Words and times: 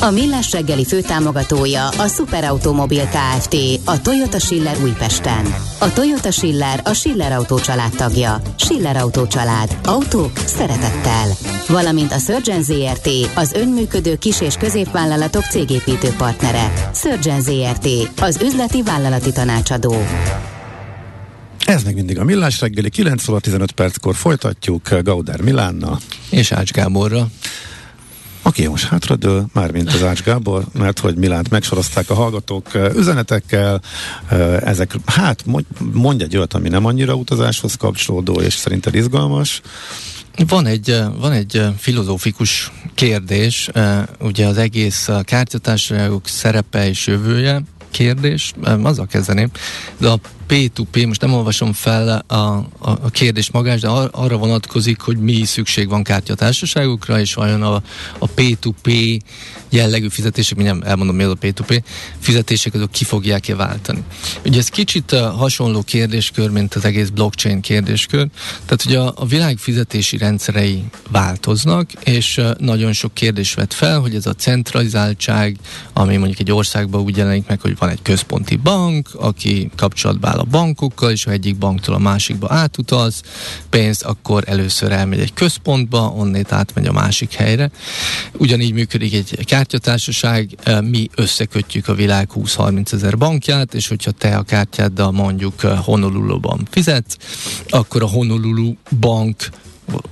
A 0.00 0.10
Millás 0.10 0.52
reggeli 0.52 0.84
főtámogatója 0.84 1.88
a 1.88 2.08
Superautomobil 2.08 3.04
KFT, 3.04 3.56
a 3.84 4.00
Toyota 4.00 4.38
Schiller 4.38 4.76
Újpesten. 4.82 5.54
A 5.78 5.92
Toyota 5.92 6.30
Schiller 6.30 6.80
a 6.84 6.92
Schiller 6.92 7.32
Autó 7.32 7.58
család 7.58 7.96
tagja. 7.96 8.40
Schiller 8.56 8.96
Autó 8.96 9.26
család. 9.26 9.78
Autók 9.84 10.30
szeretettel. 10.36 11.26
Valamint 11.68 12.12
a 12.12 12.18
Surgeon 12.18 12.62
ZRT, 12.62 13.08
az 13.34 13.52
önműködő 13.52 14.16
kis- 14.16 14.40
és 14.40 14.54
középvállalatok 14.54 15.42
cégépítő 15.42 16.08
partnere. 16.16 16.90
Surgeon 16.94 17.40
ZRT, 17.40 17.88
az 18.20 18.38
üzleti 18.42 18.82
vállalati 18.82 19.32
tanácsadó. 19.32 19.96
Ez 21.66 21.82
még 21.82 21.94
mindig 21.94 22.18
a 22.18 22.24
Millás 22.24 22.60
reggeli, 22.60 22.90
9 22.90 23.28
óra 23.28 23.40
15 23.40 23.72
perckor 23.72 24.14
folytatjuk 24.14 24.88
Gauder 25.02 25.40
Milánnal. 25.40 25.98
És 26.30 26.52
Ács 26.52 26.72
Gáborra. 26.72 27.28
Aki 28.48 28.66
most 28.66 28.84
hátradől, 28.84 29.46
mármint 29.52 29.92
az 29.92 30.02
Ács 30.02 30.22
Gábor, 30.22 30.64
mert 30.72 30.98
hogy 30.98 31.16
Milánt 31.16 31.50
megsorozták 31.50 32.10
a 32.10 32.14
hallgatók 32.14 32.70
üzenetekkel, 32.96 33.80
ezek, 34.64 34.94
hát 35.04 35.44
mondj 35.92 36.22
egy 36.22 36.36
olyat, 36.36 36.54
ami 36.54 36.68
nem 36.68 36.84
annyira 36.84 37.14
utazáshoz 37.14 37.74
kapcsolódó, 37.74 38.40
és 38.40 38.54
szerinted 38.54 38.94
izgalmas. 38.94 39.60
Van 40.46 40.66
egy, 40.66 41.02
van 41.18 41.32
egy 41.32 41.62
filozófikus 41.78 42.72
kérdés, 42.94 43.70
ugye 44.20 44.46
az 44.46 44.56
egész 44.58 45.08
kártyatársaságok 45.22 46.28
szerepe 46.28 46.88
és 46.88 47.06
jövője, 47.06 47.62
kérdés, 47.90 48.52
azzal 48.82 49.06
kezdeném, 49.06 49.50
de 49.98 50.08
a 50.08 50.18
P2P, 50.48 51.06
most 51.06 51.20
nem 51.20 51.34
olvasom 51.34 51.72
fel 51.72 52.24
a, 52.26 52.34
a, 52.34 52.66
a 52.78 53.10
kérdés 53.10 53.50
magát, 53.50 53.80
de 53.80 53.88
ar, 53.88 54.08
arra 54.12 54.36
vonatkozik, 54.36 55.00
hogy 55.00 55.16
mi 55.16 55.44
szükség 55.44 55.88
van 55.88 56.02
kártyatársaságokra, 56.02 57.20
és 57.20 57.34
vajon 57.34 57.62
a, 57.62 57.82
a 58.18 58.30
P2P 58.36 59.18
jellegű 59.68 60.08
fizetések, 60.08 60.56
mindjárt 60.56 60.84
elmondom, 60.84 61.16
mi 61.16 61.22
az 61.22 61.30
a 61.30 61.46
P2P, 61.46 61.82
fizetések 62.18 62.74
azok 62.74 62.90
ki 62.90 63.04
fogják-e 63.04 63.54
váltani. 63.54 64.02
Ugye 64.44 64.58
ez 64.58 64.68
kicsit 64.68 65.12
uh, 65.12 65.20
hasonló 65.20 65.82
kérdéskör, 65.82 66.50
mint 66.50 66.74
az 66.74 66.84
egész 66.84 67.08
blockchain 67.08 67.60
kérdéskör. 67.60 68.26
Tehát 68.64 68.84
ugye 68.86 68.98
a, 68.98 69.12
a 69.16 69.26
világ 69.26 69.58
fizetési 69.58 70.16
rendszerei 70.16 70.84
változnak, 71.10 71.92
és 71.92 72.36
uh, 72.36 72.50
nagyon 72.58 72.92
sok 72.92 73.14
kérdés 73.14 73.54
vet 73.54 73.74
fel, 73.74 74.00
hogy 74.00 74.14
ez 74.14 74.26
a 74.26 74.34
centralizáltság, 74.34 75.56
ami 75.92 76.16
mondjuk 76.16 76.38
egy 76.40 76.52
országban 76.52 77.00
úgy 77.00 77.16
jelenik 77.16 77.46
meg, 77.46 77.60
hogy 77.60 77.78
van 77.78 77.88
egy 77.88 78.02
központi 78.02 78.56
bank, 78.56 79.08
aki 79.14 79.70
kapcsolatban 79.76 80.37
a 80.38 80.44
bankokkal, 80.44 81.10
és 81.10 81.24
ha 81.24 81.30
egyik 81.30 81.56
banktól 81.56 81.94
a 81.94 81.98
másikba 81.98 82.46
átutalsz 82.50 83.22
pénzt, 83.70 84.02
akkor 84.02 84.44
először 84.46 84.92
elmegy 84.92 85.20
egy 85.20 85.32
központba, 85.32 86.12
onnét 86.16 86.52
átmegy 86.52 86.86
a 86.86 86.92
másik 86.92 87.32
helyre. 87.32 87.70
Ugyanígy 88.32 88.72
működik 88.72 89.14
egy 89.14 89.44
kártyatársaság, 89.44 90.56
mi 90.80 91.08
összekötjük 91.14 91.88
a 91.88 91.94
világ 91.94 92.28
20-30 92.34 92.92
ezer 92.92 93.18
bankját, 93.18 93.74
és 93.74 93.88
hogyha 93.88 94.10
te 94.10 94.36
a 94.36 94.42
kártyáddal 94.42 95.12
mondjuk 95.12 95.60
Honolulu-ban 95.60 96.66
fizetsz, 96.70 97.16
akkor 97.68 98.02
a 98.02 98.08
Honolulu 98.08 98.74
bank 99.00 99.48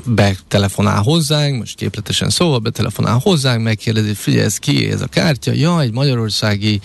betelefonál 0.05 1.03
hozzánk, 1.03 1.59
most 1.59 1.77
képletesen 1.77 2.31
szóval 2.31 2.59
betelefonál 2.59 3.19
hozzánk, 3.23 3.63
megkérdezi, 3.63 4.15
figyelj, 4.15 4.45
ez 4.45 4.57
ki 4.57 4.91
ez 4.91 5.01
a 5.01 5.07
kártya? 5.07 5.53
Ja, 5.53 5.81
egy 5.81 5.93
magyarországi 5.93 6.81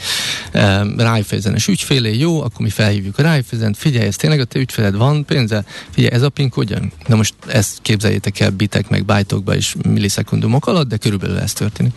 e, 0.51 0.83
rájfejezenes 0.97 1.67
ügyfélé, 1.67 2.17
jó, 2.17 2.41
akkor 2.41 2.61
mi 2.61 2.69
felhívjuk 2.69 3.17
a 3.17 3.21
rájfejezent, 3.21 3.77
figyelj, 3.77 4.07
ez 4.07 4.15
tényleg 4.15 4.39
a 4.39 4.45
te 4.45 4.59
ügyféled 4.59 4.95
van 4.95 5.25
pénze? 5.25 5.65
Figyelj, 5.89 6.13
ez 6.13 6.21
a 6.21 6.29
PIN 6.29 6.49
kódja? 6.49 6.79
Na 7.07 7.15
most 7.15 7.33
ezt 7.47 7.79
képzeljétek 7.81 8.39
el 8.39 8.49
bitek 8.49 8.89
meg 8.89 9.05
bájtokba 9.05 9.55
is 9.55 9.75
millisekundumok 9.87 10.67
alatt, 10.67 10.87
de 10.87 10.97
körülbelül 10.97 11.37
ez 11.37 11.53
történik. 11.53 11.93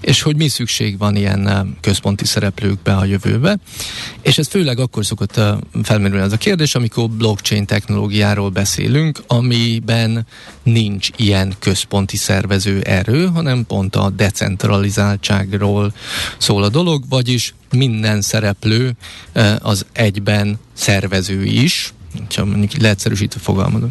És 0.00 0.22
hogy 0.22 0.36
mi 0.36 0.48
szükség 0.48 0.98
van 0.98 1.16
ilyen 1.16 1.76
központi 1.80 2.24
szereplőkbe 2.24 2.96
a 2.96 3.04
jövőbe, 3.04 3.58
és 4.22 4.38
ez 4.38 4.48
főleg 4.48 4.78
akkor 4.78 5.04
szokott 5.04 5.40
felmerülni 5.82 6.24
az 6.24 6.32
a 6.32 6.36
kérdés, 6.36 6.74
amikor 6.74 7.10
blockchain 7.10 7.66
technológiáról 7.66 8.50
beszélünk, 8.50 9.22
amiben 9.26 10.26
nincs 10.62 11.08
ilyen 11.16 11.54
központi 11.58 12.16
szervező 12.16 12.80
erő, 12.80 13.26
hanem 13.26 13.66
pont 13.66 13.96
a 13.96 14.10
decentralizáltságról 14.10 15.94
szól 16.38 16.62
a 16.62 16.68
dolog, 16.68 17.04
vagyis 17.08 17.54
minden 17.70 18.20
szereplő 18.20 18.92
eh, 19.32 19.56
az 19.60 19.86
egyben 19.92 20.58
szervező 20.72 21.44
is, 21.44 21.92
ha 22.34 22.44
mondjuk 22.44 22.82
leegyszerűsítve 22.82 23.40
fogalmazom. 23.40 23.88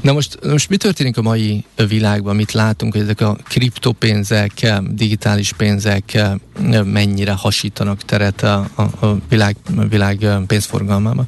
Na 0.00 0.12
most, 0.12 0.38
most 0.46 0.68
mi 0.68 0.76
történik 0.76 1.16
a 1.16 1.22
mai 1.22 1.64
világban, 1.88 2.36
mit 2.36 2.52
látunk, 2.52 2.92
hogy 2.92 3.02
ezek 3.02 3.20
a 3.20 3.36
kriptopénzek, 3.44 4.72
digitális 4.90 5.52
pénzek 5.52 6.18
mennyire 6.84 7.32
hasítanak 7.32 8.02
teret 8.02 8.42
a, 8.42 8.68
a, 8.74 8.82
a 8.82 9.18
világ, 9.28 9.56
a 9.76 9.86
világ 9.86 10.26
pénzforgalmába. 10.46 11.26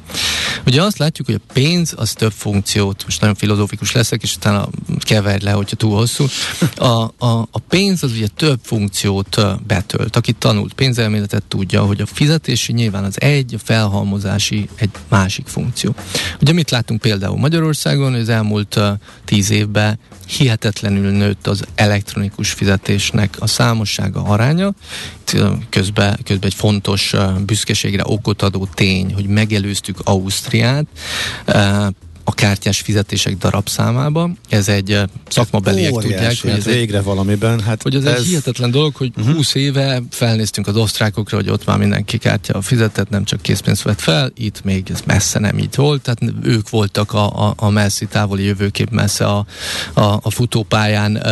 Ugye 0.67 0.81
azt 0.81 0.97
látjuk, 0.97 1.27
hogy 1.27 1.41
a 1.47 1.51
pénz 1.53 1.93
az 1.97 2.13
több 2.13 2.31
funkciót, 2.31 3.03
most 3.03 3.21
nagyon 3.21 3.35
filozófikus 3.35 3.91
leszek, 3.91 4.23
és 4.23 4.35
utána 4.35 4.67
keverj 4.99 5.43
le, 5.43 5.51
hogyha 5.51 5.75
túl 5.75 5.95
hosszú. 5.95 6.25
A, 6.75 6.85
a, 6.85 7.47
a 7.51 7.59
pénz 7.69 8.03
az 8.03 8.11
ugye 8.11 8.27
több 8.35 8.59
funkciót 8.63 9.37
betölt. 9.67 10.15
Aki 10.15 10.31
tanult 10.31 10.73
pénzelméletet 10.73 11.43
tudja, 11.43 11.81
hogy 11.81 12.01
a 12.01 12.05
fizetési 12.05 12.73
nyilván 12.73 13.03
az 13.03 13.21
egy, 13.21 13.53
a 13.53 13.59
felhalmozási 13.63 14.69
egy 14.75 14.89
másik 15.07 15.47
funkció. 15.47 15.95
Ugye 16.41 16.53
mit 16.53 16.71
látunk 16.71 17.01
például 17.01 17.37
Magyarországon, 17.37 18.11
hogy 18.11 18.21
az 18.21 18.29
elmúlt 18.29 18.79
tíz 19.25 19.49
évben 19.49 19.99
hihetetlenül 20.27 21.11
nőtt 21.11 21.47
az 21.47 21.63
elektronikus 21.75 22.51
fizetésnek 22.51 23.35
a 23.39 23.47
számossága 23.47 24.23
aránya. 24.23 24.73
Közben, 25.69 26.19
közben 26.23 26.49
egy 26.49 26.53
fontos 26.53 27.13
büszkeségre 27.45 28.03
okot 28.05 28.41
adó 28.41 28.67
tény, 28.73 29.13
hogy 29.13 29.25
megelőztük 29.27 29.97
Ausztriát, 30.03 30.85
a 32.29 32.33
kártyás 32.33 32.79
fizetések 32.79 33.37
darabszámába. 33.37 34.29
Ez 34.49 34.67
egy 34.67 34.91
eh, 34.91 35.03
szakmabeliek 35.29 35.93
Óriási, 35.93 36.13
tudják, 36.13 36.41
hogy 36.41 36.49
hát 36.49 36.59
ez 36.59 36.65
végre 36.65 36.97
egy, 36.97 37.03
valamiben. 37.03 37.59
Hát 37.59 37.81
hogy 37.81 37.95
ez, 37.95 38.03
ez 38.03 38.19
egy 38.19 38.25
hihetetlen 38.25 38.71
dolog, 38.71 38.95
hogy 38.95 39.11
uh-huh. 39.17 39.35
20 39.35 39.55
éve 39.55 40.01
felnéztünk 40.09 40.67
az 40.67 40.75
osztrákokra, 40.75 41.37
hogy 41.37 41.49
ott 41.49 41.65
már 41.65 41.77
mindenki 41.77 42.17
kártya 42.17 42.61
fizetett, 42.61 43.09
nem 43.09 43.23
csak 43.23 43.41
készpénzt 43.41 43.81
vett 43.81 43.99
fel, 43.99 44.31
itt 44.37 44.63
még 44.63 44.89
ez 44.93 45.01
messze 45.05 45.39
nem 45.39 45.57
így 45.57 45.75
volt, 45.75 46.01
tehát 46.01 46.33
ők 46.43 46.69
voltak 46.69 47.13
a, 47.13 47.47
a, 47.47 47.53
a 47.57 47.69
messzi 47.69 48.05
távoli 48.05 48.43
jövőkép 48.43 48.89
messze 48.89 49.25
a, 49.25 49.45
a, 49.93 50.19
a 50.21 50.29
futópályán, 50.29 51.23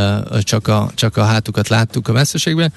csak 0.41 0.67
a, 0.67 0.91
csak 0.93 1.17
a 1.17 1.23
hátukat 1.23 1.67
láttuk 1.67 2.07
a 2.07 2.11
messzeségben, 2.11 2.73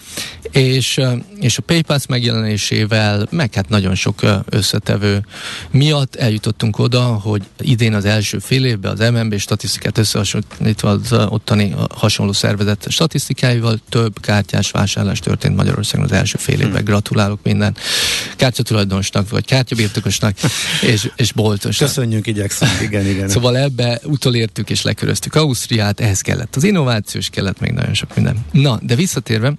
és, 0.51 1.01
és 1.41 1.59
a 1.59 1.63
PayPass 1.63 2.07
megjelenésével, 2.07 3.29
meg 3.31 3.55
hát 3.55 3.69
nagyon 3.69 3.95
sok 3.95 4.21
összetevő 4.49 5.27
miatt 5.71 6.15
eljutottunk 6.15 6.79
oda, 6.79 7.03
hogy 7.03 7.43
idén 7.61 7.95
az 7.95 8.07
első 8.09 8.39
fél 8.39 8.65
évben 8.65 8.93
az 8.93 9.11
MNB 9.11 9.39
statisztikát 9.39 9.99
összehasonlítva 9.99 10.91
az 10.91 11.13
ottani 11.29 11.75
hasonló 11.95 12.33
szervezet 12.33 12.87
statisztikáival 12.91 13.79
több 13.89 14.21
kártyás 14.21 14.71
vásárlás 14.71 15.19
történt 15.19 15.57
Magyarországon 15.57 16.07
az 16.07 16.13
első 16.13 16.39
fél 16.39 16.61
évben. 16.61 16.71
Hmm. 16.71 16.85
Gratulálok 16.85 17.41
minden 17.43 17.77
kártyatulajdonosnak, 18.37 19.29
vagy 19.29 19.45
kártyabirtokosnak, 19.45 20.37
és, 20.93 21.11
és 21.17 21.33
boltosnak. 21.33 21.89
Köszönjük, 21.89 22.27
igyekszünk, 22.27 22.81
igen, 22.81 23.07
igen. 23.07 23.29
Szóval 23.29 23.57
ebbe 23.57 24.01
utolértük 24.05 24.71
és 24.71 24.83
leköröztük 24.83 25.35
Ausztriát, 25.35 26.01
ehhez 26.01 26.21
kellett 26.21 26.57
az 26.57 26.65
innovációs, 26.65 27.29
kellett 27.29 27.61
még 27.61 27.73
nagyon 27.73 27.95
sok 27.95 28.15
minden. 28.15 28.37
Na, 28.53 28.79
de 28.83 28.95
visszatérve, 28.95 29.55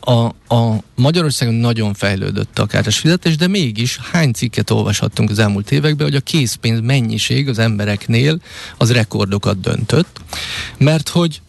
a, 0.00 0.24
a 0.48 0.82
Magyarországon 0.94 1.54
nagyon 1.54 1.94
fejlődött 1.94 2.58
a 2.58 2.66
kártyás 2.66 2.98
fizetés, 2.98 3.36
de 3.36 3.46
mégis 3.46 3.98
hány 4.12 4.32
cikket 4.32 4.70
olvashattunk 4.70 5.30
az 5.30 5.38
elmúlt 5.38 5.70
években, 5.70 6.06
hogy 6.06 6.16
a 6.16 6.20
készpénz 6.20 6.80
mennyiség 6.80 7.48
az 7.48 7.58
embereknél 7.58 8.40
az 8.76 8.92
rekordokat 8.92 9.60
döntött, 9.60 10.20
mert 10.78 11.08
hogy 11.08 11.40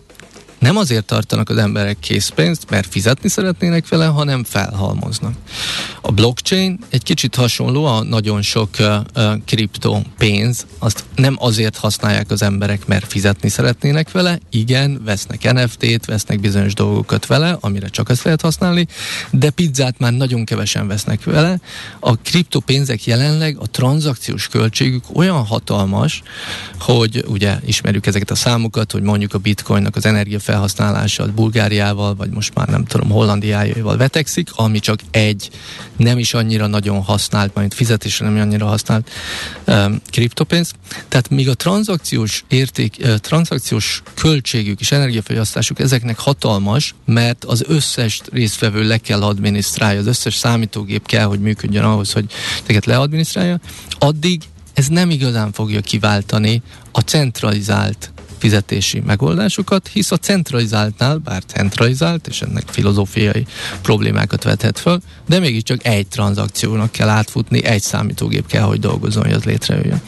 nem 0.59 0.78
azért 0.78 1.06
tartanak 1.06 1.50
az 1.50 1.57
emberek 1.57 2.00
készpénzt, 2.00 2.69
mert 2.69 2.88
fizetni 2.91 3.29
szeretnének 3.29 3.87
vele, 3.87 4.05
hanem 4.05 4.43
felhalmoznak. 4.43 5.34
A 6.02 6.11
blockchain 6.11 6.79
egy 6.90 7.03
kicsit 7.03 7.35
hasonló, 7.35 7.85
a 7.85 8.03
nagyon 8.03 8.41
sok 8.41 8.70
uh, 8.79 10.05
pénz, 10.17 10.66
azt 10.79 11.03
nem 11.16 11.35
azért 11.40 11.78
használják 11.78 12.32
az 12.32 12.41
emberek, 12.41 12.87
mert 12.87 13.11
fizetni 13.11 13.49
szeretnének 13.49 14.11
vele, 14.11 14.40
igen, 14.49 15.02
vesznek 15.03 15.53
NFT-t, 15.53 16.05
vesznek 16.05 16.40
bizonyos 16.40 16.73
dolgokat 16.73 17.26
vele, 17.26 17.58
amire 17.59 17.87
csak 17.87 18.09
ezt 18.09 18.23
lehet 18.23 18.41
használni, 18.41 18.87
de 19.32 19.49
pizzát 19.49 19.99
már 19.99 20.14
nagyon 20.14 20.46
kevesen 20.46 20.87
vesznek 20.87 21.23
vele. 21.23 21.59
A 21.99 22.16
kriptopénzek 22.16 23.05
jelenleg 23.05 23.58
a 23.59 23.67
tranzakciós 23.67 24.47
költségük 24.47 25.03
olyan 25.14 25.46
hatalmas, 25.46 26.23
hogy 26.79 27.23
ugye 27.28 27.59
ismerjük 27.66 28.05
ezeket 28.05 28.32
a 28.32 28.35
számokat, 28.35 28.91
hogy 28.91 29.02
mondjuk 29.02 29.34
a 29.34 29.37
bitcoinnak 29.37 29.96
az 29.96 30.05
energia 30.05 30.40
felhasználása 30.47 31.34
Bulgáriával, 31.34 32.16
vagy 32.16 32.29
most 32.29 32.53
már 32.53 32.67
nem 32.67 32.85
tudom, 32.85 33.09
Hollandiájával 33.09 33.97
vetekszik, 33.97 34.49
ami 34.55 34.79
csak 34.79 34.99
egy 35.11 35.49
nem 35.97 36.17
is 36.17 36.34
annyira 36.34 36.67
nagyon 36.67 37.02
használt, 37.02 37.53
majd 37.53 37.73
fizetésre 37.73 38.29
nem 38.29 38.40
annyira 38.41 38.66
használt 38.66 39.09
um, 39.67 40.02
kriptopénz. 40.09 40.72
Tehát 41.08 41.29
míg 41.29 41.49
a 41.49 41.53
tranzakciós 41.53 42.44
érték, 42.47 42.96
tranzakciós 43.20 44.02
költségük 44.14 44.79
és 44.79 44.91
energiafogyasztásuk 44.91 45.79
ezeknek 45.79 46.20
hatalmas, 46.20 46.96
mert 47.05 47.46
az 47.46 47.64
összes 47.67 48.22
résztvevő 48.32 48.84
le 48.88 48.97
kell 48.97 49.23
adminisztrálja, 49.23 49.99
az 49.99 50.08
összes 50.08 50.35
számítógép 50.35 51.05
kell, 51.05 51.26
hogy 51.26 51.40
működjön 51.40 51.84
ahhoz, 51.84 52.11
hogy 52.11 52.26
ezeket 52.64 52.85
leadminisztrálja, 52.85 53.59
addig 53.99 54.41
ez 54.73 54.88
nem 54.88 55.09
igazán 55.09 55.52
fogja 55.52 55.82
kiváltani 55.82 56.61
a 56.91 56.99
centralizált 56.99 58.11
fizetési 58.37 58.99
megoldásokat, 59.05 59.87
hisz 59.87 60.11
a 60.11 60.17
centralizáltnál, 60.17 61.17
bár 61.17 61.43
centralizált, 61.45 62.28
és 62.28 62.41
ennek 62.41 62.63
filozófiai 62.67 63.45
problémákat 63.81 64.43
vethet 64.43 64.79
föl, 64.79 64.99
de 65.28 65.39
mégiscsak 65.39 65.85
egy 65.85 66.07
tranzakciónak 66.07 66.91
kell 66.91 67.09
átfutni, 67.09 67.63
egy 67.63 67.81
számítógép 67.81 68.47
kell, 68.47 68.61
hogy 68.61 68.79
dolgozzon, 68.79 69.23
hogy 69.23 69.34
az 69.34 69.43
létrejöjjön. 69.43 70.01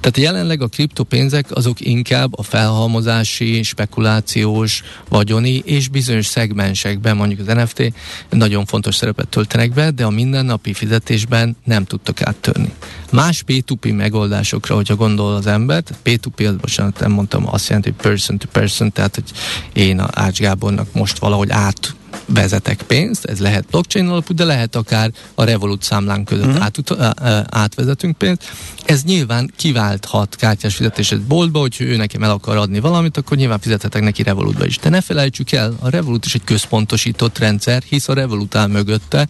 Tehát 0.00 0.16
jelenleg 0.16 0.62
a 0.62 0.66
kriptopénzek 0.66 1.46
azok 1.50 1.80
inkább 1.80 2.38
a 2.38 2.42
felhalmozási, 2.42 3.62
spekulációs, 3.62 4.82
vagyoni 5.08 5.62
és 5.64 5.88
bizonyos 5.88 6.26
szegmensekben, 6.26 7.16
mondjuk 7.16 7.48
az 7.48 7.54
NFT 7.54 7.92
nagyon 8.30 8.64
fontos 8.64 8.94
szerepet 8.94 9.28
töltenek 9.28 9.72
be, 9.72 9.90
de 9.90 10.04
a 10.04 10.10
mindennapi 10.10 10.72
fizetésben 10.72 11.56
nem 11.64 11.84
tudtak 11.84 12.22
áttörni. 12.22 12.72
Más 13.10 13.44
P2P 13.46 13.96
megoldásokra, 13.96 14.74
hogyha 14.74 14.96
gondol 14.96 15.34
az 15.34 15.46
ember, 15.46 15.82
P2P, 16.04 16.54
bocsánat, 16.60 17.00
nem 17.00 17.10
mondtam, 17.10 17.48
azt 17.48 17.64
jelenti, 17.72 17.90
hogy 17.90 18.02
person 18.02 18.38
to 18.38 18.46
person, 18.52 18.92
tehát 18.92 19.14
hogy 19.14 19.30
én 19.72 19.98
a 19.98 20.08
Ács 20.12 20.38
Gábornak 20.38 20.92
most 20.92 21.18
valahogy 21.18 21.50
át 21.50 21.94
vezetek 22.26 22.82
pénzt, 22.82 23.24
ez 23.24 23.38
lehet 23.38 23.64
blockchain 23.70 24.08
alapú, 24.08 24.34
de 24.34 24.44
lehet 24.44 24.76
akár 24.76 25.10
a 25.34 25.44
Revolut 25.44 25.82
számlán 25.82 26.24
között 26.24 26.46
uh-huh. 26.46 26.62
át, 26.62 27.46
átvezetünk 27.50 28.18
pénzt. 28.18 28.52
Ez 28.84 29.02
nyilván 29.02 29.52
kiválthat 29.56 30.36
kártyás 30.36 30.74
fizetését 30.74 31.20
boltba, 31.20 31.58
hogy 31.58 31.76
ő 31.78 31.96
nekem 31.96 32.22
el 32.22 32.30
akar 32.30 32.56
adni 32.56 32.80
valamit, 32.80 33.16
akkor 33.16 33.36
nyilván 33.36 33.58
fizethetek 33.58 34.02
neki 34.02 34.22
Revolutba 34.22 34.66
is. 34.66 34.78
De 34.78 34.88
ne 34.88 35.00
felejtsük 35.00 35.52
el, 35.52 35.76
a 35.80 35.88
Revolut 35.88 36.24
is 36.24 36.34
egy 36.34 36.44
központosított 36.44 37.38
rendszer, 37.38 37.82
hisz 37.88 38.08
a 38.08 38.14
Revolut 38.14 38.54
áll 38.54 38.66
mögötte, 38.66 39.28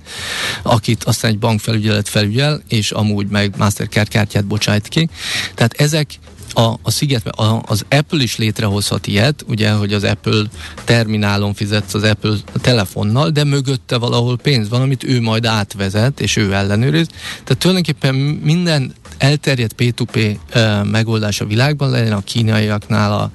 akit 0.62 1.04
aztán 1.04 1.30
egy 1.30 1.38
bankfelügyelet 1.38 2.08
felügyel, 2.08 2.62
és 2.68 2.90
amúgy 2.90 3.26
meg 3.26 3.54
Mastercard 3.58 4.08
kártyát 4.08 4.44
bocsájt 4.44 4.88
ki. 4.88 5.08
Tehát 5.54 5.72
ezek 5.72 6.18
a, 6.54 6.78
a 6.82 6.90
sziget, 6.90 7.26
a, 7.26 7.62
az 7.66 7.84
Apple 7.88 8.22
is 8.22 8.36
létrehozhat 8.36 9.06
ilyet, 9.06 9.44
ugye, 9.48 9.72
hogy 9.72 9.92
az 9.92 10.04
Apple 10.04 10.42
terminálon 10.84 11.54
fizetsz 11.54 11.94
az 11.94 12.02
Apple 12.02 12.34
telefonnal, 12.60 13.30
de 13.30 13.44
mögötte 13.44 13.96
valahol 13.96 14.36
pénz 14.36 14.68
van, 14.68 14.80
amit 14.80 15.04
ő 15.04 15.20
majd 15.20 15.44
átvezet, 15.44 16.20
és 16.20 16.36
ő 16.36 16.52
ellenőriz. 16.52 17.06
Tehát 17.44 17.58
tulajdonképpen 17.58 18.14
minden 18.42 18.92
elterjedt 19.18 19.74
P2P 19.78 20.36
uh, 20.54 20.84
megoldás 20.84 21.40
a 21.40 21.46
világban, 21.46 21.90
legyen 21.90 22.12
a 22.12 22.20
kínaiaknál 22.20 23.12
a, 23.12 23.30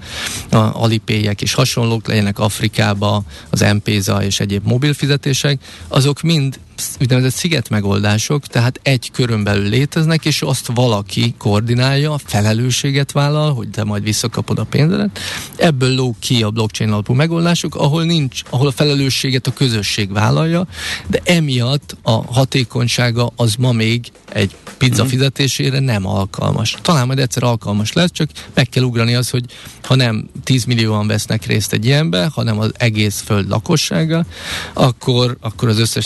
a 0.55 0.83
alipélyek 0.83 1.41
és 1.41 1.53
hasonlók, 1.53 2.07
legyenek 2.07 2.39
Afrikába 2.39 3.23
az 3.49 3.59
M-Pesa 3.59 4.23
és 4.23 4.39
egyéb 4.39 4.65
mobilfizetések, 4.65 5.61
azok 5.87 6.21
mind 6.21 6.59
úgynevezett 6.99 7.33
sziget 7.33 7.69
megoldások, 7.69 8.47
tehát 8.47 8.79
egy 8.83 9.11
körön 9.11 9.43
belül 9.43 9.69
léteznek, 9.69 10.25
és 10.25 10.41
azt 10.41 10.69
valaki 10.73 11.35
koordinálja, 11.37 12.17
felelősséget 12.25 13.11
vállal, 13.11 13.53
hogy 13.53 13.69
te 13.69 13.83
majd 13.83 14.03
visszakapod 14.03 14.59
a 14.59 14.63
pénzedet. 14.63 15.19
Ebből 15.55 15.95
lóg 15.95 16.15
ki 16.19 16.43
a 16.43 16.49
blockchain 16.49 16.91
alapú 16.91 17.13
megoldások, 17.13 17.75
ahol 17.75 18.03
nincs, 18.03 18.41
ahol 18.49 18.67
a 18.67 18.71
felelősséget 18.71 19.47
a 19.47 19.53
közösség 19.53 20.11
vállalja, 20.11 20.67
de 21.07 21.21
emiatt 21.23 21.97
a 22.01 22.33
hatékonysága 22.33 23.31
az 23.35 23.55
ma 23.55 23.71
még 23.71 24.11
egy 24.33 24.55
pizza 24.77 25.03
mm. 25.03 25.07
fizetésére 25.07 25.79
nem 25.79 26.05
alkalmas. 26.07 26.77
Talán 26.81 27.07
majd 27.07 27.19
egyszer 27.19 27.43
alkalmas 27.43 27.93
lesz, 27.93 28.11
csak 28.11 28.29
meg 28.53 28.69
kell 28.69 28.83
ugrani 28.83 29.15
az, 29.15 29.29
hogy 29.29 29.43
ha 29.83 29.95
nem 29.95 30.29
10 30.43 30.63
millióan 30.63 31.07
vesznek 31.07 31.45
részt 31.45 31.73
egy 31.73 31.85
ilyenbe, 31.85 32.29
hanem 32.33 32.59
az 32.59 32.71
egész 32.77 33.21
föld 33.25 33.49
lakossága, 33.49 34.25
akkor, 34.73 35.37
akkor 35.41 35.67
az 35.69 35.79
összes 35.79 36.05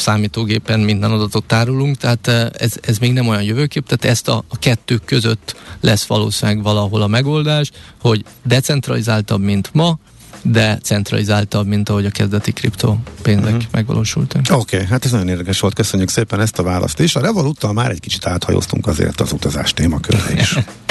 számítógépen 0.61 0.79
minden 0.79 1.11
adatot 1.11 1.43
tárolunk, 1.45 1.97
tehát 1.97 2.27
eh, 2.27 2.47
ez, 2.57 2.73
ez 2.81 2.97
még 2.97 3.13
nem 3.13 3.27
olyan 3.27 3.43
jövőkép, 3.43 3.85
tehát 3.87 4.15
ezt 4.15 4.27
a, 4.27 4.43
a 4.49 4.57
kettő 4.57 4.99
között 5.05 5.55
lesz 5.81 6.05
valószínűleg 6.05 6.63
valahol 6.63 7.01
a 7.01 7.07
megoldás, 7.07 7.71
hogy 8.01 8.25
decentralizáltabb, 8.43 9.41
mint 9.41 9.69
ma, 9.73 9.97
de 10.43 10.77
centralizáltabb, 10.77 11.67
mint 11.67 11.89
ahogy 11.89 12.05
a 12.05 12.09
kezdeti 12.09 12.51
kriptopénzek 12.51 13.53
uh-huh. 13.53 13.71
megvalósultak. 13.71 14.41
Oké, 14.51 14.75
okay, 14.75 14.87
hát 14.87 15.05
ez 15.05 15.11
nagyon 15.11 15.27
érdekes 15.27 15.59
volt, 15.59 15.73
köszönjük 15.73 16.09
szépen 16.09 16.39
ezt 16.39 16.59
a 16.59 16.63
választ 16.63 16.99
is. 16.99 17.15
A 17.15 17.19
Revoluttal 17.19 17.73
már 17.73 17.91
egy 17.91 17.99
kicsit 17.99 18.25
áthajoztunk 18.25 18.87
azért 18.87 19.21
az 19.21 19.31
utazás 19.31 19.73
témakörre 19.73 20.33
is. 20.33 20.55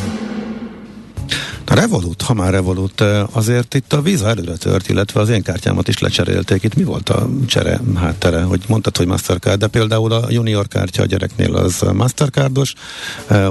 Revolut, 1.73 2.21
ha 2.21 2.33
már 2.33 2.51
Revolut, 2.51 3.03
azért 3.31 3.73
itt 3.73 3.93
a 3.93 4.01
víza 4.01 4.27
előre 4.27 4.55
tört, 4.55 4.89
illetve 4.89 5.19
az 5.19 5.29
én 5.29 5.41
kártyámat 5.41 5.87
is 5.87 5.99
lecserélték. 5.99 6.63
Itt 6.63 6.75
mi 6.75 6.83
volt 6.83 7.09
a 7.09 7.29
csere 7.47 7.81
háttere? 7.95 8.41
Hogy 8.41 8.61
mondtad, 8.67 8.97
hogy 8.97 9.07
Mastercard, 9.07 9.59
de 9.59 9.67
például 9.67 10.11
a 10.11 10.25
junior 10.29 10.67
kártya 10.67 11.01
a 11.01 11.05
gyereknél 11.05 11.55
az 11.55 11.81
Mastercardos, 11.93 12.73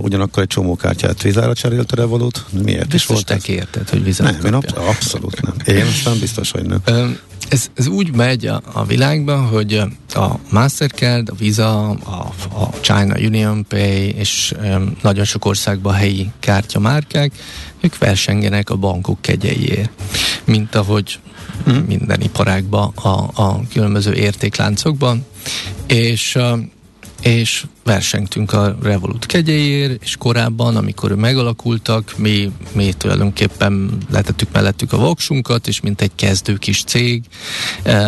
ugyanakkor 0.01 0.43
egy 0.43 0.49
csomó 0.49 0.77
kártyát 0.77 1.23
vízára 1.23 1.55
cserélt 1.55 1.93
a 1.93 1.97
Revolut. 1.97 2.45
Miért 2.65 2.89
biztos 2.89 3.01
is 3.01 3.07
volt 3.07 3.27
te 3.27 3.35
ez? 3.35 3.43
kérted, 3.43 3.89
hogy 3.89 4.05
vízára 4.05 4.31
Nem, 4.31 4.45
én 4.45 4.55
absz- 4.55 4.77
abszolút 4.77 5.41
nem. 5.43 5.77
Én 5.77 5.85
aztán 5.85 6.19
biztos, 6.19 6.51
hogy 6.51 6.65
nem. 6.67 6.83
Ez, 7.49 7.71
ez 7.75 7.87
úgy 7.87 8.15
megy 8.15 8.47
a, 8.47 8.63
a 8.73 8.85
világban, 8.85 9.47
hogy 9.47 9.75
a 10.15 10.29
Mastercard, 10.51 11.29
a 11.29 11.35
Visa, 11.35 11.89
a, 11.89 12.33
a 12.55 12.71
China 12.81 13.15
Union 13.19 13.67
Pay 13.69 14.15
és 14.15 14.55
nagyon 15.03 15.25
sok 15.25 15.45
országban 15.45 15.95
helyi 15.95 16.31
kártyamárkák, 16.41 17.33
ők 17.81 17.99
versengenek 17.99 18.71
a 18.71 18.77
bankok 18.77 19.21
kegyeiért. 19.21 19.91
Mint 20.45 20.75
ahogy 20.75 21.19
mm. 21.71 21.77
minden 21.77 22.21
iparágban 22.21 22.93
a, 22.95 23.43
a 23.43 23.61
különböző 23.73 24.13
értékláncokban. 24.13 25.25
És 25.87 26.39
és 27.23 27.67
versengtünk 27.85 28.53
a 28.53 28.77
Revolut 28.83 29.27
kegyeiért, 29.27 30.03
és 30.03 30.17
korábban, 30.17 30.77
amikor 30.77 31.15
megalakultak, 31.15 32.15
mi, 32.17 32.51
mi 32.73 32.93
tulajdonképpen 32.93 33.99
letettük 34.11 34.49
mellettük 34.53 34.93
a 34.93 34.97
voksunkat, 34.97 35.69
és 35.69 35.81
mint 35.81 36.01
egy 36.01 36.11
kezdő 36.15 36.57
kis 36.57 36.85
cég, 36.85 37.23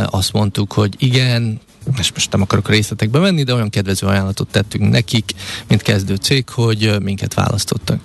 azt 0.07 0.33
mondtuk, 0.33 0.73
hogy 0.73 0.95
igen, 0.99 1.61
és 1.99 2.12
most 2.12 2.33
nem 2.33 2.43
akarok 2.43 2.69
részletekbe 2.69 3.19
menni, 3.19 3.43
de 3.43 3.55
olyan 3.55 3.71
kedvező 3.71 4.07
ajánlatot 4.07 4.49
tettünk 4.51 4.91
nekik, 4.91 5.31
mint 5.69 5.83
kezdő 5.83 6.15
cég, 6.15 6.49
hogy 6.49 6.97
minket 7.03 7.35
választottak. 7.35 8.01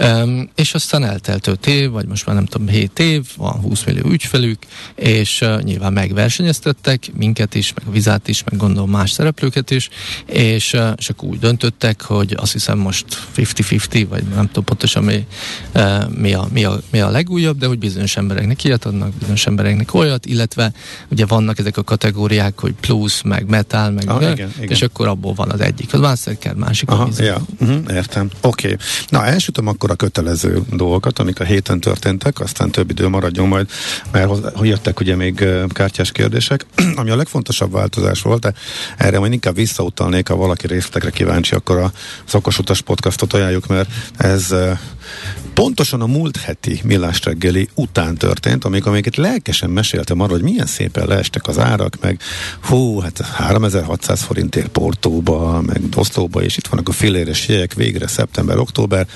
Um, 0.00 0.50
és 0.54 0.74
aztán 0.74 1.04
eltelt 1.04 1.46
5 1.46 1.66
év, 1.66 1.90
vagy 1.90 2.06
most 2.06 2.26
már 2.26 2.34
nem 2.34 2.46
tudom, 2.46 2.68
7 2.68 2.98
év, 2.98 3.26
van 3.36 3.52
20 3.52 3.84
millió 3.84 4.10
ügyfelük, 4.10 4.58
és 4.94 5.40
uh, 5.40 5.62
nyilván 5.62 5.92
megversenyeztettek 5.92 7.10
minket 7.14 7.54
is, 7.54 7.72
meg 7.74 7.86
a 7.88 7.90
vizát 7.90 8.28
is, 8.28 8.44
meg 8.44 8.60
gondolom 8.60 8.90
más 8.90 9.10
szereplőket 9.10 9.70
is, 9.70 9.88
és, 10.26 10.72
uh, 10.72 10.92
és 10.96 11.10
úgy 11.20 11.38
döntöttek, 11.38 12.02
hogy 12.02 12.34
azt 12.36 12.52
hiszem 12.52 12.78
most 12.78 13.04
50-50, 13.36 14.06
vagy 14.08 14.24
nem 14.24 14.46
tudom 14.46 14.64
pontosan 14.64 15.04
mi, 15.04 15.26
uh, 15.74 16.10
mi, 16.10 16.32
a, 16.32 16.48
mi, 16.52 16.64
a, 16.64 16.80
mi 16.90 17.00
a 17.00 17.10
legújabb, 17.10 17.58
de 17.58 17.66
hogy 17.66 17.78
bizonyos 17.78 18.16
embereknek 18.16 18.64
ilyet 18.64 18.84
adnak, 18.84 19.12
bizonyos 19.14 19.46
embereknek 19.46 19.94
olyat, 19.94 20.26
illetve 20.26 20.72
ugye 21.08 21.26
vannak 21.26 21.58
ezek 21.58 21.76
a 21.76 21.82
kategóriák, 21.82 22.60
hogy 22.60 22.74
plusz 22.80 23.05
blues, 23.06 23.22
meg 23.22 23.48
metal, 23.48 23.90
meg 23.90 24.10
ah, 24.10 24.22
igen, 24.22 24.52
igen. 24.56 24.68
és 24.68 24.82
akkor 24.82 25.06
abból 25.06 25.34
van 25.34 25.50
az 25.50 25.60
egyik. 25.60 25.94
Az 25.94 26.00
Mastercard, 26.00 26.56
másik 26.56 26.90
Aha, 26.90 27.08
ja. 27.18 27.42
uh-huh, 27.60 27.94
Értem. 27.94 28.30
Oké. 28.40 28.66
Okay. 28.66 28.78
Na, 29.08 29.24
elsütöm 29.24 29.66
akkor 29.66 29.90
a 29.90 29.94
kötelező 29.94 30.62
dolgokat, 30.72 31.18
amik 31.18 31.40
a 31.40 31.44
héten 31.44 31.80
történtek, 31.80 32.40
aztán 32.40 32.70
több 32.70 32.90
idő 32.90 33.08
maradjon 33.08 33.48
majd, 33.48 33.68
mert 34.12 34.54
hogy 34.54 34.68
jöttek 34.68 35.00
ugye 35.00 35.16
még 35.16 35.44
kártyás 35.68 36.12
kérdések, 36.12 36.66
ami 37.00 37.10
a 37.10 37.16
legfontosabb 37.16 37.72
változás 37.72 38.22
volt, 38.22 38.40
de 38.40 38.52
erre 38.96 39.18
majd 39.18 39.32
inkább 39.32 39.54
visszautalnék, 39.54 40.28
ha 40.28 40.36
valaki 40.36 40.66
részletekre 40.66 41.10
kíváncsi, 41.10 41.54
akkor 41.54 41.78
a 41.78 41.92
Szokos 42.24 42.58
Utas 42.58 42.80
podcastot 42.80 43.32
ajánljuk, 43.32 43.66
mert 43.66 43.90
ez 44.16 44.54
pontosan 45.54 46.00
a 46.00 46.06
múlt 46.06 46.36
heti 46.36 46.80
millás 46.84 47.24
reggeli 47.24 47.68
után 47.74 48.14
történt, 48.14 48.64
amikor 48.64 48.92
még 48.92 49.06
itt 49.06 49.16
lelkesen 49.16 49.70
meséltem 49.70 50.20
arról, 50.20 50.36
hogy 50.36 50.50
milyen 50.50 50.66
szépen 50.66 51.06
leestek 51.06 51.46
az 51.46 51.58
árak, 51.58 51.96
meg 52.00 52.20
hú, 52.62 53.00
hát 53.00 53.20
3600 53.20 54.22
forintért 54.22 54.68
Portóba, 54.68 55.60
meg 55.60 55.80
Oszlóba, 55.94 56.42
és 56.42 56.56
itt 56.56 56.66
vannak 56.66 56.88
a 56.88 56.92
filéres 56.92 57.48
jegyek 57.48 57.74
végre 57.74 58.06
szeptember-október. 58.06 59.06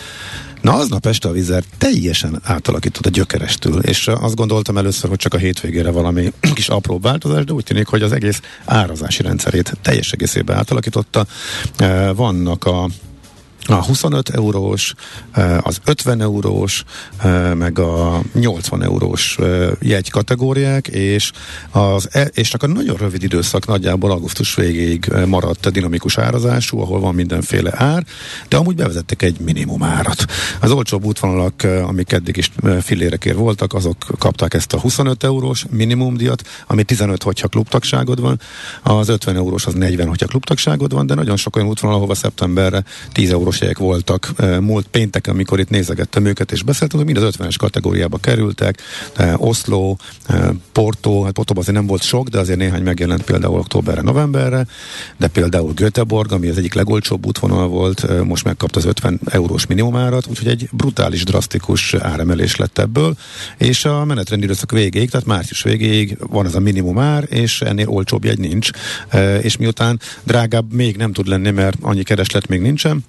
Na, 0.61 0.75
aznap 0.75 1.06
este 1.06 1.28
a 1.28 1.32
vízer 1.32 1.64
teljesen 1.78 2.40
átalakított 2.42 3.06
a 3.06 3.11
gyökerestül, 3.11 3.78
és 3.78 4.09
azt 4.09 4.35
gondoltam 4.35 4.78
először, 4.78 5.09
hogy 5.09 5.18
csak 5.18 5.35
a 5.35 5.38
hétvégére 5.38 5.90
valami 5.90 6.32
kis 6.54 6.68
apró 6.68 6.99
változás, 6.99 7.44
de 7.44 7.52
úgy 7.52 7.64
tűnik, 7.64 7.87
hogy 7.87 8.02
az 8.02 8.12
egész 8.12 8.40
árazási 8.64 9.23
rendszerét 9.23 9.76
teljes 9.82 10.12
egészében 10.12 10.56
átalakította. 10.56 11.26
Vannak 12.14 12.64
a 12.64 12.88
a 13.67 13.85
25 13.85 14.29
eurós, 14.29 14.95
az 15.61 15.81
50 15.85 16.21
eurós, 16.21 16.85
meg 17.55 17.79
a 17.79 18.23
80 18.33 18.83
eurós 18.83 19.38
jegy 19.81 20.11
kategóriák, 20.11 20.88
és, 20.88 21.33
az, 21.71 22.09
e, 22.12 22.31
és 22.35 22.49
csak 22.49 22.62
a 22.62 22.67
nagyon 22.67 22.97
rövid 22.97 23.23
időszak 23.23 23.67
nagyjából 23.67 24.11
augusztus 24.11 24.55
végéig 24.55 25.12
maradt 25.26 25.71
dinamikus 25.71 26.19
árazású, 26.19 26.81
ahol 26.81 27.00
van 27.00 27.14
mindenféle 27.14 27.73
ár, 27.75 28.05
de 28.49 28.57
amúgy 28.57 28.75
bevezettek 28.75 29.23
egy 29.23 29.40
minimum 29.40 29.83
árat. 29.83 30.25
Az 30.61 30.71
olcsóbb 30.71 31.05
útvonalak, 31.05 31.62
amik 31.62 32.12
eddig 32.12 32.37
is 32.37 32.50
fillérekért 32.83 33.37
voltak, 33.37 33.75
azok 33.75 33.97
kapták 34.19 34.55
ezt 34.55 34.73
a 34.73 34.81
25 34.81 35.25
eurós 35.25 35.64
minimumdiat, 35.71 36.43
ami 36.67 36.83
15, 36.83 37.23
hogyha 37.23 37.49
klubtagságod 37.49 38.21
van, 38.21 38.40
az 38.83 39.09
50 39.09 39.37
eurós 39.37 39.67
az 39.67 39.75
40, 39.75 40.09
hogyha 40.09 40.26
klubtagságod 40.26 40.93
van, 40.93 41.07
de 41.07 41.14
nagyon 41.14 41.37
sok 41.37 41.57
olyan 41.57 41.69
útvonal, 41.69 41.97
ahova 41.97 42.14
szeptemberre 42.14 42.85
10 43.12 43.31
eurós 43.31 43.50
jegyek 43.59 43.78
voltak 43.78 44.33
múlt 44.61 44.87
péntek, 44.87 45.26
amikor 45.26 45.61
itt 45.61 45.71
nézegettem 45.71 46.25
őket, 46.25 46.52
és 46.52 46.62
beszéltem, 46.62 46.99
hogy 46.99 47.12
mind 47.12 47.25
az 47.25 47.35
50-es 47.38 47.54
kategóriába 47.59 48.19
kerültek. 48.19 48.83
Oszló, 49.37 49.99
Porto, 50.73 51.23
hát 51.23 51.33
Portóban 51.33 51.62
azért 51.62 51.76
nem 51.76 51.87
volt 51.87 52.02
sok, 52.02 52.28
de 52.28 52.38
azért 52.38 52.59
néhány 52.59 52.83
megjelent 52.83 53.23
például 53.23 53.59
októberre, 53.59 54.02
novemberre, 54.02 54.66
de 55.16 55.28
például 55.28 55.73
Göteborg, 55.73 56.33
ami 56.33 56.49
az 56.49 56.59
egyik 56.59 56.75
legolcsóbb 56.75 57.26
útvonal 57.26 57.69
volt, 57.69 58.25
most 58.25 58.45
megkapta 58.45 58.78
az 58.78 58.85
50 58.85 59.21
eurós 59.25 59.66
minimumárat, 59.66 60.26
úgyhogy 60.26 60.49
egy 60.49 60.69
brutális, 60.73 61.25
drasztikus 61.25 61.95
áremelés 61.95 62.57
lett 62.57 62.78
ebből, 62.78 63.16
és 63.59 63.85
a 63.85 64.04
menetrendi 64.04 64.45
időszak 64.45 64.71
végéig, 64.71 65.11
tehát 65.11 65.26
március 65.26 65.62
végéig 65.62 66.16
van 66.19 66.47
ez 66.47 66.54
a 66.54 66.61
minimumár, 66.61 67.26
és 67.28 67.61
ennél 67.61 67.88
olcsóbb 67.88 68.25
jegy 68.25 68.38
nincs, 68.38 68.71
és 69.42 69.57
miután 69.57 70.00
drágább 70.23 70.73
még 70.73 70.97
nem 70.97 71.12
tud 71.12 71.26
lenni, 71.26 71.50
mert 71.50 71.76
annyi 71.80 72.02
kereslet 72.02 72.49
még 72.49 72.61
nincsen, 72.61 73.04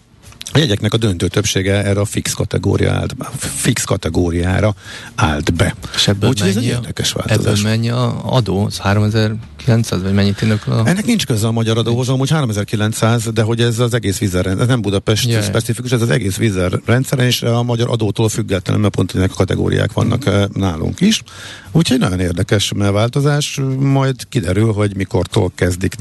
a 0.54 0.58
jegyeknek 0.58 0.94
a 0.94 0.98
döntő 0.98 1.28
többsége 1.28 1.84
erre 1.84 2.00
a 2.00 2.06
fix, 2.06 2.34
kategória 2.34 2.92
állt, 2.94 3.16
fix 3.38 3.84
kategóriára 3.84 4.76
állt 5.16 5.54
be. 5.54 5.76
És 5.96 6.08
ebből 6.08 6.30
Úgyhogy 6.30 6.50
ez 6.50 6.56
mennyi, 6.56 6.68
egy 6.68 6.74
a, 6.74 6.76
érdekes 6.76 7.12
változás. 7.12 7.60
ebből 7.60 7.72
mennyi 7.72 7.90
a 7.90 8.34
adó? 8.34 8.66
Az 8.66 8.78
3900 8.78 10.02
vagy 10.02 10.14
mennyit 10.14 10.42
indokol? 10.42 10.74
A... 10.74 10.88
Ennek 10.88 11.06
nincs 11.06 11.26
köze 11.26 11.48
a 11.48 11.52
magyar 11.52 11.78
adóhoz, 11.78 12.10
amúgy 12.10 12.30
3900, 12.30 13.30
de 13.34 13.42
hogy 13.42 13.62
ez 13.62 13.80
az 13.80 13.94
egész 13.94 14.18
vízerrendszer, 14.18 14.64
ez 14.64 14.68
nem 14.68 14.82
Budapest 14.82 15.30
Jaj. 15.30 15.44
specifikus, 15.44 15.92
ez 15.92 16.02
az 16.02 16.10
egész 16.10 16.38
vízerrendszer, 16.38 17.20
és 17.20 17.42
a 17.42 17.64
magyar 17.64 17.90
adótól 17.90 18.30
függetlenül, 18.30 18.82
mert 18.82 18.96
pont 18.96 19.16
ennek 19.16 19.32
a 19.32 19.36
kategóriák 19.36 19.94
vannak 19.94 20.26
uh 20.26 20.40
nálunk 20.54 21.02
is. 21.02 21.24
Úgyhogy 21.72 22.00
nagyon 22.00 22.20
érdekes 22.20 22.72
változás, 22.76 23.60
majd 23.80 24.16
kiderül, 24.30 24.74
hogy 24.74 24.96
mikortól 24.96 25.52
kezdik. 25.56 25.96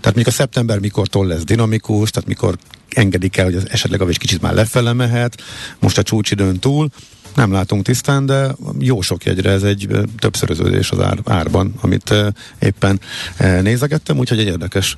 Tehát 0.00 0.26
a 0.26 0.30
szeptember 0.30 0.78
mikortól 0.78 1.26
lesz 1.26 1.44
dinamikus, 1.44 2.10
tehát 2.10 2.28
mikor 2.28 2.58
engedik 2.88 3.36
el, 3.36 3.44
hogy 3.44 3.54
az 3.54 3.70
esetleg 3.70 4.00
a 4.00 4.06
kicsit 4.06 4.42
már 4.42 4.54
lefele 4.54 4.92
mehet, 4.92 5.42
most 5.78 5.98
a 5.98 6.02
csúcsidőn 6.02 6.58
túl, 6.58 6.88
nem 7.34 7.52
látunk 7.52 7.84
tisztán, 7.84 8.26
de 8.26 8.54
jó 8.78 9.00
sok 9.00 9.24
jegyre 9.24 9.50
ez 9.50 9.62
egy 9.62 9.88
többszöröződés 10.18 10.90
az 10.90 11.00
ár, 11.00 11.18
árban, 11.24 11.74
amit 11.80 12.14
éppen 12.58 13.00
nézegettem, 13.38 14.18
úgyhogy 14.18 14.38
egy 14.38 14.46
érdekes 14.46 14.96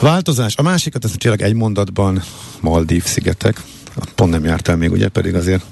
változás. 0.00 0.56
A 0.56 0.62
másikat, 0.62 1.04
ez 1.04 1.12
tényleg 1.18 1.42
egy 1.42 1.54
mondatban, 1.54 2.22
Maldív 2.60 3.04
szigetek. 3.04 3.62
Pont 4.14 4.30
nem 4.30 4.44
jártál 4.44 4.76
még, 4.76 4.90
ugye, 4.90 5.08
pedig 5.08 5.34
azért 5.34 5.64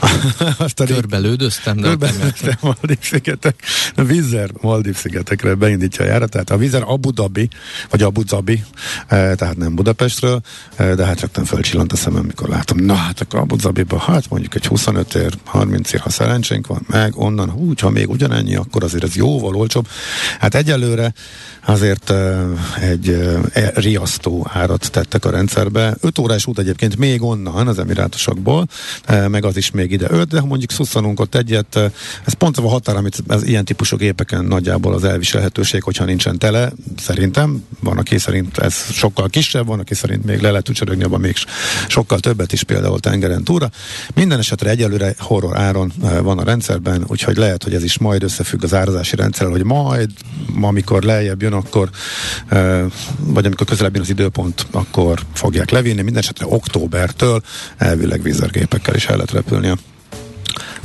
azt 0.58 0.84
Körbelődöztem, 0.84 1.76
de 1.76 1.88
ott 1.88 2.00
nem 2.00 2.14
jártam. 2.20 2.32
Körbenéztem 2.32 2.56
Maldív 2.60 2.98
szigetek. 3.00 3.62
A 3.96 4.02
Vizer 4.02 4.50
Maldív 4.60 4.96
szigetekre 4.96 5.54
beindítja 5.54 6.04
a 6.04 6.08
járatát. 6.08 6.50
A 6.50 6.56
Vizer 6.56 6.82
Abu 6.86 7.10
Dhabi, 7.10 7.48
vagy 7.90 8.02
Abu 8.02 8.22
Dhabi, 8.22 8.64
eh, 9.06 9.34
tehát 9.34 9.56
nem 9.56 9.74
Budapestről, 9.74 10.40
eh, 10.76 10.94
de 10.94 11.04
hát 11.04 11.20
rögtön 11.20 11.44
fölcsillant 11.44 11.92
a 11.92 11.96
szemem, 11.96 12.24
mikor 12.24 12.48
látom. 12.48 12.78
Na 12.78 12.94
hát 12.94 13.20
akkor 13.20 13.40
Abu 13.40 13.56
Dhabiba, 13.56 13.98
hát 13.98 14.30
mondjuk 14.30 14.54
egy 14.54 14.66
25 14.66 15.14
ér, 15.14 15.32
30 15.44 15.92
ér, 15.92 16.00
ha 16.00 16.10
szerencsénk 16.10 16.66
van, 16.66 16.82
meg 16.86 17.16
onnan, 17.16 17.50
hú, 17.50 17.72
ha 17.80 17.90
még 17.90 18.10
ugyanennyi, 18.10 18.56
akkor 18.56 18.84
azért 18.84 19.04
ez 19.04 19.14
jóval 19.14 19.54
olcsóbb. 19.54 19.88
Hát 20.40 20.54
egyelőre 20.54 21.12
azért 21.66 22.10
eh, 22.10 22.44
egy 22.80 23.18
riasztó 23.74 24.46
árat 24.52 24.90
tettek 24.90 25.24
a 25.24 25.30
rendszerbe. 25.30 25.96
5 26.00 26.18
órás 26.18 26.46
út 26.46 26.58
egyébként 26.58 26.96
még 26.96 27.22
onnan, 27.22 27.65
az 27.66 27.78
emirátusokból, 27.78 28.66
eh, 29.04 29.28
meg 29.28 29.44
az 29.44 29.56
is 29.56 29.70
még 29.70 29.92
ide 29.92 30.06
5, 30.10 30.28
de 30.28 30.40
ha 30.40 30.46
mondjuk 30.46 30.70
szusszanunk 30.70 31.20
ott 31.20 31.34
egyet, 31.34 31.76
eh, 31.76 31.90
ez 32.24 32.32
pont 32.32 32.56
a 32.56 32.68
határ, 32.68 32.96
amit 32.96 33.22
az 33.26 33.46
ilyen 33.46 33.64
típusú 33.64 33.96
gépeken 33.96 34.44
nagyjából 34.44 34.94
az 34.94 35.04
elviselhetőség, 35.04 35.82
hogyha 35.82 36.04
nincsen 36.04 36.38
tele, 36.38 36.72
szerintem, 36.98 37.64
van, 37.80 37.98
aki 37.98 38.18
szerint 38.18 38.58
ez 38.58 38.74
sokkal 38.92 39.28
kisebb, 39.28 39.66
van, 39.66 39.78
aki 39.78 39.94
szerint 39.94 40.24
még 40.24 40.40
le 40.40 40.50
lehet 40.50 40.68
ücsörögni, 40.68 41.04
abban 41.04 41.20
még 41.20 41.34
sokkal 41.88 42.18
többet 42.18 42.52
is 42.52 42.62
például 42.62 43.00
tengeren 43.00 43.44
túra. 43.44 43.70
Minden 44.14 44.38
esetre 44.38 44.70
egyelőre 44.70 45.14
horror 45.18 45.56
áron 45.56 45.92
eh, 46.02 46.20
van 46.20 46.38
a 46.38 46.44
rendszerben, 46.44 47.04
úgyhogy 47.06 47.36
lehet, 47.36 47.62
hogy 47.62 47.74
ez 47.74 47.82
is 47.82 47.98
majd 47.98 48.22
összefügg 48.22 48.64
az 48.64 48.74
árazási 48.74 49.16
rendszerrel, 49.16 49.52
hogy 49.52 49.64
majd, 49.64 50.10
amikor 50.62 51.02
lejjebb 51.02 51.42
jön, 51.42 51.52
akkor 51.52 51.90
vagy 53.18 53.46
amikor 53.46 53.66
közelebb 53.66 53.94
jön 53.94 54.02
az 54.02 54.10
időpont, 54.10 54.66
akkor 54.70 55.20
fogják 55.32 55.70
levinni. 55.70 56.02
Minden 56.02 56.22
esetre 56.22 56.46
októbertől 56.48 57.42
elvileg 57.76 58.22
vízergépekkel 58.22 58.94
is 58.94 59.06
el 59.06 59.14
lehet 59.14 59.30
repülni 59.30 59.68
a 59.68 59.76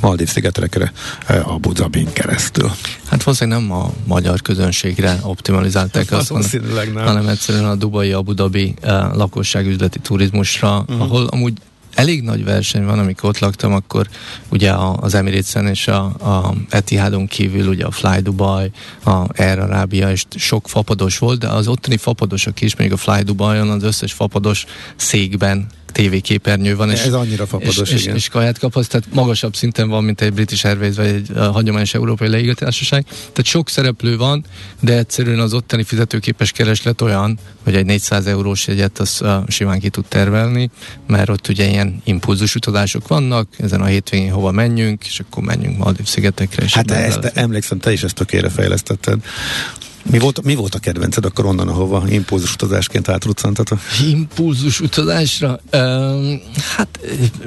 Maldív 0.01 0.28
szigetekre 0.30 0.92
eh, 1.28 1.54
Abu 1.54 1.72
Dhabin 1.72 2.13
keresztül. 2.13 2.72
Hát 3.10 3.24
valószínűleg 3.24 3.60
nem 3.62 3.72
a 3.72 3.92
magyar 4.06 4.42
közönségre 4.42 5.20
optimalizálták 5.24 6.12
azt, 6.12 6.30
hanem, 6.30 6.94
nem. 6.94 7.06
hanem 7.06 7.28
egyszerűen 7.28 7.66
a 7.66 7.75
Dubai 7.75 8.12
Abu 8.12 8.34
Dhabi 8.34 8.74
uh, 8.84 8.90
lakosságüzleti 9.16 10.00
turizmusra, 10.00 10.80
Mhm. 10.82 10.92
uh-huh. 10.92 11.01
ahol 11.01 11.28
amúgy 11.28 11.54
elég 11.96 12.22
nagy 12.24 12.44
verseny 12.44 12.86
van, 12.86 13.00
amikor 13.00 13.30
ott 13.30 13.40
laktam, 13.40 13.74
akkor 13.74 14.08
ugye 14.50 14.72
a, 14.72 14.98
az 15.01 15.13
Emirates-en 15.13 15.68
és 15.68 15.88
a, 15.88 16.04
a 16.04 16.54
Etihadon 16.70 17.28
kívül 17.28 17.68
ugye 17.68 17.86
a 17.86 17.92
Fly 17.92 18.20
Dubai, 18.22 18.72
a 19.04 19.42
Air 19.42 19.60
Arabia, 19.60 20.12
és 20.12 20.25
sok 20.36 20.70
fapados 20.70 21.18
volt, 21.18 21.40
de 21.40 21.48
az 21.48 21.68
ottani 21.68 21.98
fapadosok 21.98 22.62
is, 22.62 22.75
mondjuk 22.75 23.00
a 23.00 23.12
Fly 23.12 23.24
Dubai-on 23.24 23.70
az 23.70 23.84
összes 23.84 24.13
fapados 24.13 24.66
székben 24.96 25.68
tévéképernyő 25.91 26.75
van. 26.75 26.89
És, 26.91 27.01
Ez 27.01 27.13
annyira 27.13 27.45
fapados, 27.45 27.77
és, 27.77 27.91
és, 27.91 28.01
igen. 28.03 28.15
és 28.15 28.27
kaját 28.27 28.60
kaphatsz, 28.60 28.88
tehát 28.88 29.07
magasabb 29.13 29.55
szinten 29.55 29.89
van, 29.89 30.03
mint 30.03 30.21
egy 30.21 30.33
British 30.33 30.65
Airways 30.65 30.95
vagy 30.95 31.05
egy 31.05 31.29
hagyományos 31.36 31.93
európai 31.93 32.27
légitársaság. 32.27 33.03
Tehát 33.03 33.45
sok 33.45 33.69
szereplő 33.69 34.17
van, 34.17 34.45
de 34.79 34.98
egyszerűen 34.98 35.39
az 35.39 35.53
ottani 35.53 35.83
fizetőképes 35.83 36.51
kereslet 36.51 37.01
olyan, 37.01 37.39
hogy 37.63 37.75
egy 37.75 37.86
400 37.86 38.25
eurós 38.25 38.67
jegyet 38.67 39.00
az 39.00 39.19
uh, 39.21 39.48
simán 39.48 39.79
ki 39.79 39.89
tud 39.89 40.05
tervelni, 40.05 40.69
mert 41.07 41.29
ott 41.29 41.48
ugye 41.48 41.69
ilyen 41.69 42.01
impulzus 42.03 42.55
utazások 42.55 43.07
vannak, 43.07 43.48
ezen 43.57 43.81
a 43.81 43.86
hétvégén 43.86 44.31
hova 44.31 44.51
menjünk, 44.51 45.05
és 45.05 45.19
akkor 45.19 45.43
menjünk 45.43 45.77
Maldív 45.77 46.05
szigetekre. 46.05 46.63
És 46.63 46.74
Hát 46.74 46.91
ezt, 46.91 47.19
bele- 47.19 47.38
emlékszem, 47.38 47.79
te 47.79 47.91
is 47.91 48.03
ezt 48.03 48.15
tökére 48.15 48.50
fejlesztetted. 48.50 49.19
Mi 50.10 50.20
volt, 50.20 50.43
mi 50.43 50.55
volt 50.55 50.75
a 50.75 50.79
kedvenced 50.79 51.25
akkor 51.25 51.46
onnan, 51.46 51.67
ahova 51.67 52.03
impulzus 52.10 52.53
utazásként 52.53 53.10
átruccantatok? 53.10 53.79
Impulzus 54.10 54.79
utazásra? 54.79 55.60
Um, 55.74 56.41
hát 56.75 57.00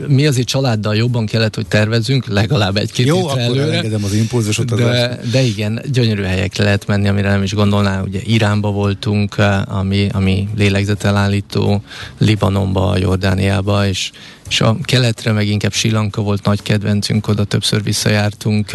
mi 0.07 0.27
azért 0.27 0.47
családdal 0.47 0.97
jobban 0.97 1.27
kellett, 1.27 1.55
hogy 1.55 1.67
tervezzünk, 1.67 2.27
legalább 2.27 2.77
egy-két 2.77 3.07
Jó, 3.07 3.27
akkor 3.27 3.39
előre. 3.39 3.63
elengedem 3.63 4.05
az 4.05 4.15
impulzus 4.15 4.59
utazást. 4.59 4.91
De, 4.91 5.21
de 5.31 5.41
igen, 5.41 5.83
gyönyörű 5.93 6.23
helyekre 6.23 6.65
lehet 6.65 6.87
menni, 6.87 7.09
amire 7.09 7.31
nem 7.31 7.43
is 7.43 7.55
gondolnál. 7.55 8.03
Ugye 8.03 8.21
Iránba 8.25 8.71
voltunk, 8.71 9.37
ami, 9.65 10.09
ami 10.13 10.49
lélegzetelállító, 10.57 11.83
Libanonba, 12.19 12.97
Jordániába, 12.99 13.87
és, 13.87 14.11
és 14.49 14.61
a 14.61 14.77
keletre 14.83 15.33
meg 15.33 15.49
inkább 15.49 15.73
Sri 15.73 15.91
Lanka 15.91 16.23
volt 16.23 16.45
nagy 16.45 16.63
kedvencünk, 16.63 17.29
oda 17.29 17.45
többször 17.45 17.83
visszajártunk. 17.83 18.71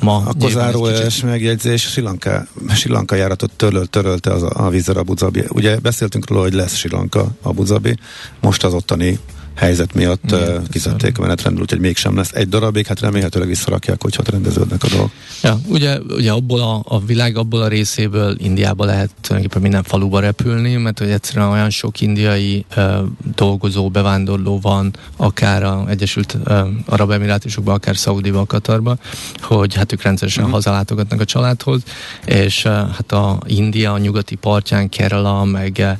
Ma 0.00 0.16
Akkor 0.16 0.34
nyilván 0.36 0.66
egy 0.66 0.72
zárójeles 0.72 1.20
megjegyzés, 1.20 1.82
Sri 1.82 2.02
Lanka, 2.02 2.46
Sri 2.74 2.90
Lanka 2.90 3.14
járatot 3.14 3.50
töröl, 3.56 3.86
törölte 3.86 4.32
az 4.32 4.42
a, 4.42 4.50
a 4.54 4.68
vízzel 4.68 4.96
Abu. 4.96 5.14
Ugye 5.48 5.76
beszéltünk 5.76 6.28
róla, 6.28 6.42
hogy 6.42 6.54
lesz 6.54 6.74
Sri 6.76 6.90
Lanka 6.90 7.26
Abu 7.42 7.62
Dhabi, 7.62 7.96
most 8.40 8.64
az 8.64 8.74
ottani 8.74 9.18
helyzet 9.54 9.94
miatt 9.94 10.24
Igen, 10.24 10.62
kizették 10.70 11.18
a 11.18 11.20
menetrendből, 11.20 11.62
úgyhogy 11.62 11.80
mégsem 11.80 12.16
lesz 12.16 12.32
egy 12.32 12.48
darabig, 12.48 12.86
hát 12.86 13.00
remélhetőleg 13.00 13.48
visszarakják, 13.48 14.02
hogyha 14.02 14.22
rendeződnek 14.30 14.82
a 14.82 14.88
dolgok. 14.88 15.10
Ja, 15.42 15.58
ugye, 15.66 15.98
ugye 15.98 16.32
abból 16.32 16.60
a, 16.60 16.82
a 16.84 17.00
világ 17.04 17.36
abból 17.36 17.62
a 17.62 17.68
részéből 17.68 18.36
Indiába 18.38 18.84
lehet 18.84 19.10
tulajdonképpen 19.20 19.62
minden 19.62 19.82
faluba 19.82 20.20
repülni, 20.20 20.76
mert 20.76 20.98
hogy 20.98 21.10
egyszerűen 21.10 21.48
olyan 21.48 21.70
sok 21.70 22.00
indiai 22.00 22.64
uh, 22.76 22.94
dolgozó, 23.34 23.88
bevándorló 23.88 24.60
van, 24.60 24.94
akár 25.16 25.62
a 25.62 25.84
Egyesült 25.88 26.36
uh, 26.46 26.68
Arab 26.86 27.10
Emirátusokban, 27.10 27.74
akár 27.74 27.96
Szaudiba, 27.96 28.44
Katarba, 28.46 28.96
hogy 29.40 29.74
hát 29.74 29.92
ők 29.92 30.02
rendszeresen 30.02 30.42
uh-huh. 30.42 30.58
hazalátogatnak 30.58 31.20
a 31.20 31.24
családhoz, 31.24 31.82
és 32.24 32.64
uh, 32.64 32.72
hát 32.72 33.12
a 33.12 33.38
India, 33.46 33.92
a 33.92 33.98
nyugati 33.98 34.34
partján, 34.34 34.88
Kerala, 34.88 35.44
meg, 35.44 35.98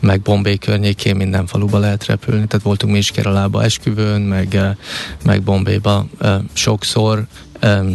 meg 0.00 0.20
Bombay 0.20 0.58
környékén 0.58 1.16
minden 1.16 1.46
faluba 1.46 1.78
lehet 1.78 2.06
repülni, 2.06 2.46
tehát 2.46 2.64
voltunk 2.64 2.89
voltunk 2.90 2.92
mi 2.92 2.98
is 2.98 3.10
Keralába 3.10 3.62
esküvőn, 3.62 4.20
meg, 4.20 4.58
meg 5.24 5.42
Bombéba 5.42 6.06
sokszor, 6.52 7.26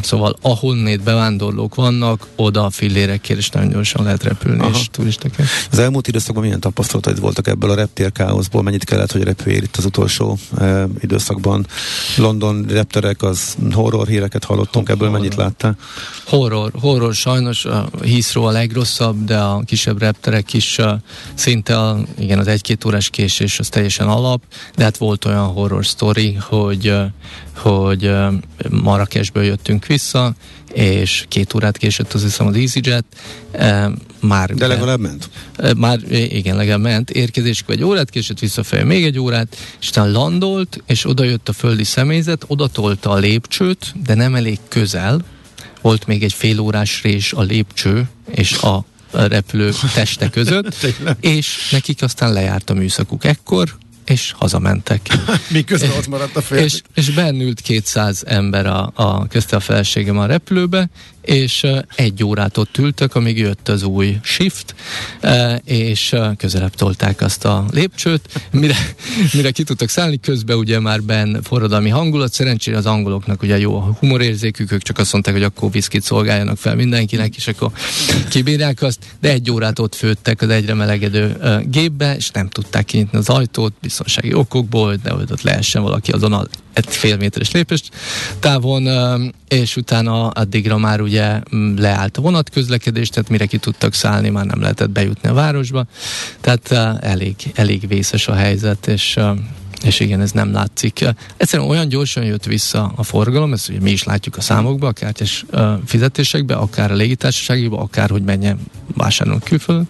Szóval 0.01 0.35
ahonnét 0.41 1.03
bevándorlók 1.03 1.75
vannak, 1.75 2.27
oda 2.35 2.65
a 2.65 2.69
fillérekért 2.69 3.39
is 3.39 3.49
nagyon 3.49 3.69
gyorsan 3.69 4.03
lehet 4.03 4.23
repülni, 4.23 4.59
Aha. 4.59 4.69
és 4.69 4.87
turistakért. 4.91 5.49
Az 5.71 5.79
elmúlt 5.79 6.07
időszakban 6.07 6.43
milyen 6.43 6.59
tapasztalataid 6.59 7.19
voltak 7.19 7.47
ebből 7.47 7.69
a 7.71 7.75
reptér 7.75 8.11
káoszból? 8.11 8.61
Mennyit 8.61 8.83
kellett, 8.83 9.11
hogy 9.11 9.23
repülj 9.23 9.55
itt 9.55 9.75
az 9.75 9.85
utolsó 9.85 10.37
e, 10.57 10.87
időszakban? 11.01 11.67
London 12.17 12.65
repterek, 12.69 13.21
az 13.21 13.55
horror 13.73 14.07
híreket 14.07 14.43
hallottunk, 14.43 14.89
ebből 14.89 15.07
horror. 15.07 15.21
mennyit 15.21 15.37
láttál? 15.37 15.77
Horror, 16.25 16.71
horror 16.79 17.13
sajnos, 17.13 17.65
a 17.65 17.89
Heathrow 18.03 18.43
a 18.43 18.51
legrosszabb, 18.51 19.23
de 19.23 19.37
a 19.37 19.61
kisebb 19.65 19.99
repterek 19.99 20.53
is 20.53 20.77
uh, 20.77 20.91
szinte 21.33 21.79
a, 21.79 21.99
igen, 22.17 22.39
az 22.39 22.47
egy-két 22.47 22.85
órás 22.85 23.09
késés 23.09 23.59
az 23.59 23.69
teljesen 23.69 24.07
alap, 24.07 24.41
de 24.75 24.83
hát 24.83 24.97
volt 24.97 25.25
olyan 25.25 25.47
horror 25.47 25.83
story, 25.83 26.33
hogy 26.33 26.87
uh, 26.87 27.05
hogy 27.55 28.11
Marrakesből 28.69 29.43
jöttünk 29.43 29.85
vissza, 29.85 30.33
és 30.73 31.25
két 31.27 31.53
órát 31.53 31.77
késett 31.77 32.13
az 32.13 32.21
hiszem 32.21 32.47
az 32.47 32.55
EasyJet. 32.55 33.05
Már, 34.19 34.53
De 34.53 34.67
legalább 34.67 34.99
ment? 34.99 35.29
Már 35.77 35.99
igen, 36.11 36.55
legalább 36.55 36.81
ment. 36.81 37.09
Érkezéskor 37.09 37.75
egy 37.75 37.83
órát 37.83 38.09
késett, 38.09 38.39
visszafelé 38.39 38.83
még 38.83 39.05
egy 39.05 39.19
órát, 39.19 39.57
és 39.81 39.89
utána 39.89 40.11
landolt, 40.11 40.83
és 40.85 41.05
oda 41.05 41.23
jött 41.23 41.49
a 41.49 41.53
földi 41.53 41.83
személyzet, 41.83 42.43
oda 42.47 42.67
tolta 42.67 43.09
a 43.09 43.17
lépcsőt, 43.17 43.93
de 44.05 44.13
nem 44.13 44.35
elég 44.35 44.59
közel. 44.67 45.21
Volt 45.81 46.07
még 46.07 46.23
egy 46.23 46.33
fél 46.33 46.59
órás 46.59 47.03
rés 47.03 47.33
a 47.33 47.41
lépcső 47.41 48.07
és 48.31 48.57
a 48.57 48.85
repülő 49.11 49.71
teste 49.93 50.29
között, 50.29 50.87
és 51.19 51.69
nekik 51.71 52.01
aztán 52.01 52.33
lejárt 52.33 52.69
a 52.69 52.73
műszakuk 52.73 53.25
ekkor, 53.25 53.75
és 54.05 54.33
hazamentek. 54.37 55.07
Miközben 55.49 55.89
ott 55.91 56.07
maradt 56.07 56.35
a 56.35 56.41
fél. 56.41 56.57
És, 56.57 56.81
és 56.93 57.09
bennült 57.09 57.61
200 57.61 58.23
ember 58.25 58.65
a, 58.65 58.91
a 58.95 59.27
közte 59.27 59.55
a 59.55 59.59
felségem 59.59 60.17
a 60.17 60.25
repülőbe, 60.25 60.89
és 61.25 61.67
egy 61.95 62.23
órát 62.23 62.57
ott 62.57 62.77
ültök, 62.77 63.15
amíg 63.15 63.37
jött 63.37 63.69
az 63.69 63.83
új 63.83 64.17
shift, 64.23 64.75
és 65.63 66.15
közelebb 66.37 66.73
tolták 66.75 67.21
azt 67.21 67.45
a 67.45 67.65
lépcsőt, 67.71 68.49
mire, 68.51 68.75
mire 69.33 69.51
ki 69.51 69.63
tudtak 69.63 69.89
szállni, 69.89 70.19
közben 70.19 70.57
ugye 70.57 70.79
már 70.79 71.03
benn 71.03 71.41
forradalmi 71.41 71.89
hangulat, 71.89 72.33
szerencsére 72.33 72.77
az 72.77 72.85
angoloknak 72.85 73.41
ugye 73.41 73.59
jó 73.59 73.75
a 73.75 73.95
humorérzékük, 73.99 74.71
ők 74.71 74.81
csak 74.81 74.97
azt 74.97 75.11
mondták, 75.11 75.33
hogy 75.33 75.43
akkor 75.43 75.71
viszkit 75.71 76.03
szolgáljanak 76.03 76.57
fel 76.57 76.75
mindenkinek, 76.75 77.35
és 77.35 77.47
akkor 77.47 77.71
kibírják 78.29 78.81
azt, 78.81 78.99
de 79.21 79.29
egy 79.29 79.51
órát 79.51 79.79
ott 79.79 79.95
főttek 79.95 80.41
az 80.41 80.49
egyre 80.49 80.73
melegedő 80.73 81.37
gépbe, 81.63 82.15
és 82.15 82.29
nem 82.29 82.49
tudták 82.49 82.85
kinyitni 82.85 83.17
az 83.17 83.29
ajtót 83.29 83.73
biztonsági 83.81 84.33
okokból, 84.33 84.95
de 85.03 85.09
hogy 85.09 85.31
ott 85.31 85.41
lehessen 85.41 85.81
valaki 85.81 86.11
azon 86.11 86.33
a 86.33 86.45
egy 86.75 86.85
fél 86.87 87.17
méteres 87.17 87.51
lépést 87.51 87.89
távon, 88.39 88.87
és 89.47 89.75
utána 89.75 90.27
addigra 90.27 90.77
már 90.77 91.01
ugye 91.01 91.14
leállt 91.75 92.17
a 92.17 92.21
vonatközlekedés, 92.21 93.09
tehát 93.09 93.29
mire 93.29 93.45
ki 93.45 93.57
tudtak 93.57 93.93
szállni, 93.93 94.29
már 94.29 94.45
nem 94.45 94.61
lehetett 94.61 94.89
bejutni 94.89 95.29
a 95.29 95.33
városba. 95.33 95.85
Tehát 96.41 96.71
elég, 97.03 97.35
elég 97.55 97.87
vészes 97.87 98.27
a 98.27 98.33
helyzet, 98.33 98.87
és 98.87 99.19
és 99.83 99.99
igen, 99.99 100.21
ez 100.21 100.31
nem 100.31 100.51
látszik. 100.51 101.05
Egyszerűen 101.37 101.69
olyan 101.69 101.87
gyorsan 101.87 102.23
jött 102.23 102.43
vissza 102.43 102.93
a 102.95 103.03
forgalom, 103.03 103.53
ezt 103.53 103.69
ugye 103.69 103.79
mi 103.79 103.91
is 103.91 104.03
látjuk 104.03 104.37
a 104.37 104.41
számokba, 104.41 104.87
a 104.87 104.91
kártyás 104.91 105.45
fizetésekbe, 105.85 106.55
akár 106.55 106.91
a 106.91 106.95
légitársaságiba, 106.95 107.79
akár 107.79 108.09
hogy 108.09 108.23
menjen 108.23 108.59
vásárolni 108.93 109.41
külföldön. 109.43 109.87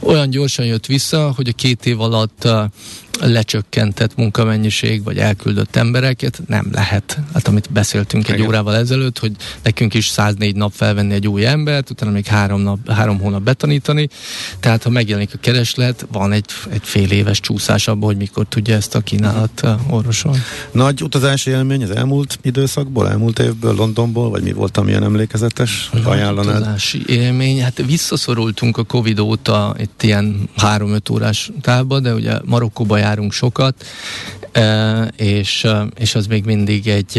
Olyan 0.00 0.30
gyorsan 0.30 0.64
jött 0.64 0.86
vissza, 0.86 1.32
hogy 1.36 1.48
a 1.48 1.52
két 1.52 1.86
év 1.86 2.00
alatt 2.00 2.48
lecsökkentett 3.20 4.16
munkamennyiség, 4.16 5.04
vagy 5.04 5.18
elküldött 5.18 5.76
embereket 5.76 6.42
nem 6.46 6.68
lehet. 6.72 7.18
Hát 7.34 7.48
amit 7.48 7.72
beszéltünk 7.72 8.28
Igen. 8.28 8.40
egy 8.40 8.46
órával 8.46 8.76
ezelőtt, 8.76 9.18
hogy 9.18 9.32
nekünk 9.62 9.94
is 9.94 10.06
104 10.06 10.56
nap 10.56 10.72
felvenni 10.74 11.14
egy 11.14 11.28
új 11.28 11.46
embert, 11.46 11.90
utána 11.90 12.10
még 12.10 12.26
három, 12.26 12.60
nap, 12.60 12.90
három 12.90 13.18
hónap 13.18 13.42
betanítani. 13.42 14.08
Tehát 14.60 14.82
ha 14.82 14.90
megjelenik 14.90 15.34
a 15.34 15.38
kereslet, 15.40 16.06
van 16.12 16.32
egy, 16.32 16.44
egy 16.70 16.82
fél 16.82 17.10
éves 17.10 17.40
csúszás 17.40 17.88
abban, 17.88 18.08
hogy 18.08 18.16
mikor 18.16 18.46
tudja 18.48 18.74
ezt 18.74 18.94
a 18.94 19.00
kínálat 19.00 19.66
orvosolni. 19.90 20.38
Nagy 20.72 21.02
utazási 21.02 21.50
élmény 21.50 21.82
az 21.82 21.90
elmúlt 21.90 22.38
időszakból, 22.42 23.08
elmúlt 23.08 23.38
évből, 23.38 23.74
Londonból, 23.74 24.30
vagy 24.30 24.42
mi 24.42 24.52
volt, 24.52 24.76
amilyen 24.76 25.02
emlékezetes? 25.02 25.90
Ajánlanád? 26.04 26.56
Utazási 26.56 27.02
élmény, 27.06 27.62
hát 27.62 27.82
visszaszorultunk 27.86 28.76
a 28.76 28.82
Covid 28.82 29.18
óta 29.18 29.74
itt 29.78 30.02
ilyen 30.02 30.48
három-öt 30.56 31.08
órás 31.08 31.50
távba, 31.60 32.00
de 32.00 32.14
ugye 32.14 32.38
Marokkóba 32.44 32.98
járunk 33.08 33.32
sokat, 33.32 33.84
és, 35.16 35.66
és 35.98 36.14
az 36.14 36.26
még 36.26 36.44
mindig 36.44 36.88
egy, 36.88 37.18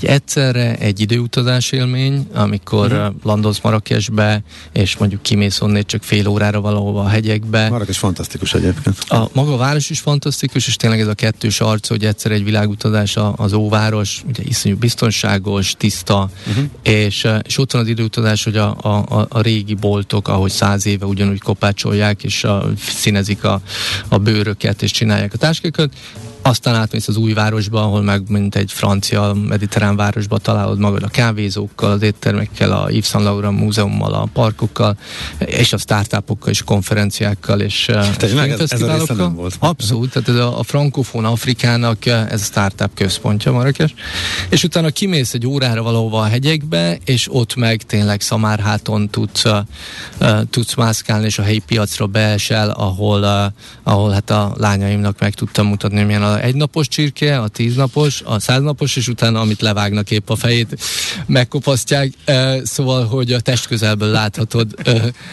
egy 0.00 0.08
egyszerre 0.08 0.76
egy 0.76 1.00
időutazás 1.00 1.72
élmény, 1.72 2.26
amikor 2.32 2.92
uh-huh. 2.92 3.14
landolsz 3.22 3.60
Marrakesbe, 3.60 4.42
és 4.72 4.96
mondjuk 4.96 5.22
kimész 5.22 5.60
onnét 5.60 5.86
csak 5.86 6.02
fél 6.02 6.26
órára 6.26 6.60
valahova 6.60 7.00
a 7.00 7.08
hegyekbe. 7.08 7.68
Marrakes 7.68 7.98
fantasztikus 7.98 8.54
egyébként. 8.54 8.96
A 9.08 9.28
maga 9.32 9.52
a 9.52 9.56
város 9.56 9.90
is 9.90 10.00
fantasztikus, 10.00 10.66
és 10.66 10.76
tényleg 10.76 11.00
ez 11.00 11.06
a 11.06 11.14
kettős 11.14 11.60
arc, 11.60 11.88
hogy 11.88 12.04
egyszer 12.04 12.32
egy 12.32 12.44
világutazás 12.44 13.16
az 13.36 13.52
óváros, 13.52 14.22
ugye 14.28 14.42
iszonyú 14.42 14.76
biztonságos, 14.76 15.74
tiszta, 15.78 16.30
uh-huh. 16.48 16.64
és, 16.82 17.26
és 17.42 17.58
ott 17.58 17.72
van 17.72 17.82
az 17.82 17.88
időutazás, 17.88 18.44
hogy 18.44 18.56
a, 18.56 18.76
a, 18.82 19.26
a 19.28 19.40
régi 19.40 19.74
boltok, 19.74 20.28
ahogy 20.28 20.50
száz 20.50 20.86
éve 20.86 21.06
ugyanúgy 21.06 21.40
kopácsolják, 21.40 22.22
és 22.22 22.44
a, 22.44 22.70
színezik 22.76 23.44
a, 23.44 23.60
a 24.08 24.18
bőröket, 24.18 24.82
és 24.82 24.90
csinálják 24.90 25.34
a 25.34 25.38
táskákat, 25.38 25.92
aztán 26.46 26.74
átmész 26.74 27.08
az 27.08 27.16
új 27.16 27.32
városba, 27.32 27.82
ahol 27.82 28.02
meg 28.02 28.22
mint 28.28 28.54
egy 28.54 28.72
francia 28.72 29.34
mediterrán 29.48 29.96
városba 29.96 30.38
találod 30.38 30.78
magad 30.78 31.02
a 31.02 31.08
kávézókkal, 31.08 31.90
az 31.90 32.02
éttermekkel, 32.02 32.72
a 32.72 32.90
Yves 32.90 33.06
Saint 33.06 33.26
Laurent 33.26 33.58
múzeummal, 33.58 34.12
a 34.12 34.28
parkokkal, 34.32 34.96
és 35.38 35.72
a 35.72 35.76
startupokkal, 35.78 36.50
és 36.50 36.62
konferenciákkal, 36.62 37.60
és 37.60 37.90
Tényleg 38.16 38.50
ez, 38.50 38.72
ez 38.72 38.82
a 38.82 39.14
nem 39.14 39.34
volt. 39.34 39.56
Abszolút, 39.58 40.10
tehát 40.12 40.28
ez 40.28 40.34
a, 40.34 40.58
a 40.58 40.62
frankofón 40.62 41.24
Afrikának 41.24 42.06
ez 42.06 42.40
a 42.40 42.44
startup 42.44 42.94
központja 42.94 43.52
Marrakes. 43.52 43.94
És 44.48 44.64
utána 44.64 44.90
kimész 44.90 45.34
egy 45.34 45.46
órára 45.46 45.82
valahova 45.82 46.20
a 46.20 46.24
hegyekbe, 46.24 46.98
és 47.04 47.28
ott 47.30 47.54
meg 47.54 47.82
tényleg 47.82 48.20
szamárháton 48.20 49.08
tudsz, 49.08 49.44
uh, 49.44 49.56
tudsz 50.50 50.74
mászkálni, 50.74 51.26
és 51.26 51.38
a 51.38 51.42
helyi 51.42 51.62
piacra 51.66 52.06
beesel, 52.06 52.70
ahol, 52.70 53.20
uh, 53.20 53.92
ahol 53.92 54.10
hát 54.10 54.30
a 54.30 54.54
lányaimnak 54.56 55.20
meg 55.20 55.34
tudtam 55.34 55.66
mutatni, 55.66 56.02
milyen 56.02 56.22
a 56.22 56.33
egynapos 56.42 56.88
csirke, 56.88 57.40
a 57.40 57.48
tíznapos, 57.48 58.22
a 58.24 58.38
száznapos, 58.38 58.96
és 58.96 59.08
utána 59.08 59.40
amit 59.40 59.60
levágnak 59.60 60.10
épp 60.10 60.30
a 60.30 60.36
fejét, 60.36 60.76
megkopasztják, 61.26 62.12
szóval, 62.62 63.04
hogy 63.04 63.32
a 63.32 63.40
test 63.40 63.66
közelből 63.66 64.08
láthatod 64.08 64.74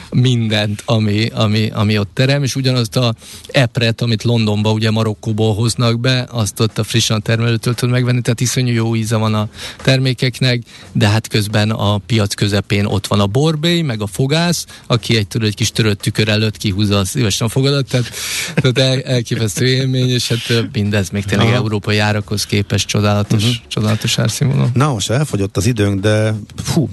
mindent, 0.09 0.81
ami, 0.85 1.27
ami, 1.33 1.69
ami 1.69 1.97
ott 1.97 2.09
terem, 2.13 2.43
és 2.43 2.55
ugyanazt 2.55 2.95
a 2.95 3.15
epret, 3.47 4.01
amit 4.01 4.23
Londonba, 4.23 4.71
ugye 4.71 4.91
Marokkóból 4.91 5.53
hoznak 5.53 5.99
be, 5.99 6.27
azt 6.31 6.59
ott 6.59 6.77
a 6.77 6.83
frissen 6.83 7.21
termelőtől 7.21 7.73
tud 7.73 7.89
megvenni, 7.89 8.21
tehát 8.21 8.41
iszonyú 8.41 8.73
jó 8.73 8.95
íze 8.95 9.15
van 9.15 9.33
a 9.33 9.49
termékeknek, 9.83 10.61
de 10.91 11.07
hát 11.07 11.27
közben 11.27 11.69
a 11.69 11.97
piac 11.97 12.33
közepén 12.33 12.85
ott 12.85 13.07
van 13.07 13.19
a 13.19 13.27
borbély, 13.27 13.81
meg 13.81 14.01
a 14.01 14.07
fogász, 14.07 14.65
aki 14.87 15.17
egy, 15.17 15.27
tudod, 15.27 15.47
egy 15.47 15.55
kis 15.55 15.71
törött 15.71 16.01
tükör 16.01 16.27
előtt 16.27 16.57
kihúzza 16.57 16.97
a 16.97 17.05
szívesen 17.05 17.47
a 17.47 17.49
fogadat, 17.49 17.87
tehát, 17.87 18.11
tehát 18.55 18.77
el, 18.77 19.01
elképesztő 19.01 19.65
élmény, 19.65 20.09
és 20.09 20.27
hát 20.27 20.71
mind 20.71 20.90
mindez 20.91 21.09
még 21.09 21.25
tényleg 21.25 21.47
Aha. 21.47 21.55
európai 21.55 21.97
árakhoz 21.97 22.45
képest 22.45 22.87
csodálatos, 22.87 23.43
uh-huh. 23.43 23.57
csodálatos 23.67 24.17
árszínvonal. 24.17 24.69
Na 24.73 24.93
most 24.93 25.09
elfogyott 25.09 25.57
az 25.57 25.65
időnk, 25.65 25.99
de 25.99 26.33
fú, 26.63 26.89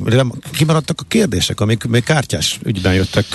kimaradtak 0.52 1.00
a 1.00 1.04
kérdések, 1.08 1.61
amik 1.61 1.84
még 1.84 2.02
kártyás 2.02 2.58
ügyben 2.62 2.94
jöttek 2.94 3.26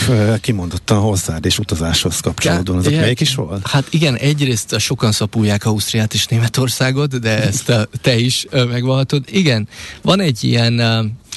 kimondottan 0.42 1.00
hozzád 1.00 1.46
és 1.46 1.60
utazáshoz 1.60 2.20
kapcsolódóan. 2.20 2.80
Ezek 2.80 2.96
melyik 2.96 3.20
is 3.20 3.36
volt? 3.36 3.68
Hát 3.68 3.88
igen, 3.90 4.16
egyrészt 4.16 4.80
sokan 4.80 5.12
szapulják 5.12 5.66
Ausztriát 5.66 6.14
és 6.14 6.26
Németországot, 6.26 7.20
de 7.20 7.44
ezt 7.44 7.74
te 8.02 8.18
is 8.18 8.46
megvalhatod. 8.52 9.24
Igen, 9.32 9.68
van 10.02 10.20
egy 10.20 10.44
ilyen 10.44 10.82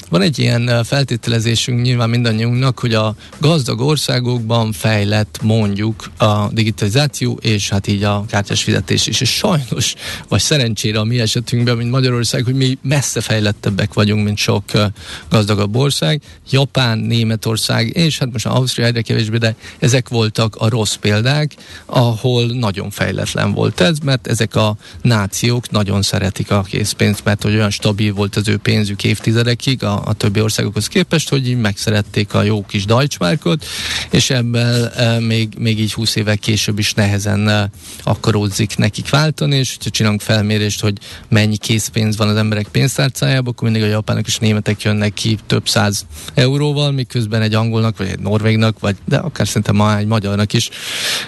van 0.09 0.21
egy 0.21 0.39
ilyen 0.39 0.83
feltételezésünk 0.83 1.81
nyilván 1.81 2.09
mindannyiunknak, 2.09 2.79
hogy 2.79 2.93
a 2.93 3.15
gazdag 3.37 3.79
országokban 3.79 4.71
fejlett 4.71 5.39
mondjuk 5.41 6.11
a 6.17 6.49
digitalizáció, 6.51 7.39
és 7.41 7.69
hát 7.69 7.87
így 7.87 8.03
a 8.03 8.25
kártyás 8.27 8.63
fizetés 8.63 9.07
is. 9.07 9.21
És 9.21 9.29
sajnos, 9.29 9.93
vagy 10.27 10.39
szerencsére 10.39 10.99
a 10.99 11.03
mi 11.03 11.19
esetünkben, 11.19 11.77
mint 11.77 11.91
Magyarország, 11.91 12.43
hogy 12.43 12.55
mi 12.55 12.77
messze 12.81 13.21
fejlettebbek 13.21 13.93
vagyunk, 13.93 14.23
mint 14.23 14.37
sok 14.37 14.63
gazdagabb 15.29 15.75
ország. 15.75 16.21
Japán, 16.49 16.97
Németország, 16.97 17.95
és 17.95 18.17
hát 18.17 18.31
most 18.31 18.45
Ausztria 18.45 18.85
egyre 18.85 19.01
kevésbé, 19.01 19.37
de 19.37 19.55
ezek 19.79 20.09
voltak 20.09 20.55
a 20.55 20.69
rossz 20.69 20.95
példák, 20.95 21.55
ahol 21.85 22.45
nagyon 22.45 22.89
fejletlen 22.89 23.51
volt 23.53 23.79
ez, 23.79 23.97
mert 23.99 24.27
ezek 24.27 24.55
a 24.55 24.77
nációk 25.01 25.69
nagyon 25.69 26.01
szeretik 26.01 26.51
a 26.51 26.61
készpénzt, 26.61 27.23
mert 27.23 27.43
hogy 27.43 27.53
olyan 27.53 27.69
stabil 27.69 28.13
volt 28.13 28.35
az 28.35 28.47
ő 28.47 28.57
pénzük 28.57 29.03
évtizedekig, 29.03 29.83
a 29.83 29.96
a, 29.97 30.09
a 30.09 30.13
többi 30.13 30.41
országokhoz 30.41 30.87
képest, 30.87 31.29
hogy 31.29 31.47
így 31.47 31.57
megszerették 31.57 32.33
a 32.33 32.43
jó 32.43 32.65
kis 32.65 32.85
Deutschmarkot, 32.85 33.65
és 34.09 34.29
ebben 34.29 34.91
e, 34.95 35.19
még, 35.19 35.53
még 35.57 35.79
így 35.79 35.93
20 35.93 36.15
évek 36.15 36.39
később 36.39 36.79
is 36.79 36.93
nehezen 36.93 37.49
e, 37.49 37.69
akaródzik 38.03 38.77
nekik 38.77 39.09
váltani, 39.09 39.55
és 39.55 39.75
hogyha 39.75 39.89
csinálunk 39.89 40.21
felmérést, 40.21 40.81
hogy 40.81 40.97
mennyi 41.29 41.57
készpénz 41.57 42.17
van 42.17 42.27
az 42.27 42.35
emberek 42.35 42.67
pénztárcájában, 42.67 43.51
akkor 43.51 43.69
mindig 43.69 43.89
a 43.89 43.91
japánok 43.91 44.27
és 44.27 44.37
németek 44.37 44.81
jönnek 44.81 45.13
ki 45.13 45.37
több 45.47 45.67
száz 45.67 46.05
euróval, 46.33 46.91
miközben 46.91 47.41
egy 47.41 47.53
angolnak, 47.53 47.97
vagy 47.97 48.07
egy 48.07 48.19
norvégnak, 48.19 48.79
vagy 48.79 48.95
de 49.05 49.17
akár 49.17 49.47
szerintem 49.47 49.75
ma 49.75 49.97
egy 49.97 50.05
magyarnak 50.05 50.53
is 50.53 50.69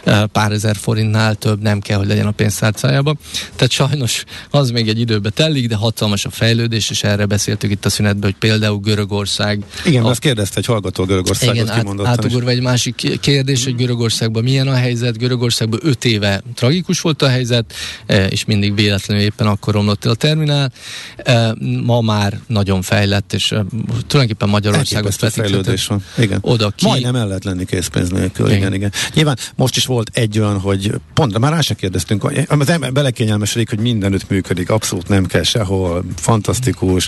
e, 0.03 0.25
pár 0.25 0.51
ezer 0.51 0.75
forintnál 0.75 1.35
több 1.35 1.61
nem 1.61 1.79
kell, 1.79 1.97
hogy 1.97 2.07
legyen 2.07 2.27
a 2.27 2.31
pénztárcájában. 2.31 3.19
Tehát 3.55 3.71
sajnos 3.71 4.23
az 4.49 4.71
még 4.71 4.87
egy 4.89 4.99
időbe 4.99 5.29
telik, 5.29 5.67
de 5.67 5.75
hatalmas 5.75 6.25
a 6.25 6.29
fejlődés, 6.29 6.89
és 6.89 7.03
erre 7.03 7.25
beszéltük 7.25 7.71
itt 7.71 7.85
a 7.85 7.89
szünetben, 7.89 8.29
hogy 8.29 8.39
például 8.39 8.58
Görögország. 8.67 9.63
Igen, 9.85 10.03
a... 10.03 10.09
azt 10.09 10.19
kérdezte 10.19 10.57
egy 10.57 10.65
hallgató 10.65 11.05
Görögországot 11.05 11.55
Igen, 11.55 11.69
át, 11.69 12.07
átugorva 12.07 12.49
egy 12.49 12.61
másik 12.61 13.19
kérdés, 13.19 13.63
hogy 13.63 13.75
Görögországban 13.75 14.43
milyen 14.43 14.67
a 14.67 14.73
helyzet. 14.73 15.17
Görögországban 15.17 15.79
öt 15.83 16.05
éve 16.05 16.41
tragikus 16.55 17.01
volt 17.01 17.21
a 17.21 17.27
helyzet, 17.27 17.73
e, 18.05 18.25
és 18.25 18.45
mindig 18.45 18.75
véletlenül 18.75 19.23
éppen 19.23 19.47
akkor 19.47 19.73
romlott 19.73 20.05
el 20.05 20.11
a 20.11 20.15
terminál. 20.15 20.71
E, 21.17 21.55
ma 21.85 22.01
már 22.01 22.39
nagyon 22.47 22.81
fejlett, 22.81 23.33
és 23.33 23.51
e, 23.51 23.65
tulajdonképpen 24.07 24.49
Magyarországot 24.49 25.15
fejlődés 25.15 25.85
van. 25.85 26.03
Igen. 26.17 26.37
Oda 26.41 26.69
ki... 26.69 26.85
Majdnem 26.85 27.15
el 27.15 27.27
lehet 27.27 27.43
lenni 27.43 27.65
készpénz 27.65 28.09
nélkül. 28.09 28.45
Igen. 28.45 28.57
igen, 28.57 28.73
igen. 28.73 28.91
Nyilván 29.13 29.37
most 29.55 29.75
is 29.75 29.85
volt 29.85 30.09
egy 30.13 30.39
olyan, 30.39 30.59
hogy 30.59 30.91
pont, 31.13 31.37
már 31.37 31.51
rá 31.51 31.61
se 31.61 31.73
kérdeztünk, 31.73 32.23
az 32.47 32.69
ember 32.69 32.91
belekényelmesedik, 32.91 33.69
hogy 33.69 33.79
mindenütt 33.79 34.29
működik, 34.29 34.69
abszolút 34.69 35.07
nem 35.07 35.25
kell 35.25 35.43
sehol, 35.43 36.03
fantasztikus, 36.15 37.07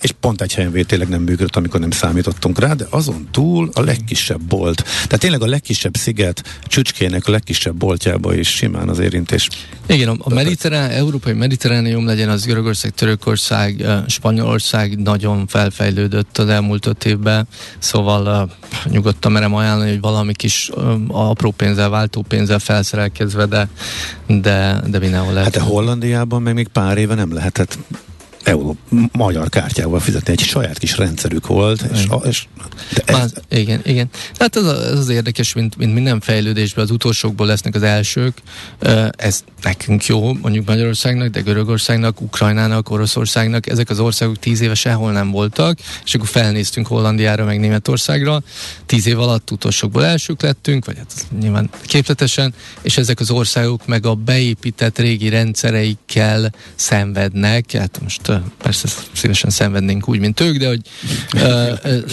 és 0.00 0.12
pont 0.20 0.40
egy 0.40 0.54
helyen 0.58 0.86
tényleg 0.86 1.08
nem 1.08 1.22
működött, 1.22 1.56
amikor 1.56 1.80
nem 1.80 1.90
számítottunk 1.90 2.58
rá, 2.58 2.72
de 2.72 2.86
azon 2.90 3.28
túl 3.30 3.70
a 3.72 3.80
legkisebb 3.80 4.40
bolt. 4.40 4.82
Tehát 4.82 5.18
tényleg 5.18 5.42
a 5.42 5.46
legkisebb 5.46 5.96
sziget 5.96 6.60
csücskének 6.64 7.26
a 7.26 7.30
legkisebb 7.30 7.74
boltjába 7.74 8.34
is 8.34 8.48
simán 8.48 8.88
az 8.88 8.98
érintés. 8.98 9.48
Igen, 9.86 10.08
a 10.08 10.34
mediterrán, 10.34 10.90
európai 10.90 11.32
mediterránium 11.32 12.06
legyen 12.06 12.28
az 12.28 12.44
Görögország, 12.44 12.90
Törökország, 12.90 13.86
Spanyolország 14.06 14.98
nagyon 14.98 15.46
felfejlődött 15.46 16.38
az 16.38 16.48
elmúlt 16.48 16.86
öt 16.86 17.04
évben, 17.04 17.48
szóval 17.78 18.50
uh, 18.84 18.90
nyugodtan 18.92 19.32
merem 19.32 19.54
ajánlani, 19.54 19.90
hogy 19.90 20.00
valami 20.00 20.32
kis 20.32 20.70
uh, 20.74 20.92
apró 21.08 21.50
pénzzel, 21.50 21.88
váltó 21.88 22.22
pénzzel 22.28 22.58
felszerelkezve, 22.58 23.46
de, 23.46 23.68
de, 24.26 24.80
de 24.86 24.98
mindenhol 24.98 25.32
lehet. 25.32 25.54
Hát 25.54 25.66
a 25.66 25.66
Hollandiában 25.66 26.42
meg 26.42 26.54
még 26.54 26.68
pár 26.68 26.98
éve 26.98 27.14
nem 27.14 27.32
lehetett 27.32 27.78
euró, 28.48 28.76
magyar 29.12 29.48
kártyával 29.48 30.00
fizetni. 30.00 30.32
Egy 30.32 30.40
saját 30.40 30.78
kis 30.78 30.96
rendszerük 30.96 31.46
volt. 31.46 31.82
És, 31.92 32.06
és, 32.24 32.46
de 32.94 33.02
ez... 33.04 33.14
Már, 33.14 33.28
igen, 33.48 33.80
igen. 33.84 34.08
Hát 34.38 34.56
ez, 34.56 34.64
a, 34.64 34.84
ez 34.84 34.98
az 34.98 35.08
érdekes, 35.08 35.52
mint, 35.52 35.76
mint 35.76 35.94
minden 35.94 36.20
fejlődésben, 36.20 36.84
az 36.84 36.90
utolsókból 36.90 37.46
lesznek 37.46 37.74
az 37.74 37.82
elsők. 37.82 38.42
Ez 39.10 39.44
nekünk 39.62 40.06
jó, 40.06 40.34
mondjuk 40.34 40.66
Magyarországnak, 40.66 41.28
de 41.28 41.40
Görögországnak, 41.40 42.20
Ukrajnának, 42.20 42.90
Oroszországnak, 42.90 43.66
ezek 43.66 43.90
az 43.90 44.00
országok 44.00 44.38
tíz 44.38 44.60
éve 44.60 44.74
sehol 44.74 45.12
nem 45.12 45.30
voltak, 45.30 45.78
és 46.04 46.14
akkor 46.14 46.28
felnéztünk 46.28 46.86
Hollandiára, 46.86 47.44
meg 47.44 47.60
Németországra. 47.60 48.42
Tíz 48.86 49.06
év 49.06 49.20
alatt 49.20 49.50
utolsókból 49.50 50.04
elsők 50.04 50.42
lettünk, 50.42 50.84
vagy 50.84 50.96
hát 50.96 51.26
nyilván 51.40 51.70
képletesen, 51.82 52.54
és 52.82 52.98
ezek 52.98 53.20
az 53.20 53.30
országok 53.30 53.86
meg 53.86 54.06
a 54.06 54.14
beépített 54.14 54.98
régi 54.98 55.28
rendszereikkel 55.28 56.52
szenvednek. 56.74 57.72
Hát 57.72 58.00
most 58.02 58.37
persze 58.62 58.88
szívesen 59.12 59.50
szenvednénk 59.50 60.08
úgy, 60.08 60.18
mint 60.18 60.40
ők, 60.40 60.56
de 60.56 60.68
hogy 60.68 60.80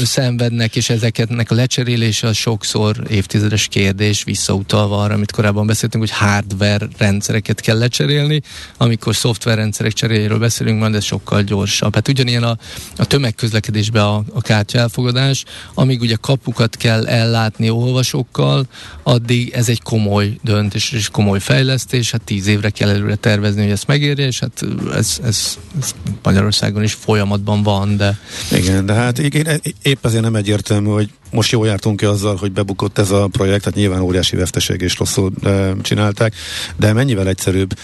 szenvednek, 0.06 0.76
és 0.76 0.90
ezeknek 0.90 1.52
a 1.52 1.56
lecserélése 1.56 2.28
az 2.28 2.36
sokszor 2.36 3.04
évtizedes 3.10 3.68
kérdés, 3.68 4.24
visszautalva 4.24 5.02
arra, 5.02 5.14
amit 5.14 5.32
korábban 5.32 5.68
beszéltünk, 5.68 6.04
hogy 6.04 6.18
hardware 6.18 6.88
rendszereket 6.98 7.62
kell 7.62 7.78
lecserélni, 7.78 8.42
amikor 8.78 9.16
szoftver 9.16 9.58
rendszerek 9.58 9.94
cseréjéről 9.94 10.40
beszélünk, 10.40 10.80
majd 10.80 10.96
ez 10.96 11.04
sokkal 11.04 11.42
gyorsabb. 11.42 11.96
Hát 11.96 12.08
ugyanilyen 12.08 12.44
a, 12.44 12.58
a 12.98 13.06
tömegközlekedésben 13.06 14.04
a, 14.04 14.24
a 14.34 14.42
kártya 14.42 14.80
elfogadás, 14.80 15.44
amíg 15.74 16.02
ugye 16.02 16.16
kapukat 16.22 16.78
kell 16.78 17.08
ellátni 17.08 17.70
olvasókkal, 17.70 18.66
addig 19.04 19.50
ez 19.50 19.70
egy 19.70 19.82
komoly 19.82 20.38
döntés 20.44 20.92
és 20.92 21.10
komoly 21.10 21.40
fejlesztés, 21.40 22.12
hát 22.12 22.22
tíz 22.22 22.48
évre 22.48 22.70
kell 22.70 22.90
előre 22.90 23.16
tervezni, 23.16 23.62
hogy 23.62 23.72
ezt 23.72 23.88
megérje, 23.88 24.26
és 24.26 24.40
hát 24.40 24.66
ez, 24.94 25.20
ez, 25.24 25.58
ez 25.80 25.96
Magyarországon 26.24 26.84
is 26.84 26.94
folyamatban 26.94 27.64
van, 27.64 27.98
de... 27.98 28.20
Igen, 28.52 28.86
de 28.86 28.94
hát 28.94 29.18
igen, 29.18 29.62
épp 29.82 30.04
azért 30.06 30.24
nem 30.24 30.36
egyértelmű, 30.36 30.90
hogy 30.90 31.10
most 31.32 31.52
jól 31.52 31.68
jártunk 31.68 31.98
ki 31.98 32.06
azzal, 32.06 32.36
hogy 32.36 32.52
bebukott 32.52 32.98
ez 32.98 33.12
a 33.12 33.28
projekt, 33.28 33.64
tehát 33.64 33.80
nyilván 33.80 34.02
óriási 34.02 34.36
veszteség 34.36 34.82
és 34.82 34.98
rosszul 34.98 35.32
e, 35.44 35.74
csinálták, 35.82 36.34
de 36.78 36.94
mennyivel 36.94 37.28
egyszerűbb 37.28 37.78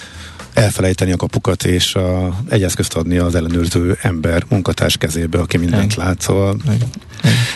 elfelejteni 0.53 1.11
a 1.11 1.15
kapukat 1.15 1.63
és 1.63 1.95
a, 1.95 2.37
egy 2.49 2.63
eszközt 2.63 2.93
adni 2.93 3.17
az 3.17 3.35
ellenőrző 3.35 3.97
ember 4.01 4.43
munkatárs 4.49 4.97
kezébe, 4.97 5.39
aki 5.39 5.57
mindent 5.57 5.93
Igen. 5.93 6.05
lát, 6.05 6.21
szóval... 6.21 6.57
Igen. 6.63 6.89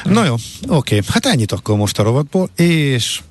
Na 0.03 0.25
jó, 0.25 0.35
oké, 0.67 1.01
hát 1.07 1.25
ennyit 1.25 1.51
akkor 1.51 1.77
most 1.77 1.99
a 1.99 2.03
rovatból, 2.03 2.49
és 2.55 3.21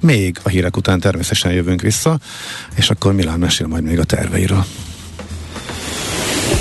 még 0.00 0.38
a 0.42 0.48
hírek 0.48 0.76
után 0.76 1.00
természetesen 1.00 1.52
jövünk 1.52 1.80
vissza, 1.80 2.18
és 2.74 2.90
akkor 2.90 3.12
Milán 3.12 3.38
mesél 3.38 3.66
majd 3.66 3.82
még 3.82 3.98
a 3.98 4.04
terveiről. 4.04 4.64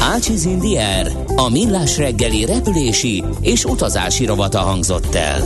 Ácsiz 0.02 0.46
Indier, 0.46 1.12
a 1.36 1.50
millás 1.50 1.98
reggeli 1.98 2.46
repülési 2.46 3.24
és 3.42 3.64
utazási 3.64 4.26
rovata 4.26 4.60
hangzott 4.60 5.16
el. 5.16 5.42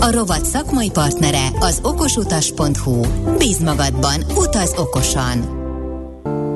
A 0.00 0.10
rovat 0.10 0.44
szakmai 0.44 0.90
partnere 0.90 1.48
az 1.60 1.78
okosutas.hu. 1.82 3.00
Bíz 3.38 3.58
magadban, 3.58 4.24
utaz 4.36 4.74
okosan! 4.76 5.60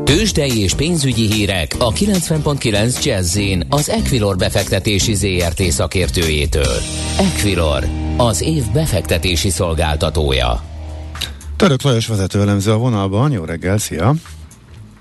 Tőzsdei 0.04 0.58
és 0.58 0.74
pénzügyi 0.74 1.32
hírek 1.32 1.74
a 1.78 1.92
90.9 1.92 3.04
jazz 3.04 3.38
az 3.68 3.88
Equilor 3.88 4.36
befektetési 4.36 5.14
ZRT 5.14 5.62
szakértőjétől. 5.62 6.76
Equilor, 7.18 7.84
az 8.16 8.42
év 8.42 8.62
befektetési 8.72 9.50
szolgáltatója. 9.50 10.62
Török 11.56 11.82
Lajos 11.82 12.06
vezető 12.06 12.40
elemző 12.40 12.72
a 12.72 12.76
vonalban, 12.76 13.32
jó 13.32 13.44
reggel, 13.44 13.78
szia! 13.78 14.14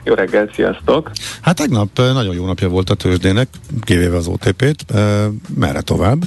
Jó 0.06 0.14
reggel, 0.14 0.50
sziasztok! 0.54 1.12
Hát 1.42 1.56
tegnap 1.56 1.90
nagyon 1.98 2.36
jó 2.36 2.46
napja 2.46 2.70
volt 2.70 2.90
a 2.90 2.96
tőzsdének, 2.96 3.48
kivéve 3.82 4.16
az 4.16 4.28
OTP-t. 4.28 4.86
Merre 5.56 5.82
tovább? 5.82 6.24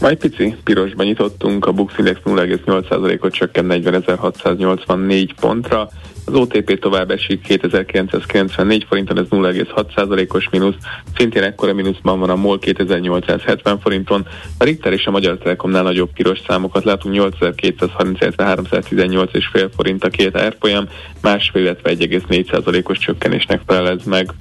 Majd 0.00 0.18
pici 0.18 0.56
pirosban 0.64 1.06
nyitottunk, 1.06 1.66
a 1.66 1.72
Bux 1.72 1.94
Index 1.98 2.18
0,8%-ot 2.24 3.32
csökken 3.32 3.66
40.684 3.68 5.28
pontra, 5.40 5.88
az 6.26 6.34
OTP 6.34 6.78
tovább 6.78 7.10
esik 7.10 7.40
2994 7.40 8.84
forinton, 8.88 9.18
ez 9.18 9.26
0,6%-os 9.30 10.48
mínusz, 10.50 10.74
szintén 11.16 11.42
ekkora 11.42 11.72
mínuszban 11.72 12.18
van 12.18 12.30
a 12.30 12.36
MOL 12.36 12.58
2870 12.58 13.78
forinton, 13.78 14.26
a 14.58 14.64
Richter 14.64 14.92
és 14.92 15.06
a 15.06 15.10
Magyar 15.10 15.38
Telekomnál 15.38 15.82
nagyobb 15.82 16.12
piros 16.12 16.40
számokat 16.46 16.84
látunk, 16.84 17.14
8230 17.14 18.34
318 18.36 19.30
és 19.32 19.46
fél 19.52 19.70
forint 19.76 20.04
a 20.04 20.08
két 20.08 20.36
árfolyam, 20.36 20.88
másfél, 21.22 21.62
illetve 21.62 21.90
1,4%-os 21.90 22.98
csökkenésnek 22.98 23.60
felel 23.66 23.88
ez 23.88 24.04
meg. 24.04 24.32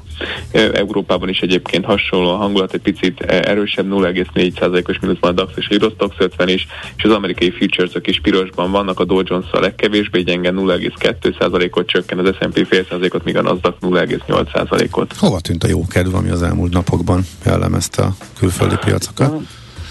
Európában 0.73 1.29
is 1.29 1.39
egyébként 1.39 1.85
hasonló 1.85 2.29
a 2.29 2.35
hangulat, 2.35 2.73
egy 2.73 2.81
picit 2.81 3.21
erősebb, 3.21 3.87
0,4%-os 3.89 4.99
mínuszban 5.23 5.29
a 5.29 5.31
DAX 5.31 5.51
és 5.55 5.67
a 5.69 5.73
Eurostox 5.73 6.15
50 6.19 6.47
is, 6.49 6.67
és 6.95 7.03
az 7.03 7.11
amerikai 7.11 7.51
futures 7.51 7.91
is 8.03 8.19
pirosban 8.21 8.71
vannak, 8.71 8.99
a 8.99 9.05
Dow 9.05 9.21
Jones 9.23 9.51
a 9.51 9.59
legkevésbé 9.59 10.21
gyenge 10.21 10.51
0,2%-ot 10.51 11.87
csökken, 11.87 12.19
az 12.19 12.35
S&P 12.39 12.67
fél 12.67 12.85
százalékot, 12.89 13.23
míg 13.23 13.37
a 13.37 13.41
Nasdaq 13.41 13.77
0,8%-ot. 13.81 15.13
Hova 15.17 15.39
tűnt 15.39 15.63
a 15.63 15.67
jó 15.67 15.87
kedv, 15.87 16.15
ami 16.15 16.29
az 16.29 16.41
elmúlt 16.41 16.73
napokban 16.73 17.21
jellemezte 17.45 18.03
a 18.03 18.15
külföldi 18.39 18.75
piacokat? 18.85 19.33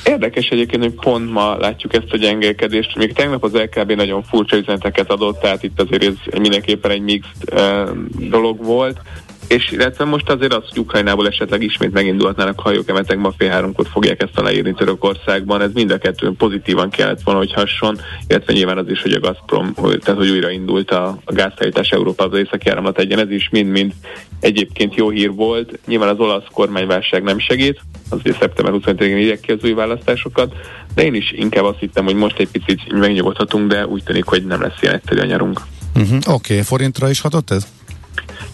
Érdekes 0.04 0.46
egyébként, 0.48 0.82
hogy 0.82 0.94
pont 0.94 1.30
ma 1.30 1.56
látjuk 1.56 1.94
ezt 1.94 2.10
a 2.12 2.16
gyengelkedést. 2.16 2.96
Még 2.96 3.12
tegnap 3.12 3.44
az 3.44 3.52
LKB 3.52 3.92
nagyon 3.92 4.22
furcsa 4.22 4.56
üzeneteket 4.56 5.10
adott, 5.10 5.40
tehát 5.40 5.62
itt 5.62 5.80
azért 5.80 6.04
ez 6.04 6.40
mindenképpen 6.40 6.90
egy 6.90 7.20
uh, 7.52 7.90
dolog 8.28 8.64
volt 8.64 9.00
és 9.52 9.70
illetve 9.70 10.04
most 10.04 10.30
azért 10.30 10.52
az, 10.52 10.62
hogy 10.68 10.78
Ukrajnából 10.78 11.26
esetleg 11.26 11.62
ismét 11.62 11.92
megindulhatnának 11.92 12.60
hajók, 12.60 12.88
emetek 12.88 13.18
ma 13.18 13.32
fél 13.38 13.50
háromkor 13.50 13.86
fogják 13.92 14.22
ezt 14.22 14.38
aláírni 14.38 14.74
Törökországban, 14.74 15.60
ez 15.60 15.70
mind 15.72 15.90
a 15.90 15.98
kettő 15.98 16.32
pozitívan 16.38 16.90
kellett 16.90 17.22
volna, 17.22 17.40
hogy 17.40 17.52
hasson, 17.52 17.98
illetve 18.26 18.52
nyilván 18.52 18.78
az 18.78 18.88
is, 18.88 19.02
hogy 19.02 19.12
a 19.12 19.20
Gazprom, 19.20 19.74
tehát 19.74 20.20
hogy 20.20 20.30
újra 20.30 20.50
indult 20.50 20.90
a, 20.90 21.18
a 21.24 21.32
gázszállítás 21.32 21.88
Európába 21.88 22.32
az 22.32 22.38
északi 22.38 22.68
áramlat 22.68 22.98
egyen, 22.98 23.18
ez 23.18 23.30
is 23.30 23.48
mind-mind 23.50 23.92
egyébként 24.40 24.94
jó 24.94 25.10
hír 25.10 25.32
volt. 25.32 25.78
Nyilván 25.86 26.08
az 26.08 26.18
olasz 26.18 26.46
kormányválság 26.52 27.22
nem 27.22 27.38
segít, 27.38 27.80
azért 28.08 28.38
szeptember 28.38 28.74
25-én 28.76 29.18
írják 29.18 29.40
ki 29.40 29.52
az 29.52 29.64
új 29.64 29.72
választásokat, 29.72 30.52
de 30.94 31.04
én 31.04 31.14
is 31.14 31.32
inkább 31.32 31.64
azt 31.64 31.78
hittem, 31.78 32.04
hogy 32.04 32.14
most 32.14 32.38
egy 32.38 32.48
picit 32.48 32.92
megnyugodhatunk, 32.92 33.70
de 33.70 33.86
úgy 33.86 34.02
tűnik, 34.02 34.24
hogy 34.24 34.44
nem 34.46 34.60
lesz 34.60 34.82
ilyen 34.82 34.94
egyszerű 34.94 35.20
a 35.20 35.24
nyarunk. 35.24 35.60
Uh-huh. 35.94 36.16
Oké, 36.16 36.52
okay. 36.52 36.62
forintra 36.62 37.10
is 37.10 37.20
hatott 37.20 37.50
ez? 37.50 37.66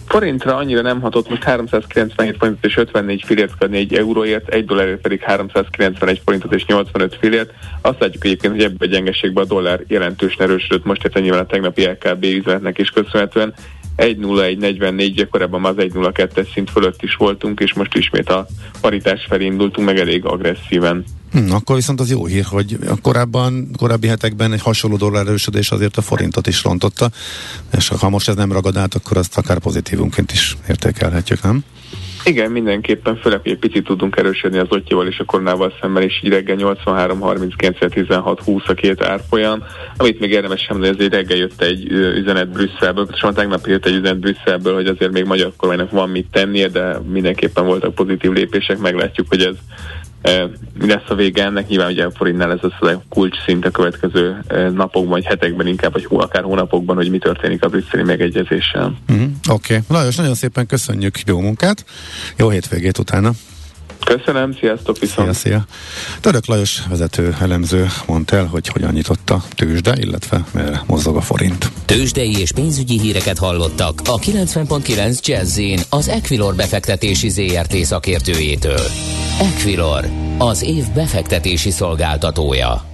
Forintra 0.09 0.55
annyira 0.55 0.81
nem 0.81 1.01
hatott, 1.01 1.29
most 1.29 1.43
397 1.43 2.37
forintot 2.37 2.65
és 2.65 2.77
54 2.77 3.23
fillért 3.25 3.57
kell 3.57 3.69
egy 3.69 3.93
euróért, 3.93 4.47
egy 4.47 4.65
dollárért 4.65 5.01
pedig 5.01 5.21
391 5.21 6.21
forintot 6.25 6.53
és 6.53 6.65
85 6.65 7.15
fillért. 7.19 7.53
Azt 7.81 7.99
látjuk 7.99 8.25
egyébként, 8.25 8.53
hogy 8.53 8.63
ebben 8.63 8.87
a 8.87 8.91
gyengeségben 8.91 9.43
a 9.43 9.47
dollár 9.47 9.83
jelentősen 9.87 10.47
erősödött, 10.47 10.85
most 10.85 11.03
érte 11.03 11.19
nyilván 11.19 11.41
a 11.41 11.45
tegnapi 11.45 11.85
LKB 11.85 12.23
üzenetnek 12.23 12.77
is 12.77 12.89
köszönhetően. 12.89 13.53
1.0144, 13.97 15.27
korábban 15.31 15.65
az 15.65 15.75
1.02-es 15.77 16.53
szint 16.53 16.69
fölött 16.69 17.01
is 17.01 17.15
voltunk, 17.15 17.59
és 17.59 17.73
most 17.73 17.95
ismét 17.95 18.29
a 18.29 18.45
paritás 18.81 19.25
felé 19.29 19.45
indultunk, 19.45 19.87
meg 19.87 19.99
elég 19.99 20.25
agresszíven. 20.25 21.03
Hm, 21.31 21.51
akkor 21.51 21.75
viszont 21.75 21.99
az 21.99 22.09
jó 22.09 22.25
hír, 22.25 22.43
hogy 22.43 22.77
a 22.87 23.01
korábban, 23.01 23.69
korábbi 23.77 24.07
hetekben 24.07 24.53
egy 24.53 24.61
hasonló 24.61 24.97
dollár 24.97 25.27
erősödés 25.27 25.71
azért 25.71 25.97
a 25.97 26.01
forintot 26.01 26.47
is 26.47 26.63
rontotta, 26.63 27.09
és 27.77 27.87
ha 27.87 28.09
most 28.09 28.29
ez 28.29 28.35
nem 28.35 28.51
ragad 28.51 28.77
át, 28.77 28.95
akkor 28.95 29.17
azt 29.17 29.37
akár 29.37 29.59
pozitívunként 29.59 30.31
is 30.31 30.57
értékelhetjük, 30.67 31.41
nem? 31.41 31.63
Igen, 32.23 32.51
mindenképpen, 32.51 33.17
főleg, 33.17 33.39
hogy 33.41 33.51
egy 33.51 33.57
picit 33.57 33.83
tudunk 33.83 34.17
erősödni 34.17 34.57
az 34.57 34.67
ottyival 34.69 35.07
és 35.07 35.19
a 35.19 35.23
koronával 35.23 35.73
szemben, 35.81 36.03
és 36.03 36.21
így 36.23 36.31
reggel 36.31 36.55
83, 36.55 37.19
39, 37.19 37.93
16, 37.93 38.41
20 38.43 38.63
a 38.67 38.73
két 38.73 39.03
árfolyam. 39.03 39.63
Amit 39.97 40.19
még 40.19 40.31
érdemes 40.31 40.61
sem, 40.61 40.77
hogy 40.77 40.87
azért 40.87 41.13
reggel 41.13 41.37
jött 41.37 41.61
egy 41.61 41.91
üzenet 41.91 42.49
Brüsszelből, 42.49 43.03
pontosan 43.03 43.33
tegnap 43.33 43.65
jött 43.67 43.85
egy 43.85 43.95
üzenet 43.95 44.19
Brüsszelből, 44.19 44.73
hogy 44.73 44.87
azért 44.87 45.11
még 45.11 45.25
magyar 45.25 45.51
kormánynak 45.57 45.91
van 45.91 46.09
mit 46.09 46.27
tennie, 46.31 46.67
de 46.67 46.99
mindenképpen 47.11 47.65
voltak 47.65 47.95
pozitív 47.95 48.31
lépések, 48.31 48.77
meglátjuk, 48.77 49.27
hogy 49.29 49.43
ez 49.43 49.55
mi 50.79 50.87
lesz 50.87 51.09
a 51.09 51.15
vége 51.15 51.43
ennek? 51.43 51.67
Nyilván 51.67 51.91
ugye 51.91 52.05
a 52.05 52.11
forintnál 52.11 52.51
ez 52.51 52.59
az 52.61 52.87
a 52.87 53.03
kulcs 53.09 53.35
szint 53.45 53.65
a 53.65 53.71
következő 53.71 54.43
napokban, 54.73 55.09
vagy 55.09 55.25
hetekben 55.25 55.67
inkább, 55.67 55.91
vagy 55.93 56.07
akár 56.09 56.43
hónapokban, 56.43 56.95
hogy 56.95 57.09
mi 57.09 57.17
történik 57.17 57.63
a 57.63 57.67
brüsszeli 57.67 58.03
megegyezéssel. 58.03 58.97
Uh-huh. 59.09 59.29
Oké. 59.49 59.83
Okay. 59.87 60.01
Nagyon 60.17 60.33
szépen 60.33 60.65
köszönjük, 60.65 61.19
jó 61.25 61.39
munkát, 61.39 61.85
jó 62.37 62.49
hétvégét 62.49 62.97
utána. 62.97 63.31
Köszönöm, 64.17 64.53
sziasztok 64.59 64.99
viszont. 64.99 65.33
Szia, 65.33 65.33
szia. 65.33 65.65
Török 66.21 66.45
Lajos 66.45 66.81
vezető 66.89 67.35
elemző 67.39 67.87
mondta 68.07 68.35
el, 68.35 68.45
hogy 68.45 68.67
hogyan 68.67 68.93
nyitott 68.93 69.29
a 69.29 69.43
tőzsde, 69.55 69.95
illetve 69.97 70.43
merre 70.53 70.83
mozog 70.87 71.15
a 71.15 71.21
forint. 71.21 71.71
Tőzsdei 71.85 72.39
és 72.39 72.51
pénzügyi 72.51 72.99
híreket 72.99 73.37
hallottak 73.37 74.01
a 74.05 74.19
90.9 74.19 75.25
jazz 75.25 75.59
az 75.89 76.07
Equilor 76.07 76.55
befektetési 76.55 77.29
ZRT 77.29 77.75
szakértőjétől. 77.75 78.81
Equilor, 79.39 80.09
az 80.37 80.63
év 80.63 80.83
befektetési 80.93 81.71
szolgáltatója. 81.71 82.85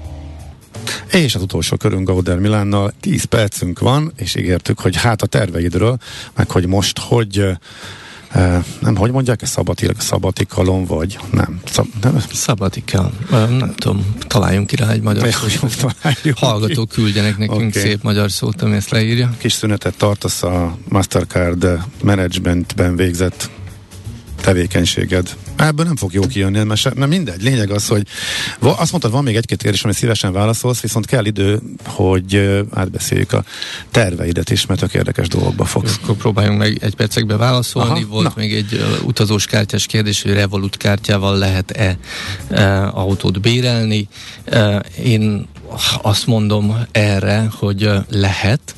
És 1.11 1.35
az 1.35 1.41
utolsó 1.41 1.77
körünk 1.77 2.07
Gauder 2.07 2.39
Milánnal 2.39 2.93
10 2.99 3.23
percünk 3.23 3.79
van, 3.79 4.11
és 4.17 4.35
ígértük, 4.35 4.79
hogy 4.79 4.95
hát 4.95 5.21
a 5.21 5.25
terveidről, 5.25 5.97
meg 6.35 6.51
hogy 6.51 6.67
most 6.67 6.99
hogy 6.99 7.57
nem, 8.79 8.95
hogy 8.95 9.11
mondják, 9.11 9.41
ez 9.41 9.49
szabatik, 9.49 9.99
szabatikalon 9.99 10.85
vagy? 10.85 11.17
Nem. 11.31 11.59
Szab, 11.65 11.87
nem. 12.01 12.23
Szabatikal. 12.33 13.11
Nem 13.29 13.73
tudom, 13.75 14.15
találjunk 14.27 14.67
ki 14.67 14.75
rá 14.75 14.89
egy 14.89 15.01
magyar 15.01 15.33
szót. 15.33 15.85
Hallgatók 16.35 16.89
küldjenek 16.89 17.37
nekünk 17.37 17.69
okay. 17.69 17.81
szép 17.81 18.03
magyar 18.03 18.31
szót, 18.31 18.61
ami 18.61 18.75
ezt 18.75 18.89
leírja. 18.89 19.33
Kis 19.37 19.53
szünetet 19.53 19.97
tartasz 19.97 20.43
a 20.43 20.77
Mastercard 20.89 21.67
managementben 22.03 22.95
végzett 22.95 23.49
tevékenységed. 24.45 25.35
Ebből 25.55 25.85
nem 25.85 25.95
fog 25.95 26.13
jó 26.13 26.21
kijönni, 26.27 26.63
mert 26.63 26.79
se, 26.79 26.91
nem 26.95 27.09
mindegy. 27.09 27.41
Lényeg 27.41 27.71
az, 27.71 27.87
hogy 27.87 28.07
azt 28.59 28.91
mondtad, 28.91 29.11
van 29.11 29.23
még 29.23 29.35
egy-két 29.35 29.61
kérdés, 29.61 29.83
amit 29.83 29.95
szívesen 29.95 30.33
válaszolsz, 30.33 30.79
viszont 30.79 31.05
kell 31.05 31.25
idő, 31.25 31.59
hogy 31.85 32.61
átbeszéljük 32.71 33.33
a 33.33 33.43
terveidet 33.91 34.49
is, 34.49 34.65
mert 34.65 34.79
tök 34.79 34.93
érdekes 34.93 35.27
dolgokba 35.27 35.65
fogsz. 35.65 35.99
Akkor 36.03 36.15
próbáljunk 36.15 36.57
meg 36.57 36.77
egy 36.81 36.95
percekbe 36.95 37.37
válaszolni. 37.37 37.89
Aha, 37.89 38.07
Volt 38.09 38.23
na. 38.23 38.33
még 38.35 38.53
egy 38.53 38.73
uh, 38.73 39.07
utazós 39.07 39.45
kártyás 39.45 39.85
kérdés, 39.85 40.21
hogy 40.21 40.33
Revolut 40.33 40.77
kártyával 40.77 41.37
lehet-e 41.37 41.97
uh, 42.49 42.97
autót 42.97 43.41
bérelni. 43.41 44.07
Uh, 44.51 44.75
én 45.03 45.47
azt 46.01 46.27
mondom 46.27 46.75
erre, 46.91 47.47
hogy 47.59 47.91
lehet, 48.09 48.75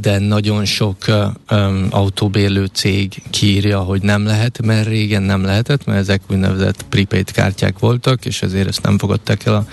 de 0.00 0.18
nagyon 0.18 0.64
sok 0.64 0.96
autóbérlő 1.90 2.66
cég 2.72 3.22
kírja, 3.30 3.80
hogy 3.80 4.02
nem 4.02 4.24
lehet, 4.24 4.62
mert 4.62 4.86
régen 4.86 5.22
nem 5.22 5.44
lehetett, 5.44 5.84
mert 5.84 5.98
ezek 5.98 6.20
úgynevezett 6.30 6.84
prepaid 6.88 7.30
kártyák 7.30 7.78
voltak, 7.78 8.24
és 8.24 8.42
ezért 8.42 8.68
ezt 8.68 8.82
nem 8.82 8.98
fogadták 8.98 9.44
el 9.44 9.54
a, 9.54 9.66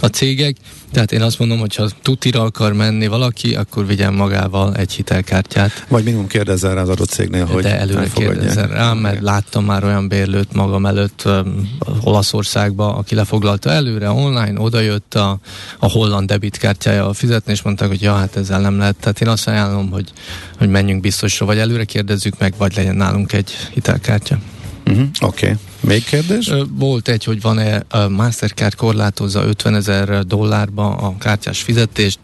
a 0.00 0.06
cégek. 0.06 0.56
Tehát 0.92 1.12
én 1.12 1.22
azt 1.22 1.38
mondom, 1.38 1.58
hogy 1.58 1.74
ha 1.74 1.88
tutira 2.02 2.42
akar 2.42 2.72
menni 2.72 3.06
valaki, 3.06 3.54
akkor 3.54 3.86
vigyen 3.86 4.14
magával 4.14 4.74
egy 4.74 4.92
hitelkártyát. 4.92 5.86
Vagy 5.88 6.04
minimum 6.04 6.26
kérdezzel 6.26 6.74
rá 6.74 6.80
az 6.80 6.88
adott 6.88 7.08
cégnél, 7.08 7.44
hogy 7.44 7.62
De 7.62 7.78
előre 7.78 8.08
kérdezzel 8.14 8.66
rá, 8.66 8.92
mert 8.92 9.20
láttam 9.20 9.64
már 9.64 9.84
olyan 9.84 10.08
bérlőt 10.08 10.52
magam 10.52 10.86
előtt 10.86 11.22
um, 11.24 11.78
Olaszországba, 12.02 12.96
aki 12.96 13.14
lefoglalta 13.14 13.70
előre 13.70 14.10
online, 14.10 14.60
odajött 14.60 15.14
a, 15.14 15.38
a 15.78 15.90
holland 15.90 16.28
debitkártyájával 16.28 17.14
fizetni, 17.14 17.52
és 17.52 17.62
mondták, 17.62 17.88
hogy 17.88 18.02
ja, 18.02 18.14
hát 18.14 18.36
ezzel 18.36 18.60
nem 18.60 18.78
lehet. 18.78 18.96
Tehát 18.96 19.20
én 19.20 19.28
azt 19.28 19.48
ajánlom, 19.48 19.90
hogy, 19.90 20.12
hogy 20.58 20.68
menjünk 20.68 21.00
biztosra, 21.00 21.46
vagy 21.46 21.58
előre 21.58 21.84
kérdezzük 21.84 22.38
meg, 22.38 22.54
vagy 22.58 22.76
legyen 22.76 22.96
nálunk 22.96 23.32
egy 23.32 23.50
hitelkártya. 23.72 24.38
Uh-huh, 24.86 25.06
Oké. 25.20 25.46
Okay. 25.46 25.58
Még 25.80 26.04
kérdés? 26.04 26.52
Volt 26.70 27.08
egy, 27.08 27.24
hogy 27.24 27.40
van-e 27.40 27.82
a 27.88 28.08
Mastercard 28.08 28.74
korlátozza 28.74 29.44
50 29.44 29.74
ezer 29.74 30.26
dollárba 30.26 30.96
a 30.96 31.14
kártyás 31.18 31.62
fizetést. 31.62 32.18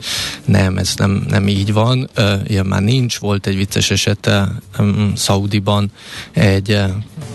Nem, 0.45 0.79
ez 0.79 0.95
nem, 0.97 1.25
nem 1.29 1.49
így 1.49 1.73
van. 1.73 2.11
Ilyen 2.47 2.67
már 2.67 2.83
nincs. 2.83 3.19
Volt 3.19 3.47
egy 3.47 3.57
vicces 3.57 3.91
esete 3.91 4.53
Szaudiban 5.15 5.91
egy 6.33 6.79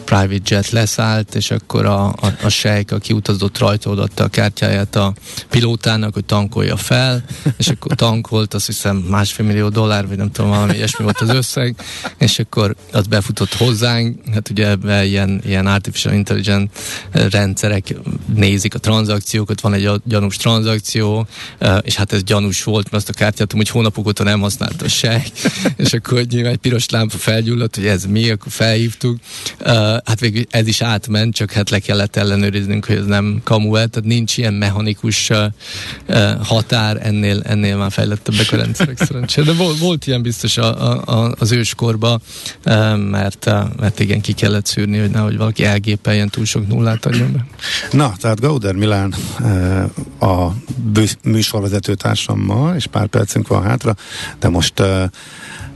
private 0.07 0.55
jet 0.55 0.69
leszállt, 0.69 1.35
és 1.35 1.51
akkor 1.51 1.85
a, 1.85 2.05
a, 2.07 2.33
a 2.43 2.49
sejk, 2.49 2.91
aki 2.91 3.13
utazott 3.13 3.57
rajta, 3.57 3.89
odatta 3.89 4.23
a 4.23 4.27
kártyáját 4.27 4.95
a 4.95 5.13
pilótának, 5.49 6.13
hogy 6.13 6.25
tankolja 6.25 6.77
fel, 6.77 7.23
és 7.57 7.67
akkor 7.67 7.95
tankolt, 7.95 8.53
azt 8.53 8.65
hiszem 8.65 8.95
másfél 8.97 9.45
millió 9.45 9.69
dollár, 9.69 10.07
vagy 10.07 10.17
nem 10.17 10.31
tudom, 10.31 10.49
valami 10.49 10.75
ilyesmi 10.75 11.03
volt 11.03 11.21
az 11.21 11.29
összeg, 11.29 11.75
és 12.17 12.39
akkor 12.39 12.75
az 12.91 13.07
befutott 13.07 13.53
hozzánk, 13.53 14.19
hát 14.33 14.49
ugye 14.49 14.67
ebben 14.67 15.05
ilyen, 15.05 15.41
ilyen 15.45 15.67
artificial 15.67 16.06
intelligent 16.13 16.71
rendszerek 17.11 17.95
nézik 18.35 18.75
a 18.75 18.79
tranzakciókat, 18.79 19.61
van 19.61 19.73
egy 19.73 19.89
gyanús 20.03 20.37
tranzakció, 20.37 21.27
és 21.81 21.95
hát 21.95 22.13
ez 22.13 22.23
gyanús 22.23 22.63
volt, 22.63 22.91
mert 22.91 22.95
azt 22.95 23.09
a 23.09 23.13
kártyát 23.13 23.51
hogy 23.51 23.69
hónapok 23.69 24.07
óta 24.07 24.23
nem 24.23 24.39
használta 24.39 24.87
sejk, 24.87 25.27
és 25.75 25.93
akkor 25.93 26.25
nyilván 26.29 26.51
egy 26.51 26.57
piros 26.57 26.89
lámpa 26.89 27.17
felgyulladt, 27.17 27.75
hogy 27.75 27.85
ez 27.85 28.05
mi, 28.05 28.29
akkor 28.29 28.51
felhívtuk, 28.51 29.19
hát 30.05 30.19
végül 30.19 30.43
ez 30.49 30.67
is 30.67 30.81
átment, 30.81 31.35
csak 31.35 31.51
hát 31.51 31.69
le 31.69 31.79
kellett 31.79 32.15
ellenőriznünk, 32.15 32.85
hogy 32.85 32.95
ez 32.95 33.05
nem 33.05 33.41
kamu 33.43 33.75
tehát 33.77 34.03
nincs 34.03 34.37
ilyen 34.37 34.53
mechanikus 34.53 35.31
határ, 36.43 36.99
ennél, 37.01 37.41
ennél 37.45 37.77
már 37.77 37.91
fejlettebbek 37.91 38.51
a 38.51 38.55
rendszerek 38.55 38.97
szerencsére. 38.97 39.51
De 39.51 39.53
volt, 39.53 39.77
volt 39.77 40.07
ilyen 40.07 40.21
biztos 40.21 40.57
a, 40.57 41.01
a, 41.01 41.35
az 41.39 41.51
őskorba, 41.51 42.19
mert, 42.95 43.45
mert 43.79 43.99
igen, 43.99 44.21
ki 44.21 44.33
kellett 44.33 44.65
szűrni, 44.65 44.97
hogy 44.97 45.09
nehogy 45.09 45.37
valaki 45.37 45.65
elgépeljen 45.97 46.29
túl 46.29 46.45
sok 46.45 46.67
nullát 46.67 47.05
adjon 47.05 47.31
be. 47.31 47.45
Na, 47.91 48.13
tehát 48.17 48.39
Gauder 48.39 48.75
Milán 48.75 49.13
a 50.19 50.47
műsorvezető 51.23 51.95
társammal, 51.95 52.75
és 52.75 52.85
pár 52.85 53.07
percünk 53.07 53.47
van 53.47 53.63
hátra, 53.63 53.95
de 54.39 54.49
most 54.49 54.79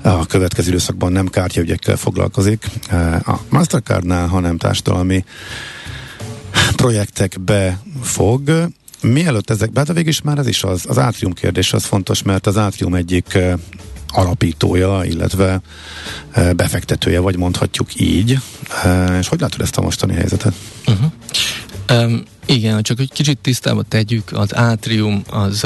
a 0.02 0.26
következő 0.28 0.70
időszakban 0.70 1.12
nem 1.12 1.28
kártyaügyekkel 1.28 1.96
foglalkozik 1.96 2.66
a 3.26 3.36
Mastercardnál, 3.50 4.28
hanem 4.28 4.58
társadalmi 4.58 5.26
projektekbe 6.76 7.80
fog. 8.02 8.70
Mielőtt 9.02 9.50
ezek, 9.50 9.70
hát 9.76 9.88
végig 9.88 10.08
is 10.08 10.22
már 10.22 10.38
ez 10.38 10.48
is 10.48 10.64
az, 10.64 10.84
az 10.88 10.98
átrium 10.98 11.34
kérdés 11.34 11.74
az 11.74 11.84
fontos, 11.84 12.24
mert 12.24 12.48
az 12.48 12.58
átrium 12.58 12.94
egyik 12.94 13.38
alapítója, 14.12 15.02
illetve 15.04 15.62
befektetője, 16.56 17.20
vagy 17.20 17.38
mondhatjuk 17.38 18.00
így. 18.00 18.40
És 19.20 19.28
hogy 19.28 19.40
látod 19.40 19.62
ezt 19.62 19.78
a 19.78 19.82
mostani 19.82 20.14
helyzetet? 20.14 20.54
Uh-huh. 20.88 21.12
Um, 22.04 22.24
igen, 22.46 22.82
csak 22.82 22.98
hogy 22.98 23.12
kicsit 23.12 23.38
tisztába 23.38 23.84
tegyük, 23.84 24.32
az 24.32 24.56
átrium 24.56 25.22
az 25.30 25.66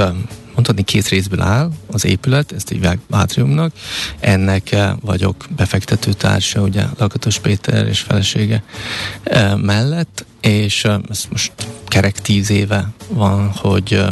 mondhatni 0.55 0.83
két 0.83 1.07
részből 1.07 1.41
áll 1.41 1.71
az 1.91 2.05
épület, 2.05 2.51
ezt 2.51 2.69
hívják 2.69 2.99
átriumnak. 3.09 3.73
Ennek 4.19 4.75
vagyok 5.01 5.45
befektető 5.55 6.13
társa, 6.13 6.61
ugye 6.61 6.83
Lakatos 6.97 7.39
Péter 7.39 7.87
és 7.87 7.99
felesége 7.99 8.63
mellett, 9.55 10.25
és 10.41 10.83
ez 11.09 11.25
most 11.29 11.51
kerek 11.87 12.21
tíz 12.21 12.49
éve 12.49 12.89
van, 13.09 13.49
hogy, 13.49 14.03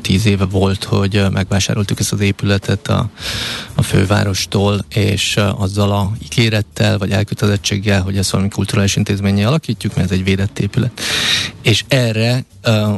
tíz 0.00 0.26
éve 0.26 0.44
volt, 0.44 0.84
hogy 0.84 1.22
megvásároltuk 1.32 2.00
ezt 2.00 2.12
az 2.12 2.20
épületet 2.20 2.88
a, 2.88 3.10
a 3.74 3.82
fővárostól, 3.82 4.84
és 4.88 5.36
azzal 5.56 5.92
a 5.92 6.12
ígérettel, 6.22 6.98
vagy 6.98 7.10
elkötelezettséggel, 7.10 8.02
hogy 8.02 8.16
ezt 8.16 8.30
valami 8.30 8.48
kulturális 8.48 8.96
intézménye 8.96 9.46
alakítjuk, 9.46 9.94
mert 9.94 10.10
ez 10.10 10.16
egy 10.16 10.24
védett 10.24 10.58
épület. 10.58 11.00
És 11.64 11.84
erre 11.88 12.44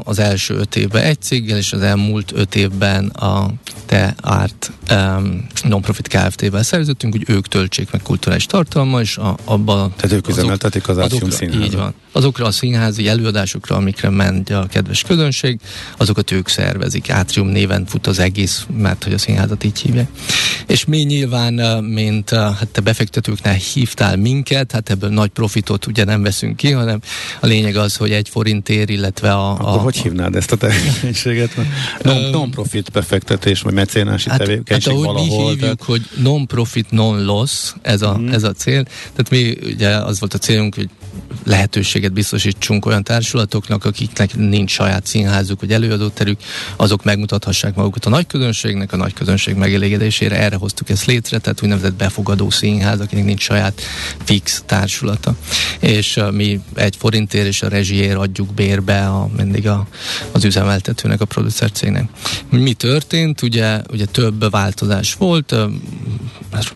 az 0.02 0.18
első 0.18 0.54
öt 0.54 0.76
évben 0.76 1.02
egy 1.02 1.20
céggel, 1.20 1.56
és 1.56 1.72
az 1.72 1.80
elmúlt 1.80 2.32
öt 2.34 2.54
évben 2.54 3.06
a 3.06 3.50
Te 3.86 4.14
Art 4.20 4.72
um, 4.90 5.46
Nonprofit 5.64 6.08
Kft-vel 6.08 6.62
szerződtünk, 6.62 7.12
hogy 7.12 7.24
ők 7.26 7.48
töltsék 7.48 7.90
meg 7.90 8.02
kulturális 8.02 8.46
tartalma, 8.46 9.00
és 9.00 9.16
a, 9.16 9.36
abban... 9.44 9.92
Tehát 9.96 10.16
ők 10.16 10.28
üzemeltetik 10.28 10.88
az 10.88 10.98
Atrium 10.98 11.30
Színházat. 11.30 11.66
Így 11.66 11.76
van. 11.76 11.94
Azokra 12.12 12.46
a 12.46 12.50
színházi 12.50 13.08
előadásokra, 13.08 13.76
amikre 13.76 14.10
ment 14.10 14.50
a 14.50 14.66
kedves 14.70 15.02
közönség, 15.02 15.60
azokat 15.96 16.30
ők 16.30 16.48
szervezik. 16.48 17.10
Átrium 17.10 17.48
néven 17.48 17.86
fut 17.86 18.06
az 18.06 18.18
egész, 18.18 18.66
mert 18.76 19.04
hogy 19.04 19.12
a 19.12 19.18
színházat 19.18 19.64
így 19.64 19.78
hívják. 19.78 20.08
És 20.66 20.84
mi 20.84 20.98
nyilván, 20.98 21.84
mint 21.84 22.30
hát 22.30 22.68
te 22.72 22.80
befektetőknél 22.80 23.52
hívtál 23.52 24.16
minket, 24.16 24.72
hát 24.72 24.90
ebből 24.90 25.10
nagy 25.10 25.30
profitot 25.30 25.86
ugye 25.86 26.04
nem 26.04 26.22
veszünk 26.22 26.56
ki, 26.56 26.70
hanem 26.70 27.00
a 27.40 27.46
lényeg 27.46 27.76
az, 27.76 27.96
hogy 27.96 28.10
egy 28.10 28.28
forintért, 28.56 28.90
illetve 28.90 29.32
a... 29.32 29.50
Akkor 29.50 29.66
a, 29.66 29.70
hogy 29.70 29.96
hívnád 29.96 30.36
ezt 30.36 30.52
a 30.52 30.56
tevékenységet? 30.56 31.56
Non, 32.02 32.30
non-profit 32.30 32.90
befektetés, 32.90 33.60
vagy 33.60 33.72
mecénási 33.72 34.30
hát, 34.30 34.38
tevékenység 34.38 34.92
hát, 34.92 35.02
valahol. 35.02 35.26
mi 35.26 35.34
hívjuk, 35.34 35.60
tehát... 35.60 35.82
hogy 35.82 36.02
non-profit, 36.16 36.90
non-loss, 36.90 37.72
ez 37.82 38.02
a, 38.02 38.18
mm. 38.18 38.28
ez 38.28 38.42
a 38.42 38.52
cél. 38.52 38.84
Tehát 38.84 39.30
mi 39.30 39.56
ugye 39.72 39.88
az 39.88 40.20
volt 40.20 40.34
a 40.34 40.38
célunk, 40.38 40.74
hogy 40.74 40.88
lehetőséget 41.44 42.12
biztosítsunk 42.12 42.86
olyan 42.86 43.04
társulatoknak, 43.04 43.84
akiknek 43.84 44.36
nincs 44.36 44.70
saját 44.70 45.06
színházuk 45.06 45.60
vagy 45.60 45.72
előadóterük, 45.72 46.40
azok 46.76 47.04
megmutathassák 47.04 47.74
magukat 47.74 48.04
a 48.04 48.08
nagy 48.08 48.26
közönségnek, 48.26 48.92
a 48.92 48.96
nagy 48.96 49.12
közönség 49.12 49.54
megelégedésére. 49.54 50.36
Erre 50.38 50.56
hoztuk 50.56 50.90
ezt 50.90 51.04
létre, 51.04 51.38
tehát 51.38 51.62
úgynevezett 51.62 51.94
befogadó 51.94 52.50
színház, 52.50 53.00
akinek 53.00 53.24
nincs 53.24 53.42
saját 53.42 53.80
fix 54.24 54.62
társulata. 54.66 55.34
És 55.80 56.16
uh, 56.16 56.32
mi 56.32 56.60
egy 56.74 56.96
forintért 56.96 57.46
és 57.46 57.62
a 57.62 57.68
rezsiért 57.68 58.16
adjuk 58.16 58.45
bérbe 58.54 59.06
a, 59.08 59.28
mindig 59.36 59.68
a, 59.68 59.86
az 60.32 60.44
üzemeltetőnek, 60.44 61.20
a 61.20 61.24
producer 61.24 61.70
cégnek. 61.70 62.08
Mi 62.50 62.72
történt? 62.72 63.42
Ugye, 63.42 63.80
ugye 63.90 64.04
több 64.04 64.50
változás 64.50 65.14
volt, 65.14 65.52
uh, 65.52 65.70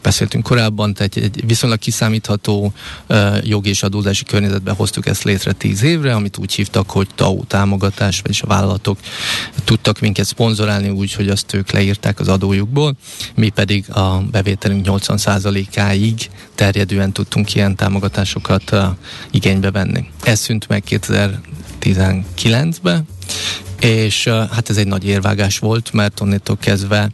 beszéltünk 0.03 0.45
korábban, 0.45 0.95
tehát 0.95 1.17
egy 1.17 1.47
viszonylag 1.47 1.79
kiszámítható 1.79 2.73
jogi 3.43 3.69
és 3.69 3.83
adózási 3.83 4.25
környezetben 4.25 4.75
hoztuk 4.75 5.07
ezt 5.07 5.23
létre 5.23 5.53
tíz 5.53 5.83
évre, 5.83 6.15
amit 6.15 6.39
úgy 6.39 6.53
hívtak, 6.53 6.91
hogy 6.91 7.09
TAU 7.15 7.45
támogatás, 7.45 8.21
vagyis 8.21 8.43
a 8.43 8.47
vállalatok 8.47 8.99
tudtak 9.65 10.01
minket 10.01 10.27
szponzorálni 10.27 10.89
úgy, 10.89 11.13
hogy 11.13 11.29
azt 11.29 11.55
ők 11.55 11.71
leírták 11.71 12.21
az 12.21 12.29
adójukból, 12.29 12.95
mi 13.35 13.49
pedig 13.49 13.91
a 13.91 14.23
bevételünk 14.31 14.87
80%-áig 14.89 16.31
terjedően 16.55 17.13
tudtunk 17.13 17.55
ilyen 17.55 17.77
támogatásokat 17.77 18.77
igénybe 19.31 19.71
venni. 19.71 20.05
Ez 20.23 20.41
szűnt 20.41 20.69
meg 20.69 20.83
2019-ben, 21.81 23.07
és 23.81 24.27
hát 24.27 24.71
ez 24.71 24.77
egy 24.77 24.87
nagy 24.87 25.07
érvágás 25.07 25.59
volt, 25.59 25.93
mert 25.93 26.21
onnétól 26.21 26.57
kezdve 26.57 27.11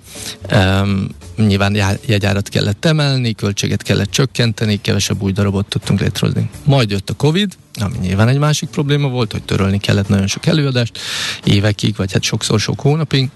um, 0.53 1.09
nyilván 1.37 1.77
jegyárat 2.07 2.49
kellett 2.49 2.85
emelni, 2.85 3.35
költséget 3.35 3.83
kellett 3.83 4.11
csökkenteni, 4.11 4.81
kevesebb 4.81 5.23
új 5.23 5.33
darabot 5.33 5.67
tudtunk 5.67 6.01
létrehozni. 6.01 6.51
Majd 6.65 6.91
jött 6.91 7.11
a 7.11 7.15
Covid, 7.15 7.57
ami 7.81 7.97
nyilván 8.01 8.29
egy 8.29 8.39
másik 8.39 8.69
probléma 8.69 9.09
volt, 9.09 9.33
hogy 9.33 9.43
törölni 9.43 9.79
kellett 9.79 10.09
nagyon 10.09 10.27
sok 10.27 10.47
előadást, 10.47 10.99
évekig, 11.45 11.97
vagy 11.97 12.13
hát 12.13 12.23
sokszor 12.23 12.61
sok 12.61 12.81
hónapig, 12.81 13.29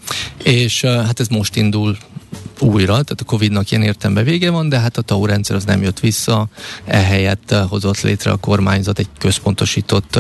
és 0.42 0.80
hát 0.80 1.20
ez 1.20 1.28
most 1.28 1.56
indul 1.56 1.96
újra, 2.62 2.92
tehát 2.92 3.20
a 3.20 3.24
Covid-nak 3.24 3.70
ilyen 3.70 3.82
értembe 3.82 4.22
vége 4.22 4.50
van, 4.50 4.68
de 4.68 4.78
hát 4.78 4.96
a 4.96 5.02
TAU 5.02 5.26
rendszer 5.26 5.56
az 5.56 5.64
nem 5.64 5.82
jött 5.82 6.00
vissza, 6.00 6.48
ehelyett 6.84 7.50
uh, 7.52 7.68
hozott 7.68 8.00
létre 8.00 8.30
a 8.30 8.36
kormányzat 8.36 8.98
egy 8.98 9.08
központosított 9.18 10.18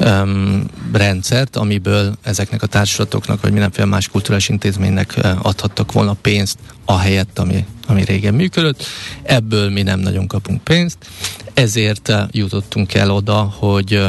um, 0.00 0.64
rendszert, 0.92 1.56
amiből 1.56 2.14
ezeknek 2.22 2.62
a 2.62 2.66
társulatoknak, 2.66 3.40
vagy 3.40 3.52
mindenféle 3.52 3.86
más 3.86 4.08
kulturális 4.08 4.48
intézménynek 4.48 5.14
uh, 5.16 5.46
adhattak 5.46 5.92
volna 5.92 6.12
pénzt, 6.12 6.58
ahelyett, 6.84 7.38
ami, 7.38 7.66
ami 7.86 8.04
régen 8.04 8.34
működött. 8.34 8.84
Ebből 9.22 9.70
mi 9.70 9.82
nem 9.82 10.00
nagyon 10.00 10.26
kapunk 10.26 10.64
pénzt, 10.64 10.98
ezért 11.54 12.12
jutottunk 12.30 12.94
el 12.94 13.10
oda, 13.10 13.54
hogy 13.58 14.02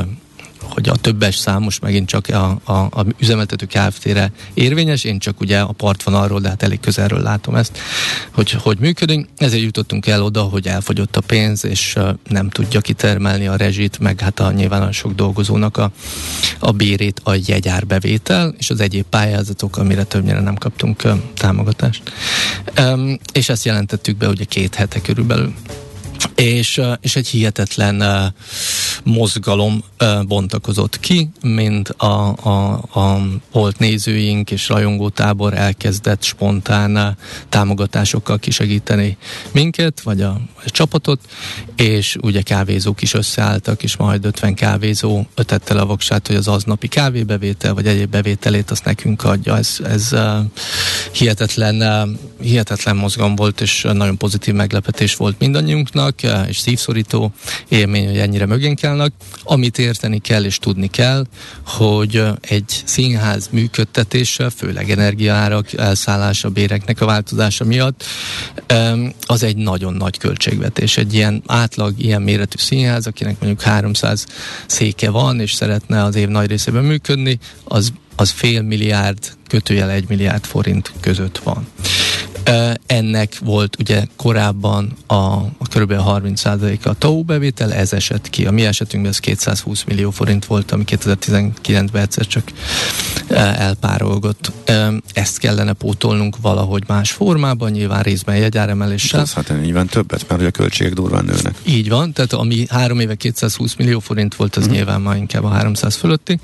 hogy 0.73 0.89
a 0.89 0.95
többes 0.95 1.35
szám 1.35 1.61
most 1.61 1.81
megint 1.81 2.07
csak 2.07 2.27
a, 2.27 2.59
a, 2.63 2.73
a 2.73 3.05
üzemeltető 3.19 3.65
Kft-re 3.65 4.31
érvényes, 4.53 5.03
én 5.03 5.19
csak 5.19 5.39
ugye 5.39 5.59
a 5.59 5.71
partvonalról, 5.71 6.39
de 6.39 6.49
hát 6.49 6.63
elég 6.63 6.79
közelről 6.79 7.21
látom 7.21 7.55
ezt, 7.55 7.77
hogy 8.31 8.51
hogy 8.51 8.77
működik. 8.79 9.29
Ezért 9.37 9.63
jutottunk 9.63 10.07
el 10.07 10.23
oda, 10.23 10.41
hogy 10.41 10.67
elfogyott 10.67 11.15
a 11.15 11.21
pénz, 11.21 11.65
és 11.65 11.97
nem 12.29 12.49
tudja 12.49 12.81
kitermelni 12.81 13.47
a 13.47 13.55
rezsit, 13.55 13.99
meg 13.99 14.19
hát 14.19 14.39
a 14.39 14.51
nyilván 14.51 14.91
sok 14.91 15.13
dolgozónak 15.13 15.77
a, 15.77 15.91
a 16.59 16.71
bérét 16.71 17.21
a 17.23 17.33
jegyárbevétel, 17.45 18.53
és 18.57 18.69
az 18.69 18.79
egyéb 18.79 19.05
pályázatok, 19.09 19.77
amire 19.77 20.03
többnyire 20.03 20.39
nem 20.39 20.55
kaptunk 20.55 21.01
támogatást. 21.33 22.01
És 23.33 23.49
ezt 23.49 23.65
jelentettük 23.65 24.17
be 24.17 24.27
ugye 24.27 24.43
két 24.43 24.75
hete 24.75 25.01
körülbelül 25.01 25.53
és, 26.35 26.81
és 27.01 27.15
egy 27.15 27.27
hihetetlen 27.27 28.33
mozgalom 29.03 29.83
bontakozott 30.27 30.99
ki, 30.99 31.29
mint 31.41 31.89
a, 31.89 32.35
a, 32.43 32.71
a 32.99 33.21
volt 33.51 33.79
nézőink 33.79 34.51
és 34.51 34.67
rajongótábor 34.67 35.53
elkezdett 35.53 36.23
spontán 36.23 37.17
támogatásokkal 37.49 38.39
kisegíteni 38.39 39.17
minket, 39.51 40.01
vagy 40.01 40.21
a, 40.21 40.29
a 40.65 40.69
csapatot, 40.69 41.19
és 41.75 42.17
ugye 42.21 42.41
kávézók 42.41 43.01
is 43.01 43.13
összeálltak, 43.13 43.83
és 43.83 43.95
majd 43.97 44.25
50 44.25 44.53
kávézó 44.53 45.25
ötette 45.35 45.79
a 45.79 45.85
voksát, 45.85 46.27
hogy 46.27 46.35
az 46.35 46.47
aznapi 46.47 46.87
kávébevétel, 46.87 47.73
vagy 47.73 47.87
egyéb 47.87 48.09
bevételét 48.09 48.71
azt 48.71 48.85
nekünk 48.85 49.23
adja. 49.23 49.57
Ez, 49.57 49.77
ez 49.83 50.09
hihetetlen, 51.11 52.17
hihetetlen 52.41 52.95
mozgalom 52.95 53.35
volt, 53.35 53.61
és 53.61 53.87
nagyon 53.93 54.17
pozitív 54.17 54.53
meglepetés 54.53 55.15
volt 55.15 55.39
mindannyiunknak, 55.39 56.10
és 56.47 56.57
szívszorító 56.57 57.31
élmény, 57.67 58.07
hogy 58.07 58.17
ennyire 58.17 58.45
mögénk 58.45 58.83
állnak. 58.83 59.13
Amit 59.43 59.77
érteni 59.77 60.19
kell 60.19 60.43
és 60.43 60.57
tudni 60.57 60.87
kell, 60.87 61.25
hogy 61.65 62.23
egy 62.41 62.81
színház 62.85 63.49
működtetése, 63.51 64.49
főleg 64.49 64.89
energiaárak, 64.89 65.73
elszállása, 65.73 66.49
béreknek 66.49 67.01
a 67.01 67.05
változása 67.05 67.63
miatt, 67.63 68.03
az 69.25 69.43
egy 69.43 69.57
nagyon 69.57 69.93
nagy 69.93 70.17
költségvetés. 70.17 70.97
Egy 70.97 71.13
ilyen 71.13 71.43
átlag, 71.45 71.93
ilyen 71.97 72.21
méretű 72.21 72.57
színház, 72.57 73.07
akinek 73.07 73.39
mondjuk 73.39 73.61
300 73.61 74.25
széke 74.65 75.09
van, 75.09 75.39
és 75.39 75.53
szeretne 75.53 76.03
az 76.03 76.15
év 76.15 76.27
nagy 76.27 76.49
részében 76.49 76.83
működni, 76.83 77.39
az 77.63 77.91
az 78.15 78.29
fél 78.29 78.61
milliárd, 78.61 79.19
kötőjel 79.47 79.89
egy 79.89 80.05
milliárd 80.07 80.45
forint 80.45 80.91
között 80.99 81.37
van. 81.37 81.67
Ennek 82.85 83.37
volt 83.39 83.79
ugye 83.79 84.05
korábban 84.15 84.93
a, 85.07 85.13
a 85.13 85.67
kb. 85.73 85.93
30%-a 85.97 86.89
a 86.89 86.93
TAU 86.93 87.23
bevétel, 87.23 87.73
ez 87.73 87.93
esett 87.93 88.29
ki. 88.29 88.45
A 88.45 88.51
mi 88.51 88.65
esetünkben 88.65 89.11
ez 89.11 89.19
220 89.19 89.83
millió 89.83 90.11
forint 90.11 90.45
volt, 90.45 90.71
ami 90.71 90.83
2019-ben 90.87 92.01
egyszer 92.01 92.27
csak 92.27 92.43
elpárolgott. 93.29 94.51
Ezt 95.13 95.37
kellene 95.37 95.73
pótolnunk 95.73 96.35
valahogy 96.41 96.83
más 96.87 97.11
formában, 97.11 97.71
nyilván 97.71 98.01
részben 98.01 98.35
jegyáremeléssel. 98.37 99.21
Ez 99.21 99.33
hát 99.33 99.61
nyilván 99.61 99.87
többet, 99.87 100.25
mert 100.29 100.41
a 100.41 100.51
költségek 100.51 100.93
durván 100.93 101.25
nőnek. 101.25 101.55
Így 101.63 101.89
van, 101.89 102.13
tehát 102.13 102.33
ami 102.33 102.65
három 102.69 102.99
éve 102.99 103.15
220 103.15 103.75
millió 103.75 103.99
forint 103.99 104.35
volt, 104.35 104.55
az 104.55 104.67
mm. 104.67 104.71
nyilván 104.71 105.01
már 105.01 105.15
inkább 105.15 105.43
a 105.43 105.49
300 105.49 105.95
fölötti. 105.95 106.39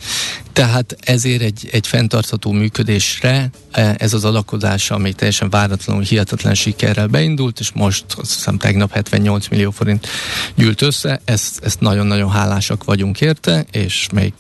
Tehát 0.53 0.97
ezért 0.99 1.41
egy, 1.41 1.69
egy 1.71 1.87
fenntartható 1.87 2.51
működésre 2.51 3.49
ez 3.97 4.13
az 4.13 4.25
alakozás, 4.25 4.91
ami 4.91 5.13
teljesen 5.13 5.49
váratlanul, 5.97 6.03
hihetetlen 6.03 6.53
sikerrel 6.53 7.07
beindult, 7.07 7.59
és 7.59 7.71
most 7.71 8.05
azt 8.07 8.33
hiszem 8.33 8.57
tegnap 8.57 8.91
78 8.91 9.47
millió 9.47 9.71
forint 9.71 10.07
gyűlt 10.55 10.81
össze, 10.81 11.21
ezt, 11.25 11.63
ezt 11.63 11.79
nagyon-nagyon 11.79 12.29
hálásak 12.29 12.83
vagyunk 12.83 13.21
érte, 13.21 13.65
és 13.71 14.07
még, 14.13 14.33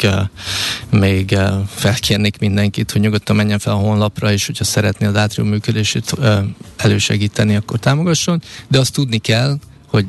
még 0.89 1.37
felkérnék 1.67 2.39
mindenkit, 2.39 2.91
hogy 2.91 3.01
nyugodtan 3.01 3.35
menjen 3.35 3.59
fel 3.59 3.73
a 3.73 3.77
honlapra, 3.77 4.31
és 4.31 4.45
hogyha 4.45 4.63
szeretné 4.63 5.05
az 5.05 5.15
átrium 5.15 5.47
működését 5.47 6.13
elősegíteni, 6.77 7.55
akkor 7.55 7.79
támogasson, 7.79 8.41
de 8.67 8.79
azt 8.79 8.93
tudni 8.93 9.17
kell, 9.17 9.57
hogy 9.87 10.05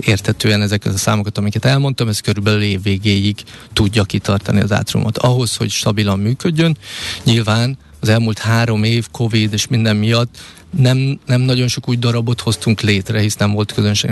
értetően 0.00 0.62
ezeket 0.62 0.94
a 0.94 0.98
számokat, 0.98 1.38
amiket 1.38 1.64
elmondtam, 1.64 2.08
ez 2.08 2.20
körülbelül 2.20 2.62
év 2.62 2.82
végéig 2.82 3.36
tudja 3.72 4.02
kitartani 4.04 4.60
az 4.60 4.72
átrumot. 4.72 5.18
Ahhoz, 5.18 5.56
hogy 5.56 5.70
stabilan 5.70 6.18
működjön, 6.18 6.76
nyilván 7.24 7.78
az 8.04 8.10
elmúlt 8.10 8.38
három 8.38 8.84
év 8.84 9.06
Covid 9.10 9.52
és 9.52 9.66
minden 9.66 9.96
miatt 9.96 10.38
nem, 10.78 11.18
nem 11.26 11.40
nagyon 11.40 11.68
sok 11.68 11.88
új 11.88 11.96
darabot 11.96 12.40
hoztunk 12.40 12.80
létre, 12.80 13.20
hisz 13.20 13.36
nem 13.36 13.52
volt 13.52 13.72
közönség. 13.72 14.10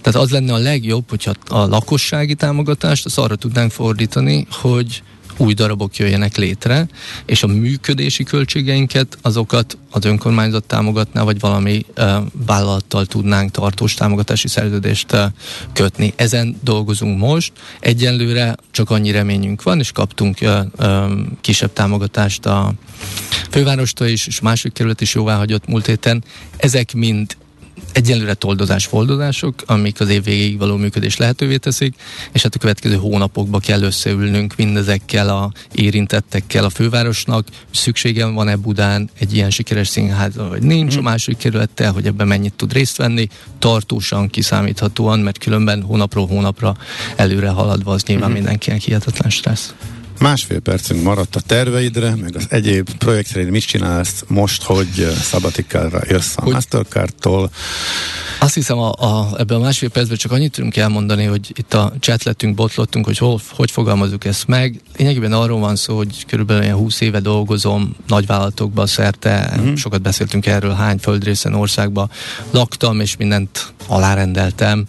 Tehát 0.00 0.20
az 0.20 0.30
lenne 0.30 0.52
a 0.52 0.58
legjobb, 0.58 1.10
hogyha 1.10 1.32
a 1.48 1.66
lakossági 1.66 2.34
támogatást 2.34 3.04
azt 3.04 3.18
arra 3.18 3.36
tudnánk 3.36 3.70
fordítani, 3.70 4.46
hogy 4.50 5.02
új 5.36 5.54
darabok 5.54 5.96
jöjjenek 5.96 6.36
létre, 6.36 6.86
és 7.26 7.42
a 7.42 7.46
működési 7.46 8.22
költségeinket 8.24 9.18
azokat 9.22 9.78
az 9.90 10.04
önkormányzat 10.04 10.64
támogatná, 10.64 11.22
vagy 11.22 11.40
valami 11.40 11.84
uh, 11.96 12.14
vállalattal 12.46 13.06
tudnánk 13.06 13.50
tartós 13.50 13.94
támogatási 13.94 14.48
szerződést 14.48 15.12
uh, 15.12 15.20
kötni. 15.72 16.12
Ezen 16.16 16.56
dolgozunk 16.62 17.18
most. 17.18 17.52
Egyenlőre 17.80 18.56
csak 18.70 18.90
annyi 18.90 19.10
reményünk 19.10 19.62
van, 19.62 19.78
és 19.78 19.92
kaptunk 19.92 20.38
uh, 20.42 20.58
um, 20.78 21.38
kisebb 21.40 21.72
támogatást 21.72 22.46
a 22.46 22.72
fővárostól 23.50 24.06
is, 24.06 24.26
és 24.26 24.40
másik 24.40 24.72
kerület 24.72 25.00
is 25.00 25.14
jóvá 25.14 25.36
hagyott 25.36 25.66
múlt 25.66 25.86
héten. 25.86 26.24
Ezek 26.56 26.92
mind 26.92 27.36
Egyelőre 27.92 28.34
toldozás, 28.34 28.86
foldozások, 28.86 29.62
amik 29.66 30.00
az 30.00 30.08
év 30.08 30.24
végéig 30.24 30.58
való 30.58 30.76
működés 30.76 31.16
lehetővé 31.16 31.56
teszik, 31.56 31.94
és 32.32 32.42
hát 32.42 32.54
a 32.54 32.58
következő 32.58 32.96
hónapokban 32.96 33.60
kell 33.60 33.82
összeülnünk 33.82 34.56
mindezekkel 34.56 35.28
a 35.28 35.52
érintettekkel 35.72 36.64
a 36.64 36.70
fővárosnak. 36.70 37.48
Szüksége 37.70 38.26
van-e 38.26 38.56
Budán 38.56 39.10
egy 39.18 39.34
ilyen 39.34 39.50
sikeres 39.50 39.88
színházra, 39.88 40.48
vagy 40.48 40.62
nincs 40.62 40.94
hmm. 40.94 41.06
a 41.06 41.10
másik 41.10 41.36
kerülettel, 41.36 41.92
hogy 41.92 42.06
ebben 42.06 42.26
mennyit 42.26 42.54
tud 42.54 42.72
részt 42.72 42.96
venni, 42.96 43.28
tartósan, 43.58 44.30
kiszámíthatóan, 44.30 45.18
mert 45.18 45.38
különben 45.38 45.82
hónapról 45.82 46.26
hónapra 46.26 46.76
előre 47.16 47.48
haladva 47.48 47.92
az 47.92 48.02
nyilván 48.02 48.26
hmm. 48.26 48.34
mindenkinek 48.34 48.80
hihetetlen 48.80 49.30
stressz. 49.30 49.74
Másfél 50.20 50.60
percünk 50.60 51.02
maradt 51.02 51.36
a 51.36 51.40
terveidre, 51.40 52.14
meg 52.14 52.36
az 52.36 52.46
egyéb 52.48 52.90
projektreid. 52.98 53.50
Mit 53.50 53.64
csinálsz 53.64 54.24
most, 54.28 54.62
hogy 54.62 55.08
szabatikára 55.22 56.00
jössz 56.08 56.36
a 56.36 56.42
hogy... 56.42 56.52
Mastercard-tól? 56.52 57.50
Azt 58.38 58.54
hiszem, 58.54 58.78
a, 58.78 58.92
a, 58.92 59.34
ebben 59.38 59.56
a 59.56 59.60
másfél 59.60 59.88
percben 59.88 60.16
csak 60.16 60.32
annyit 60.32 60.52
tudunk 60.52 60.76
elmondani, 60.76 61.24
hogy 61.24 61.52
itt 61.54 61.74
a 61.74 61.92
chatlettünk, 62.00 62.54
botlottunk, 62.54 63.04
hogy 63.04 63.18
hol, 63.18 63.40
hogy 63.50 63.70
fogalmazunk 63.70 64.24
ezt 64.24 64.46
meg. 64.46 64.80
Lényegében 64.96 65.32
arról 65.32 65.60
van 65.60 65.76
szó, 65.76 65.96
hogy 65.96 66.26
körülbelül 66.26 66.62
ilyen 66.62 66.76
20 66.76 67.00
éve 67.00 67.20
dolgozom 67.20 67.96
nagyvállalatokba 68.06 68.86
szerte, 68.86 69.54
mm-hmm. 69.60 69.74
sokat 69.74 70.02
beszéltünk 70.02 70.46
erről, 70.46 70.72
hány 70.72 70.98
földrészen, 70.98 71.54
országba 71.54 72.08
laktam, 72.50 73.00
és 73.00 73.16
mindent 73.16 73.72
alárendeltem 73.86 74.86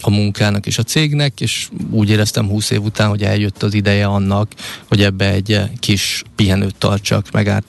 a 0.00 0.10
munkának 0.10 0.66
és 0.66 0.78
a 0.78 0.82
cégnek, 0.82 1.40
és 1.40 1.68
úgy 1.90 2.10
éreztem 2.10 2.48
20 2.48 2.70
év 2.70 2.82
után, 2.82 3.08
hogy 3.08 3.22
eljött 3.22 3.62
az 3.62 3.74
ideje 3.74 4.06
annak, 4.14 4.52
hogy 4.88 5.02
ebbe 5.02 5.30
egy 5.30 5.60
kis 5.78 6.22
pihenőt 6.36 6.76
tartsak, 6.76 7.30
megállt, 7.32 7.64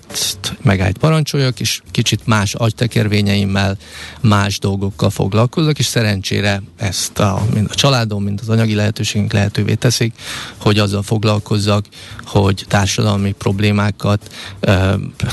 megállt 0.61 0.97
parancsoljak, 0.97 1.59
és 1.59 1.81
kicsit 1.91 2.27
más 2.27 2.53
agytekervényeimmel, 2.53 3.77
más 4.21 4.59
dolgokkal 4.59 5.09
foglalkozok, 5.09 5.79
és 5.79 5.85
szerencsére 5.85 6.61
ezt 6.77 7.19
a, 7.19 7.45
mind 7.53 7.67
a 7.69 7.75
családom, 7.75 8.23
mind 8.23 8.39
az 8.41 8.49
anyagi 8.49 8.75
lehetőségünk 8.75 9.33
lehetővé 9.33 9.73
teszik, 9.73 10.13
hogy 10.57 10.79
azzal 10.79 11.03
foglalkozzak, 11.03 11.85
hogy 12.25 12.65
társadalmi 12.67 13.31
problémákat, 13.31 14.33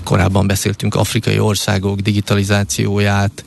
korábban 0.05 0.47
beszéltünk 0.47 0.95
afrikai 0.95 1.39
országok 1.39 2.01
digitalizációját, 2.01 3.45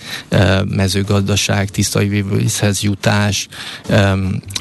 mezőgazdaság, 0.65 1.69
tiszta 1.69 1.99
vízhez 1.99 2.81
jutás, 2.81 3.47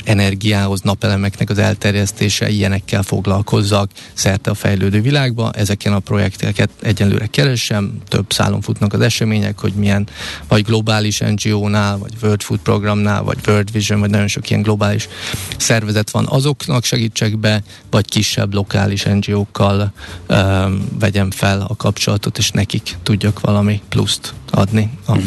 energiához, 0.04 0.80
napelemeknek 0.80 1.50
az 1.50 1.58
elterjesztése, 1.58 2.50
ilyenekkel 2.94 3.02
foglalkozzak 3.02 3.90
szerte 4.12 4.50
a 4.50 4.54
fejlődő 4.54 5.00
világba. 5.00 5.50
Ezeken 5.50 5.92
a 5.92 5.98
projekteket 5.98 6.70
egyenlőre 6.82 7.26
keresem, 7.26 7.98
több 8.08 8.32
szálon 8.32 8.60
futnak 8.60 8.92
az 8.92 9.00
események, 9.00 9.58
hogy 9.58 9.72
milyen 9.72 10.06
vagy 10.48 10.64
globális 10.64 11.18
NGO-nál, 11.18 11.98
vagy 11.98 12.12
World 12.22 12.42
Food 12.42 12.60
Programnál, 12.60 13.22
vagy 13.22 13.38
World 13.46 13.72
Vision, 13.72 14.00
vagy 14.00 14.10
nagyon 14.10 14.28
sok 14.28 14.50
ilyen 14.50 14.62
globális 14.62 15.08
szervezet 15.56 16.10
van, 16.10 16.26
azoknak 16.28 16.84
segítsek 16.84 17.38
be, 17.38 17.62
vagy 17.90 18.08
kisebb 18.08 18.54
lokális 18.54 19.02
NGO-kkal 19.02 19.92
um, 20.28 20.88
vegyem 20.98 21.30
fel 21.30 21.60
a 21.68 21.76
kapcsolatot, 21.76 22.38
és 22.38 22.50
nekik 22.50 22.96
tudjak 23.02 23.40
valami 23.40 23.82
pluszt 23.88 24.34
adni 24.54 24.90
a 25.06 25.14
mm. 25.14 25.20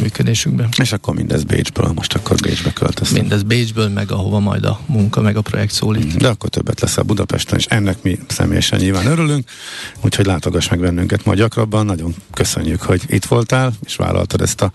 És 0.77 0.91
akkor 0.91 1.15
mindez 1.15 1.43
Bécsből, 1.43 1.91
most 1.95 2.13
akkor 2.13 2.35
Bécsbe 2.41 2.73
költöz. 2.73 3.11
Mindez 3.11 3.43
Bécsből, 3.43 3.89
meg 3.89 4.11
ahova 4.11 4.39
majd 4.39 4.65
a 4.65 4.79
munka, 4.85 5.21
meg 5.21 5.35
a 5.35 5.41
projekt 5.41 5.71
szólít. 5.71 6.17
De 6.17 6.27
akkor 6.27 6.49
többet 6.49 6.79
lesz 6.79 6.97
a 6.97 7.03
Budapesten, 7.03 7.56
és 7.57 7.65
ennek 7.65 8.01
mi 8.01 8.19
személyesen 8.27 8.79
nyilván 8.79 9.05
örülünk, 9.05 9.49
úgyhogy 10.01 10.25
látogass 10.25 10.69
meg 10.69 10.79
bennünket 10.79 11.25
majd 11.25 11.37
gyakrabban. 11.37 11.85
Nagyon 11.85 12.15
köszönjük, 12.33 12.81
hogy 12.81 13.01
itt 13.07 13.25
voltál, 13.25 13.73
és 13.85 13.95
vállaltad 13.95 14.41
ezt 14.41 14.61
a 14.61 14.71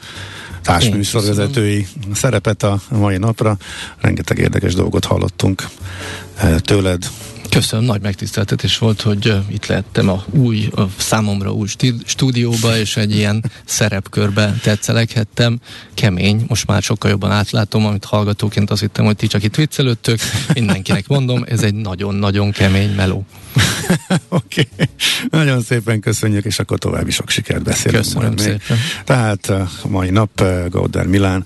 társműsorvezetői 0.62 1.86
szerepet 2.14 2.62
a 2.62 2.80
mai 2.90 3.16
napra. 3.16 3.56
Rengeteg 4.00 4.38
érdekes 4.38 4.74
dolgot 4.74 5.04
hallottunk 5.04 5.68
eh, 6.36 6.58
tőled, 6.58 7.10
Köszönöm, 7.52 7.84
nagy 7.84 8.00
megtiszteltetés 8.00 8.78
volt, 8.78 9.00
hogy 9.00 9.34
itt 9.50 9.66
lettem 9.66 10.08
a 10.08 10.24
új, 10.30 10.68
a 10.76 10.82
számomra 10.96 11.52
új 11.52 11.68
stúdióba, 12.04 12.76
és 12.76 12.96
egy 12.96 13.14
ilyen 13.14 13.44
szerepkörbe 13.64 14.54
tetszeleghettem. 14.62 15.60
Kemény, 15.94 16.44
most 16.48 16.66
már 16.66 16.82
sokkal 16.82 17.10
jobban 17.10 17.30
átlátom, 17.30 17.86
amit 17.86 18.04
hallgatóként 18.04 18.70
azt 18.70 18.80
hittem, 18.80 19.04
hogy 19.04 19.16
ti 19.16 19.26
csak 19.26 19.42
itt 19.42 19.54
viccelődtök. 19.54 20.18
Mindenkinek 20.54 21.08
mondom, 21.08 21.44
ez 21.48 21.62
egy 21.62 21.74
nagyon-nagyon 21.74 22.50
kemény 22.50 22.94
meló. 22.94 23.26
Oké, 24.28 24.68
okay. 24.72 24.88
nagyon 25.30 25.62
szépen 25.62 26.00
köszönjük, 26.00 26.44
és 26.44 26.58
akkor 26.58 26.78
további 26.78 27.10
sok 27.10 27.30
sikert 27.30 27.62
beszélünk. 27.62 28.04
Köszönöm 28.04 28.36
szépen. 28.36 28.78
Tehát 29.04 29.48
a 29.48 29.88
mai 29.88 30.10
nap 30.10 30.44
Gauder 30.68 31.06
Milán 31.06 31.44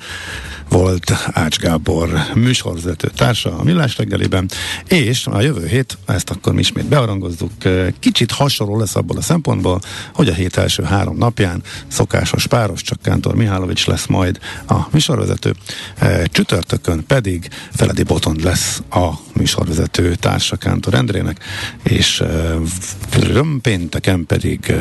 volt 0.68 1.12
Ács 1.32 1.58
Gábor 1.58 2.10
műsorvezető 2.34 3.10
társa 3.16 3.58
a 3.58 3.62
Millás 3.62 3.96
reggeliben, 3.96 4.48
és 4.88 5.26
a 5.26 5.40
jövő 5.40 5.66
hét, 5.66 5.95
ezt 6.06 6.30
akkor 6.30 6.52
mi 6.52 6.60
ismét 6.60 6.84
bearangozzuk, 6.84 7.50
kicsit 7.98 8.30
hasonló 8.30 8.78
lesz 8.78 8.96
abból 8.96 9.16
a 9.16 9.22
szempontból, 9.22 9.80
hogy 10.14 10.28
a 10.28 10.34
hét 10.34 10.56
első 10.56 10.82
három 10.82 11.16
napján 11.16 11.62
szokásos 11.88 12.46
páros, 12.46 12.82
csak 12.82 13.02
Kántor 13.02 13.34
Mihálovics 13.34 13.86
lesz 13.86 14.06
majd 14.06 14.38
a 14.68 14.74
műsorvezető, 14.90 15.54
csütörtökön 16.24 17.04
pedig 17.06 17.48
Feledi 17.72 18.02
Botond 18.02 18.42
lesz 18.42 18.82
a 18.90 19.10
műsorvezető 19.34 20.14
társa 20.14 20.56
Kántor 20.56 20.94
Endrének, 20.94 21.44
és 21.82 22.22
pénteken 23.62 24.26
pedig 24.26 24.74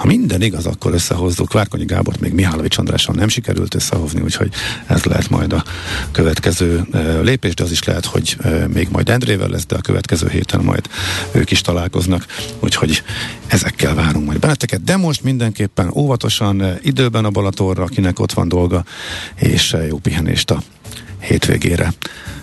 ha 0.00 0.06
minden 0.06 0.42
igaz, 0.42 0.66
akkor 0.66 0.94
összehozzuk. 0.94 1.52
Várkonyi 1.52 1.84
Gábort 1.84 2.20
még 2.20 2.32
Mihálovics 2.32 2.78
Andrással 2.78 3.14
nem 3.14 3.28
sikerült 3.28 3.74
összehozni, 3.74 4.20
úgyhogy 4.20 4.52
ez 4.86 5.04
lehet 5.04 5.28
majd 5.28 5.52
a 5.52 5.64
következő 6.10 6.86
lépés, 7.22 7.54
de 7.54 7.62
az 7.62 7.70
is 7.70 7.84
lehet, 7.84 8.04
hogy 8.04 8.36
még 8.72 8.88
majd 8.90 9.08
Endrével 9.08 9.48
lesz, 9.48 9.66
de 9.66 9.76
a 9.76 9.80
következő 9.80 10.28
héten 10.40 10.64
majd 10.64 10.88
ők 11.32 11.50
is 11.50 11.60
találkoznak, 11.60 12.26
úgyhogy 12.60 13.02
ezekkel 13.46 13.94
várunk 13.94 14.26
majd 14.26 14.38
benneteket, 14.38 14.84
de 14.84 14.96
most 14.96 15.22
mindenképpen 15.22 15.90
óvatosan 15.94 16.78
időben 16.82 17.24
a 17.24 17.30
Balatorra, 17.30 17.82
akinek 17.82 18.20
ott 18.20 18.32
van 18.32 18.48
dolga, 18.48 18.84
és 19.34 19.76
jó 19.88 19.98
pihenést 19.98 20.50
a 20.50 20.62
hétvégére. 21.20 21.92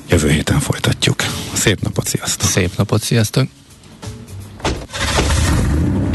Jövő 0.10 0.30
héten 0.30 0.60
folytatjuk. 0.60 1.16
Szép 1.54 1.82
napot, 1.82 2.08
sziasztok! 2.08 2.50
Szép 2.50 2.78
napot, 2.78 3.02
sziasztok! 3.02 3.48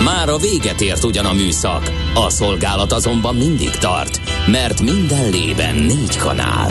Már 0.05 0.29
a 0.29 0.37
véget 0.37 0.81
ért 0.81 1.05
ugyan 1.05 1.25
a 1.25 1.33
műszak, 1.33 1.91
a 2.15 2.31
szolgálat 2.31 2.93
azonban 2.93 3.35
mindig 3.35 3.71
tart, 3.71 4.21
mert 4.47 4.81
minden 4.81 5.31
lében 5.31 5.75
négy 5.75 6.17
kanál. 6.17 6.71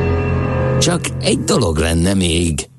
Csak 0.81 1.01
egy 1.19 1.43
dolog 1.43 1.77
lenne 1.77 2.13
még. 2.13 2.69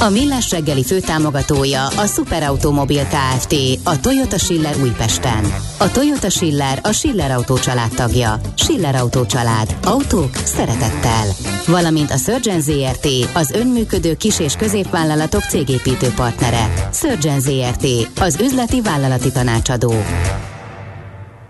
A 0.00 0.08
Millás 0.08 0.50
reggeli 0.50 0.84
főtámogatója 0.84 1.86
a 1.86 2.06
Superautomobil 2.06 3.04
KFT, 3.04 3.54
a 3.82 4.00
Toyota 4.00 4.38
Schiller 4.38 4.74
Újpesten. 4.82 5.44
A 5.78 5.90
Toyota 5.90 6.30
Schiller 6.30 6.78
a 6.82 6.92
Schiller 6.92 7.30
Autó 7.30 7.58
család 7.58 7.94
tagja. 7.94 8.40
Schiller 8.54 8.94
Autó 8.94 9.26
család. 9.26 9.76
Autók 9.84 10.36
szeretettel. 10.36 11.24
Valamint 11.66 12.10
a 12.10 12.16
Surgeon 12.16 12.60
ZRT, 12.60 13.08
az 13.34 13.50
önműködő 13.50 14.14
kis- 14.14 14.40
és 14.40 14.54
középvállalatok 14.54 15.42
cégépítő 15.42 16.12
partnere. 16.14 16.88
Surgeon 16.92 17.40
ZRT, 17.40 17.86
az 18.20 18.38
üzleti 18.40 18.80
vállalati 18.80 19.32
tanácsadó. 19.32 19.94